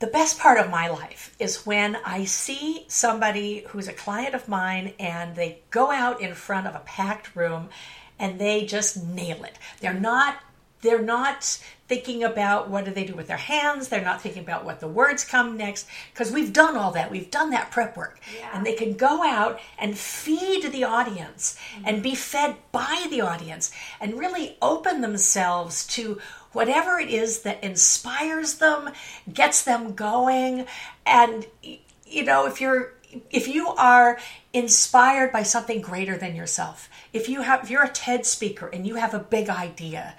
The 0.00 0.06
best 0.06 0.38
part 0.38 0.58
of 0.58 0.70
my 0.70 0.88
life 0.88 1.34
is 1.40 1.66
when 1.66 1.96
I 2.04 2.24
see 2.24 2.84
somebody 2.86 3.64
who's 3.68 3.88
a 3.88 3.92
client 3.92 4.32
of 4.34 4.48
mine 4.48 4.94
and 5.00 5.34
they 5.34 5.62
go 5.70 5.90
out 5.90 6.20
in 6.20 6.34
front 6.34 6.68
of 6.68 6.76
a 6.76 6.80
packed 6.80 7.34
room 7.34 7.68
and 8.16 8.38
they 8.38 8.64
just 8.64 9.04
nail 9.04 9.42
it. 9.42 9.58
They're 9.80 9.92
not 9.92 10.36
they're 10.80 11.02
not 11.02 11.58
thinking 11.88 12.22
about 12.22 12.68
what 12.68 12.84
do 12.84 12.90
they 12.90 13.04
do 13.04 13.14
with 13.14 13.28
their 13.28 13.38
hands. 13.38 13.88
They're 13.88 14.04
not 14.04 14.20
thinking 14.20 14.42
about 14.42 14.64
what 14.64 14.78
the 14.78 14.86
words 14.88 15.24
come 15.24 15.56
next 15.56 15.88
because 16.12 16.30
we've 16.30 16.52
done 16.52 16.76
all 16.76 16.92
that. 16.92 17.10
We've 17.10 17.30
done 17.30 17.50
that 17.50 17.70
prep 17.70 17.96
work. 17.96 18.20
Yeah. 18.38 18.50
And 18.52 18.64
they 18.64 18.74
can 18.74 18.92
go 18.92 19.24
out 19.24 19.58
and 19.78 19.96
feed 19.96 20.70
the 20.70 20.84
audience 20.84 21.58
and 21.84 22.02
be 22.02 22.14
fed 22.14 22.56
by 22.72 23.06
the 23.10 23.22
audience 23.22 23.72
and 24.00 24.18
really 24.18 24.58
open 24.60 25.00
themselves 25.00 25.86
to 25.88 26.20
whatever 26.52 26.98
it 26.98 27.08
is 27.08 27.42
that 27.42 27.64
inspires 27.64 28.54
them, 28.54 28.90
gets 29.32 29.64
them 29.64 29.94
going. 29.94 30.66
And, 31.06 31.46
you 31.62 32.24
know, 32.24 32.46
if 32.46 32.60
you're 32.60 32.92
if 33.30 33.48
you 33.48 33.68
are 33.68 34.18
inspired 34.52 35.32
by 35.32 35.42
something 35.42 35.80
greater 35.80 36.18
than 36.18 36.36
yourself, 36.36 36.90
if 37.14 37.28
you 37.28 37.40
have 37.40 37.64
if 37.64 37.70
you're 37.70 37.84
a 37.84 37.88
TED 37.88 38.26
speaker 38.26 38.66
and 38.66 38.86
you 38.86 38.96
have 38.96 39.14
a 39.14 39.18
big 39.18 39.48
idea, 39.48 40.14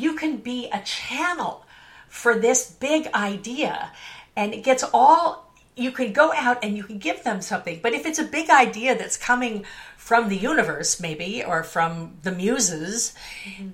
you 0.00 0.14
can 0.14 0.38
be 0.38 0.68
a 0.72 0.80
channel 0.80 1.64
for 2.08 2.38
this 2.38 2.70
big 2.70 3.06
idea. 3.14 3.92
And 4.36 4.54
it 4.54 4.64
gets 4.64 4.84
all 4.92 5.50
you 5.76 5.92
can 5.92 6.12
go 6.12 6.32
out 6.34 6.62
and 6.62 6.76
you 6.76 6.82
can 6.82 6.98
give 6.98 7.22
them 7.22 7.40
something. 7.40 7.80
But 7.82 7.94
if 7.94 8.04
it's 8.04 8.18
a 8.18 8.24
big 8.24 8.50
idea 8.50 8.98
that's 8.98 9.16
coming 9.16 9.64
from 9.96 10.28
the 10.28 10.36
universe 10.36 11.00
maybe 11.00 11.44
or 11.44 11.62
from 11.62 12.16
the 12.22 12.32
muses 12.32 13.14
mm-hmm. 13.44 13.68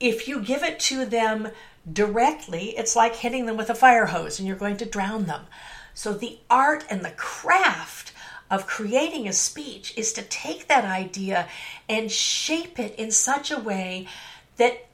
if 0.00 0.26
you 0.26 0.40
give 0.40 0.62
it 0.62 0.80
to 0.80 1.06
them 1.06 1.48
directly 1.90 2.70
it's 2.76 2.96
like 2.96 3.14
hitting 3.14 3.46
them 3.46 3.56
with 3.56 3.70
a 3.70 3.74
fire 3.74 4.06
hose 4.06 4.40
and 4.40 4.48
you're 4.48 4.56
going 4.56 4.76
to 4.78 4.84
drown 4.84 5.26
them. 5.26 5.46
So 5.94 6.12
the 6.12 6.38
art 6.50 6.84
and 6.90 7.04
the 7.04 7.12
craft 7.12 8.12
of 8.50 8.66
creating 8.66 9.26
a 9.26 9.32
speech 9.32 9.96
is 9.96 10.12
to 10.14 10.22
take 10.22 10.68
that 10.68 10.84
idea 10.84 11.48
and 11.88 12.10
shape 12.10 12.78
it 12.78 12.94
in 12.96 13.10
such 13.10 13.50
a 13.50 13.58
way 13.58 14.06
that 14.56 14.86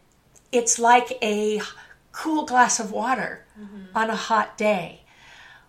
it's 0.52 0.78
like 0.78 1.18
a 1.22 1.60
cool 2.12 2.44
glass 2.44 2.78
of 2.78 2.92
water 2.92 3.44
mm-hmm. 3.58 3.96
on 3.96 4.10
a 4.10 4.16
hot 4.16 4.56
day. 4.56 5.00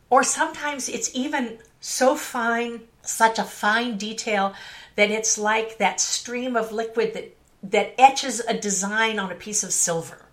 Or 0.09 0.23
sometimes 0.23 0.89
it's 0.89 1.09
even 1.15 1.57
so 1.79 2.15
fine, 2.15 2.81
such 3.01 3.39
a 3.39 3.43
fine 3.43 3.97
detail 3.97 4.53
that 4.95 5.09
it's 5.09 5.37
like 5.37 5.77
that 5.79 5.99
stream 5.99 6.55
of 6.55 6.71
liquid 6.71 7.13
that, 7.13 7.35
that 7.63 7.95
etches 7.97 8.39
a 8.41 8.53
design 8.53 9.17
on 9.17 9.31
a 9.31 9.35
piece 9.35 9.63
of 9.63 9.73
silver. 9.73 10.25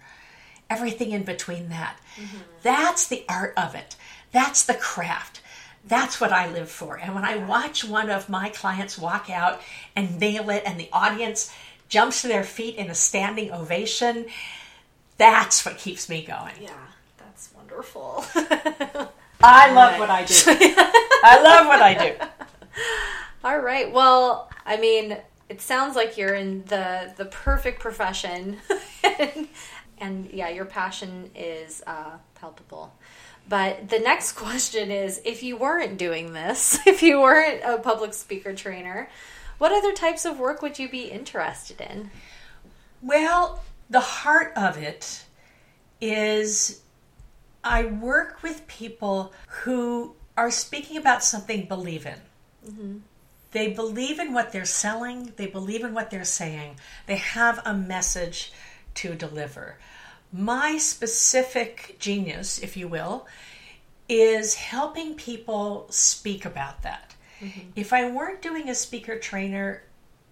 Everything 0.68 1.12
in 1.12 1.22
between 1.22 1.70
that. 1.70 1.98
Mm-hmm. 2.16 2.38
That's 2.62 3.06
the 3.06 3.24
art 3.28 3.54
of 3.56 3.74
it. 3.74 3.96
That's 4.32 4.66
the 4.66 4.74
craft. 4.74 5.40
That's 5.86 6.20
what 6.20 6.32
I 6.32 6.50
live 6.52 6.70
for. 6.70 6.98
And 6.98 7.14
when 7.14 7.24
I 7.24 7.36
watch 7.36 7.84
one 7.84 8.10
of 8.10 8.28
my 8.28 8.50
clients 8.50 8.98
walk 8.98 9.30
out 9.30 9.60
and 9.96 10.20
nail 10.20 10.50
it, 10.50 10.62
and 10.66 10.78
the 10.78 10.90
audience 10.92 11.52
jumps 11.90 12.22
to 12.22 12.28
their 12.28 12.44
feet 12.44 12.76
in 12.76 12.88
a 12.88 12.94
standing 12.94 13.52
ovation, 13.52 14.24
that's 15.18 15.66
what 15.66 15.76
keeps 15.76 16.08
me 16.08 16.24
going. 16.24 16.54
Yeah, 16.62 16.70
that's 17.18 17.50
wonderful. 17.54 18.24
I 19.42 19.72
love 19.72 19.98
what 19.98 20.08
I 20.08 20.24
do. 20.24 20.34
I 20.48 21.42
love 21.42 21.66
what 21.66 21.82
I 21.82 21.94
do. 21.94 22.14
All 23.44 23.58
right. 23.58 23.92
Well, 23.92 24.50
I 24.64 24.78
mean, 24.78 25.18
it 25.50 25.60
sounds 25.60 25.96
like 25.96 26.16
you're 26.16 26.34
in 26.34 26.64
the 26.66 27.12
the 27.16 27.24
perfect 27.24 27.80
profession, 27.80 28.58
and, 29.02 29.48
and 29.98 30.30
yeah, 30.32 30.48
your 30.48 30.64
passion 30.64 31.30
is 31.34 31.82
uh, 31.86 32.18
palpable. 32.36 32.94
But 33.48 33.88
the 33.88 33.98
next 33.98 34.32
question 34.44 34.90
is: 34.90 35.20
If 35.24 35.42
you 35.42 35.56
weren't 35.56 35.98
doing 35.98 36.32
this, 36.32 36.78
if 36.86 37.02
you 37.02 37.20
weren't 37.20 37.62
a 37.64 37.78
public 37.78 38.14
speaker 38.14 38.54
trainer, 38.54 39.10
what 39.60 39.72
other 39.72 39.92
types 39.92 40.24
of 40.24 40.38
work 40.40 40.62
would 40.62 40.78
you 40.78 40.88
be 40.88 41.02
interested 41.02 41.82
in? 41.82 42.10
Well, 43.02 43.62
the 43.90 44.00
heart 44.00 44.54
of 44.56 44.78
it 44.78 45.26
is 46.00 46.80
I 47.62 47.84
work 47.84 48.42
with 48.42 48.66
people 48.68 49.34
who 49.48 50.14
are 50.34 50.50
speaking 50.50 50.96
about 50.96 51.22
something 51.22 51.66
believe 51.66 52.06
in. 52.06 52.20
Mm-hmm. 52.66 52.96
They 53.50 53.68
believe 53.68 54.18
in 54.18 54.32
what 54.32 54.50
they're 54.50 54.64
selling, 54.64 55.34
they 55.36 55.46
believe 55.46 55.84
in 55.84 55.92
what 55.92 56.10
they're 56.10 56.24
saying, 56.24 56.76
they 57.06 57.16
have 57.16 57.60
a 57.66 57.74
message 57.74 58.54
to 58.94 59.14
deliver. 59.14 59.76
My 60.32 60.78
specific 60.78 61.96
genius, 61.98 62.58
if 62.60 62.78
you 62.78 62.88
will, 62.88 63.26
is 64.08 64.54
helping 64.54 65.16
people 65.16 65.86
speak 65.90 66.46
about 66.46 66.80
that. 66.80 67.14
Mm-hmm. 67.40 67.70
If 67.76 67.92
I 67.92 68.10
weren't 68.10 68.42
doing 68.42 68.68
a 68.68 68.74
speaker 68.74 69.18
trainer, 69.18 69.82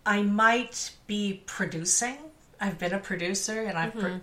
I 0.04 0.22
might 0.22 0.92
be 1.06 1.42
producing. 1.46 2.16
I've 2.60 2.78
been 2.78 2.92
a 2.92 2.98
producer 2.98 3.62
and 3.62 3.78
I've 3.78 3.92
pro- 3.92 4.10
mm-hmm. 4.10 4.18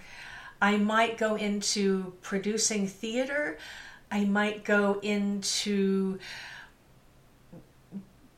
I 0.61 0.77
might 0.77 1.17
go 1.17 1.35
into 1.35 2.13
producing 2.21 2.87
theater. 2.87 3.57
I 4.11 4.25
might 4.25 4.63
go 4.63 4.99
into 5.01 6.19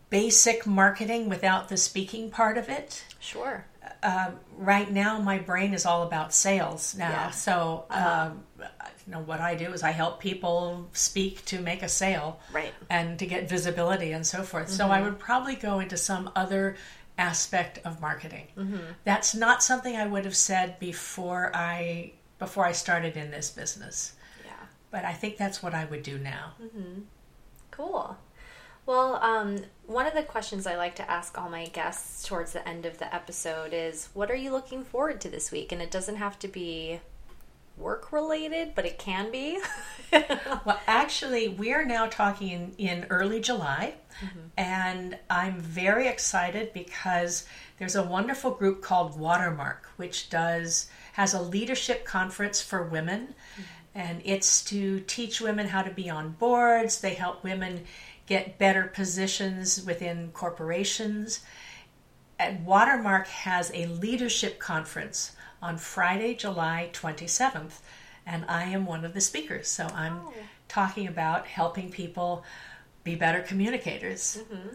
basic 0.10 0.66
marketing 0.66 1.30
without 1.30 1.70
the 1.70 1.78
speaking 1.78 2.30
part 2.30 2.58
of 2.58 2.70
it. 2.70 3.04
Sure. 3.20 3.66
Uh, 4.04 4.32
right 4.58 4.92
now, 4.92 5.20
my 5.20 5.38
brain 5.38 5.74
is 5.74 5.86
all 5.86 6.04
about 6.04 6.34
sales 6.34 6.96
now. 6.96 7.10
Yeah. 7.10 7.30
So, 7.32 7.86
um, 7.90 8.44
you 9.08 9.14
know, 9.14 9.22
what 9.22 9.40
I 9.40 9.56
do 9.56 9.72
is 9.72 9.84
I 9.84 9.92
help 9.92 10.20
people 10.20 10.90
speak 10.92 11.46
to 11.46 11.60
make 11.60 11.82
a 11.82 11.88
sale 11.88 12.40
Right. 12.52 12.74
and 12.90 13.18
to 13.20 13.26
get 13.26 13.50
visibility 13.50 14.12
and 14.12 14.28
so 14.28 14.44
forth. 14.44 14.70
So, 14.70 14.92
I 14.92 14.98
mm-hmm. 14.98 15.06
would 15.06 15.20
probably 15.20 15.56
go 15.56 15.80
into 15.80 15.96
some 15.96 16.30
other 16.36 16.76
aspect 17.18 17.80
of 17.86 18.02
marketing. 18.02 18.48
Mm-hmm. 18.58 18.78
That's 19.06 19.34
not 19.34 19.64
something 19.64 19.96
I 19.96 20.06
would 20.06 20.26
have 20.26 20.36
said 20.36 20.80
before 20.80 21.52
I 21.54 22.14
before 22.38 22.66
I 22.66 22.72
started 22.72 23.18
in 23.18 23.32
this 23.32 23.50
business. 23.50 24.14
Yeah. 24.46 24.52
But 24.92 25.06
I 25.06 25.14
think 25.14 25.38
that's 25.38 25.64
what 25.64 25.74
I 25.74 25.86
would 25.86 26.04
do 26.04 26.20
now. 26.20 26.54
Mm-hmm. 26.62 27.02
Cool. 27.72 28.18
Well, 28.86 29.16
um, 29.16 29.58
one 29.86 30.06
of 30.06 30.14
the 30.14 30.24
questions 30.24 30.68
I 30.68 30.78
like 30.78 30.96
to 30.96 31.12
ask 31.12 31.38
all 31.38 31.50
my 31.50 31.66
guests 31.66 32.28
towards 32.28 32.54
the 32.54 32.68
end 32.68 32.86
of 32.86 33.00
the 33.00 33.14
episode 33.14 33.74
is 33.74 34.10
what 34.14 34.30
are 34.30 34.36
you 34.36 34.52
looking 34.52 34.84
forward 34.84 35.20
to 35.22 35.30
this 35.30 35.52
week? 35.52 35.72
And 35.72 35.82
it 35.82 35.92
doesn't 35.92 36.16
have 36.18 36.38
to 36.40 36.48
be 36.48 37.02
work 37.78 38.12
related, 38.12 38.74
but 38.76 38.86
it 38.86 38.98
can 38.98 39.32
be. 39.32 39.60
Well, 40.66 40.80
actually, 40.88 41.50
we 41.50 41.74
are 41.74 41.86
now 41.86 42.08
talking 42.08 42.50
in, 42.50 42.74
in 42.78 43.06
early 43.10 43.42
July, 43.42 43.96
mm-hmm. 44.22 44.40
and 44.58 45.18
I'm 45.30 45.60
very 45.60 46.08
excited 46.08 46.72
because 46.74 47.46
there's 47.78 47.96
a 47.96 48.04
wonderful 48.04 48.52
group 48.52 48.82
called 48.82 49.20
Watermark, 49.20 49.90
which 49.98 50.30
does 50.30 50.90
has 51.14 51.34
a 51.34 51.42
leadership 51.42 52.06
conference 52.06 52.62
for 52.62 52.84
women, 52.84 53.36
mm-hmm. 53.54 53.62
and 53.96 54.22
it's 54.24 54.64
to 54.66 55.02
teach 55.02 55.42
women 55.42 55.68
how 55.68 55.82
to 55.82 55.92
be 55.92 56.10
on 56.10 56.32
boards. 56.32 57.02
They 57.02 57.14
help 57.14 57.44
women 57.44 57.84
get 58.28 58.58
better 58.58 58.84
positions 58.84 59.84
within 59.86 60.32
corporations. 60.34 61.42
And 62.40 62.66
Watermark 62.66 63.28
has 63.28 63.72
a 63.74 63.88
leadership 63.88 64.60
conference 64.60 65.36
on 65.62 65.78
Friday, 65.78 66.36
July 66.36 66.90
27th, 66.94 67.80
and 68.26 68.46
I 68.48 68.64
am 68.66 68.86
one 68.86 69.04
of 69.06 69.14
the 69.14 69.22
speakers. 69.22 69.68
So 69.68 69.88
I'm 69.88 70.20
Oh. 70.20 70.34
talking 70.68 71.08
about 71.08 71.48
helping 71.48 71.90
people 71.90 72.44
be 73.04 73.16
better 73.16 73.42
communicators. 73.42 74.22
So 74.22 74.42
Mm-hmm. 74.44 74.68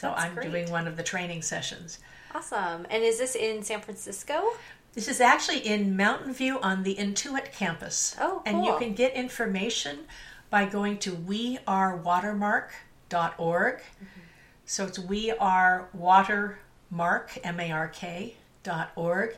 That's 0.00 0.22
I'm 0.22 0.34
great. 0.34 0.50
doing 0.50 0.70
one 0.70 0.86
of 0.86 0.96
the 0.96 1.02
training 1.02 1.42
sessions. 1.42 1.98
awesome. 2.34 2.86
And 2.88 3.02
is 3.02 3.18
this 3.18 3.34
in 3.34 3.62
San 3.62 3.80
Francisco? 3.82 4.40
This 4.94 5.08
is 5.08 5.20
actually 5.20 5.58
in 5.66 5.94
Mountain 5.96 6.32
View 6.32 6.58
on 6.60 6.84
the 6.84 6.94
Intuit 6.94 7.52
campus. 7.52 8.16
Oh, 8.18 8.28
cool. 8.28 8.42
And 8.46 8.64
you 8.64 8.78
can 8.78 8.94
get 8.94 9.12
information 9.14 10.06
by 10.48 10.64
going 10.64 10.96
to 11.00 11.12
wearewatermark.org. 11.12 13.78
Mm-hmm. 13.78 14.20
So 14.64 14.86
it's 14.86 14.98
wearewatermark, 14.98 16.54
M-A-R-K, 16.92 17.40
M-A-R-K, 17.44 18.34
dot 18.62 18.90
org. 18.96 19.36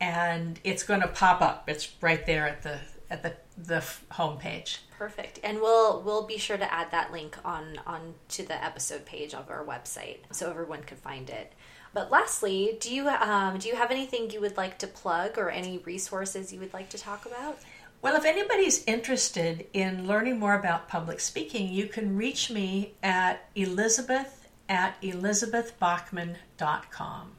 And 0.00 0.58
it's 0.64 0.82
going 0.82 1.00
to 1.00 1.08
pop 1.08 1.42
up. 1.42 1.64
It's 1.68 1.92
right 2.00 2.24
there 2.24 2.48
at 2.48 2.62
the 2.62 2.78
at 3.10 3.22
the 3.22 3.34
the 3.58 3.84
homepage. 4.12 4.78
Perfect. 4.96 5.40
And 5.42 5.60
we'll 5.60 6.02
we'll 6.02 6.26
be 6.26 6.38
sure 6.38 6.56
to 6.56 6.72
add 6.72 6.90
that 6.92 7.12
link 7.12 7.36
on 7.44 7.80
on 7.86 8.14
to 8.28 8.42
the 8.46 8.62
episode 8.64 9.04
page 9.04 9.34
of 9.34 9.50
our 9.50 9.64
website 9.64 10.18
so 10.30 10.48
everyone 10.48 10.82
can 10.82 10.96
find 10.96 11.28
it. 11.28 11.52
But 11.92 12.10
lastly, 12.10 12.78
do 12.80 12.94
you 12.94 13.08
um, 13.08 13.58
do 13.58 13.68
you 13.68 13.76
have 13.76 13.90
anything 13.90 14.30
you 14.30 14.40
would 14.40 14.56
like 14.56 14.78
to 14.78 14.86
plug 14.86 15.36
or 15.38 15.50
any 15.50 15.78
resources 15.78 16.52
you 16.52 16.60
would 16.60 16.72
like 16.72 16.88
to 16.90 16.98
talk 16.98 17.26
about? 17.26 17.58
Well, 18.02 18.16
if 18.16 18.24
anybody's 18.24 18.82
interested 18.84 19.66
in 19.74 20.06
learning 20.06 20.38
more 20.38 20.54
about 20.54 20.88
public 20.88 21.20
speaking, 21.20 21.68
you 21.68 21.86
can 21.86 22.16
reach 22.16 22.50
me 22.50 22.94
at 23.02 23.48
elizabeth 23.54 24.39
at 24.70 24.98
elizabethbachman.com. 25.02 27.32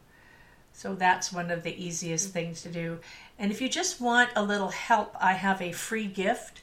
So 0.74 0.94
that's 0.94 1.32
one 1.32 1.50
of 1.50 1.64
the 1.64 1.84
easiest 1.84 2.32
things 2.32 2.62
to 2.64 2.70
do. 2.70 3.00
And 3.40 3.50
if 3.52 3.62
you 3.62 3.70
just 3.70 4.02
want 4.02 4.32
a 4.36 4.44
little 4.44 4.68
help, 4.70 5.16
I 5.20 5.34
have 5.34 5.62
a 5.62 5.72
free 5.72 6.08
gift. 6.08 6.62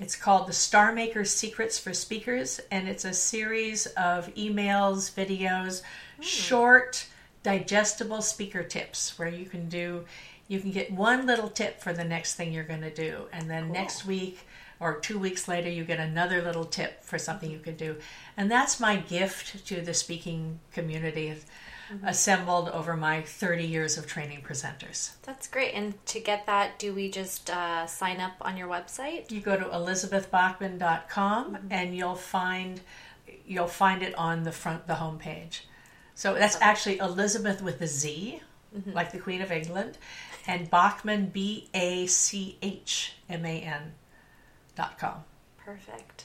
It's 0.00 0.16
called 0.16 0.48
the 0.48 0.52
Star 0.52 0.92
Maker 0.92 1.24
Secrets 1.24 1.78
for 1.78 1.94
Speakers, 1.94 2.60
and 2.70 2.88
it's 2.88 3.04
a 3.04 3.12
series 3.12 3.86
of 3.86 4.34
emails, 4.34 5.12
videos, 5.12 5.82
hmm. 6.16 6.22
short, 6.22 7.06
digestible 7.42 8.22
speaker 8.22 8.62
tips 8.62 9.18
where 9.18 9.28
you 9.28 9.46
can 9.46 9.68
do 9.68 10.04
you 10.50 10.58
can 10.58 10.72
get 10.72 10.90
one 10.90 11.26
little 11.26 11.48
tip 11.48 11.80
for 11.80 11.92
the 11.92 12.02
next 12.02 12.34
thing 12.34 12.52
you're 12.52 12.64
going 12.64 12.80
to 12.80 12.92
do, 12.92 13.26
and 13.32 13.48
then 13.48 13.70
next 13.70 14.04
week 14.04 14.40
or 14.80 14.98
two 14.98 15.16
weeks 15.16 15.46
later 15.46 15.68
you 15.68 15.84
get 15.84 16.00
another 16.00 16.42
little 16.42 16.64
tip 16.64 17.04
for 17.04 17.18
something 17.18 17.48
you 17.48 17.60
can 17.60 17.76
do. 17.76 17.94
And 18.36 18.50
that's 18.50 18.80
my 18.80 18.96
gift 18.96 19.64
to 19.66 19.80
the 19.80 19.94
speaking 19.94 20.58
community 20.72 21.36
mm-hmm. 21.92 22.04
assembled 22.04 22.68
over 22.70 22.96
my 22.96 23.22
30 23.22 23.64
years 23.64 23.96
of 23.96 24.08
training 24.08 24.42
presenters. 24.42 25.12
That's 25.22 25.46
great. 25.46 25.72
And 25.74 26.04
to 26.06 26.18
get 26.18 26.46
that, 26.46 26.80
do 26.80 26.92
we 26.92 27.10
just 27.10 27.48
uh, 27.50 27.86
sign 27.86 28.20
up 28.20 28.32
on 28.40 28.56
your 28.56 28.66
website? 28.66 29.30
You 29.30 29.40
go 29.40 29.56
to 29.56 29.66
elizabethbachman.com 29.66 31.44
mm-hmm. 31.44 31.66
and 31.70 31.96
you'll 31.96 32.16
find 32.16 32.80
you'll 33.46 33.68
find 33.68 34.02
it 34.02 34.16
on 34.16 34.42
the 34.42 34.52
front 34.52 34.88
the 34.88 34.96
home 34.96 35.18
page. 35.18 35.68
So 36.16 36.34
that's 36.34 36.56
actually 36.60 36.98
Elizabeth 36.98 37.62
with 37.62 37.80
a 37.80 37.86
Z, 37.86 38.42
mm-hmm. 38.76 38.92
like 38.92 39.12
the 39.12 39.18
Queen 39.18 39.40
of 39.40 39.50
England, 39.52 39.96
and 40.46 40.70
Bachman 40.70 41.26
B 41.26 41.68
A 41.74 42.06
C 42.06 42.58
H 42.62 43.14
M 43.28 43.44
A 43.44 43.60
N 43.60 43.92
dot 44.76 44.98
com. 44.98 45.24
Perfect. 45.58 46.24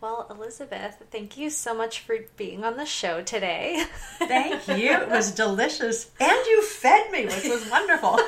Well, 0.00 0.26
Elizabeth, 0.30 1.02
thank 1.10 1.38
you 1.38 1.48
so 1.48 1.74
much 1.74 2.00
for 2.00 2.16
being 2.36 2.64
on 2.64 2.76
the 2.76 2.84
show 2.84 3.22
today. 3.22 3.82
Thank 4.18 4.68
you. 4.68 4.92
It 4.92 5.08
was 5.08 5.32
delicious. 5.32 6.10
And 6.20 6.46
you 6.46 6.62
fed 6.62 7.10
me, 7.10 7.24
which 7.24 7.48
was 7.48 7.68
wonderful. 7.70 8.20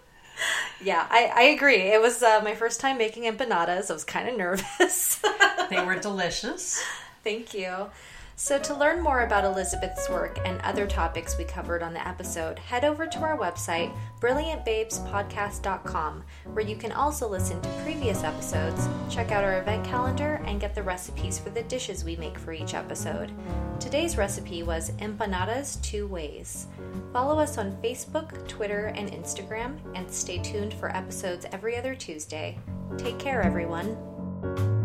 yeah, 0.82 1.06
I, 1.10 1.30
I 1.34 1.42
agree. 1.42 1.82
It 1.82 2.00
was 2.00 2.22
uh, 2.22 2.40
my 2.42 2.54
first 2.54 2.80
time 2.80 2.96
making 2.96 3.24
empanadas. 3.24 3.90
I 3.90 3.92
was 3.92 4.04
kind 4.04 4.26
of 4.28 4.38
nervous. 4.38 5.20
They 5.68 5.84
were 5.84 5.96
delicious. 6.00 6.82
Thank 7.22 7.52
you. 7.52 7.90
So, 8.38 8.58
to 8.58 8.74
learn 8.74 9.02
more 9.02 9.22
about 9.22 9.44
Elizabeth's 9.44 10.10
work 10.10 10.38
and 10.44 10.60
other 10.60 10.86
topics 10.86 11.38
we 11.38 11.44
covered 11.44 11.82
on 11.82 11.94
the 11.94 12.06
episode, 12.06 12.58
head 12.58 12.84
over 12.84 13.06
to 13.06 13.18
our 13.20 13.38
website, 13.38 13.90
brilliantbabespodcast.com, 14.20 16.22
where 16.52 16.64
you 16.64 16.76
can 16.76 16.92
also 16.92 17.26
listen 17.26 17.62
to 17.62 17.68
previous 17.82 18.24
episodes, 18.24 18.90
check 19.08 19.32
out 19.32 19.42
our 19.42 19.58
event 19.58 19.86
calendar, 19.86 20.42
and 20.44 20.60
get 20.60 20.74
the 20.74 20.82
recipes 20.82 21.38
for 21.38 21.48
the 21.48 21.62
dishes 21.62 22.04
we 22.04 22.16
make 22.16 22.38
for 22.38 22.52
each 22.52 22.74
episode. 22.74 23.32
Today's 23.80 24.18
recipe 24.18 24.62
was 24.62 24.90
empanadas 24.98 25.80
two 25.80 26.06
ways. 26.06 26.66
Follow 27.14 27.38
us 27.38 27.56
on 27.56 27.80
Facebook, 27.82 28.46
Twitter, 28.46 28.92
and 28.94 29.10
Instagram, 29.12 29.78
and 29.94 30.10
stay 30.10 30.36
tuned 30.36 30.74
for 30.74 30.94
episodes 30.94 31.46
every 31.52 31.78
other 31.78 31.94
Tuesday. 31.94 32.58
Take 32.98 33.18
care, 33.18 33.40
everyone. 33.40 34.75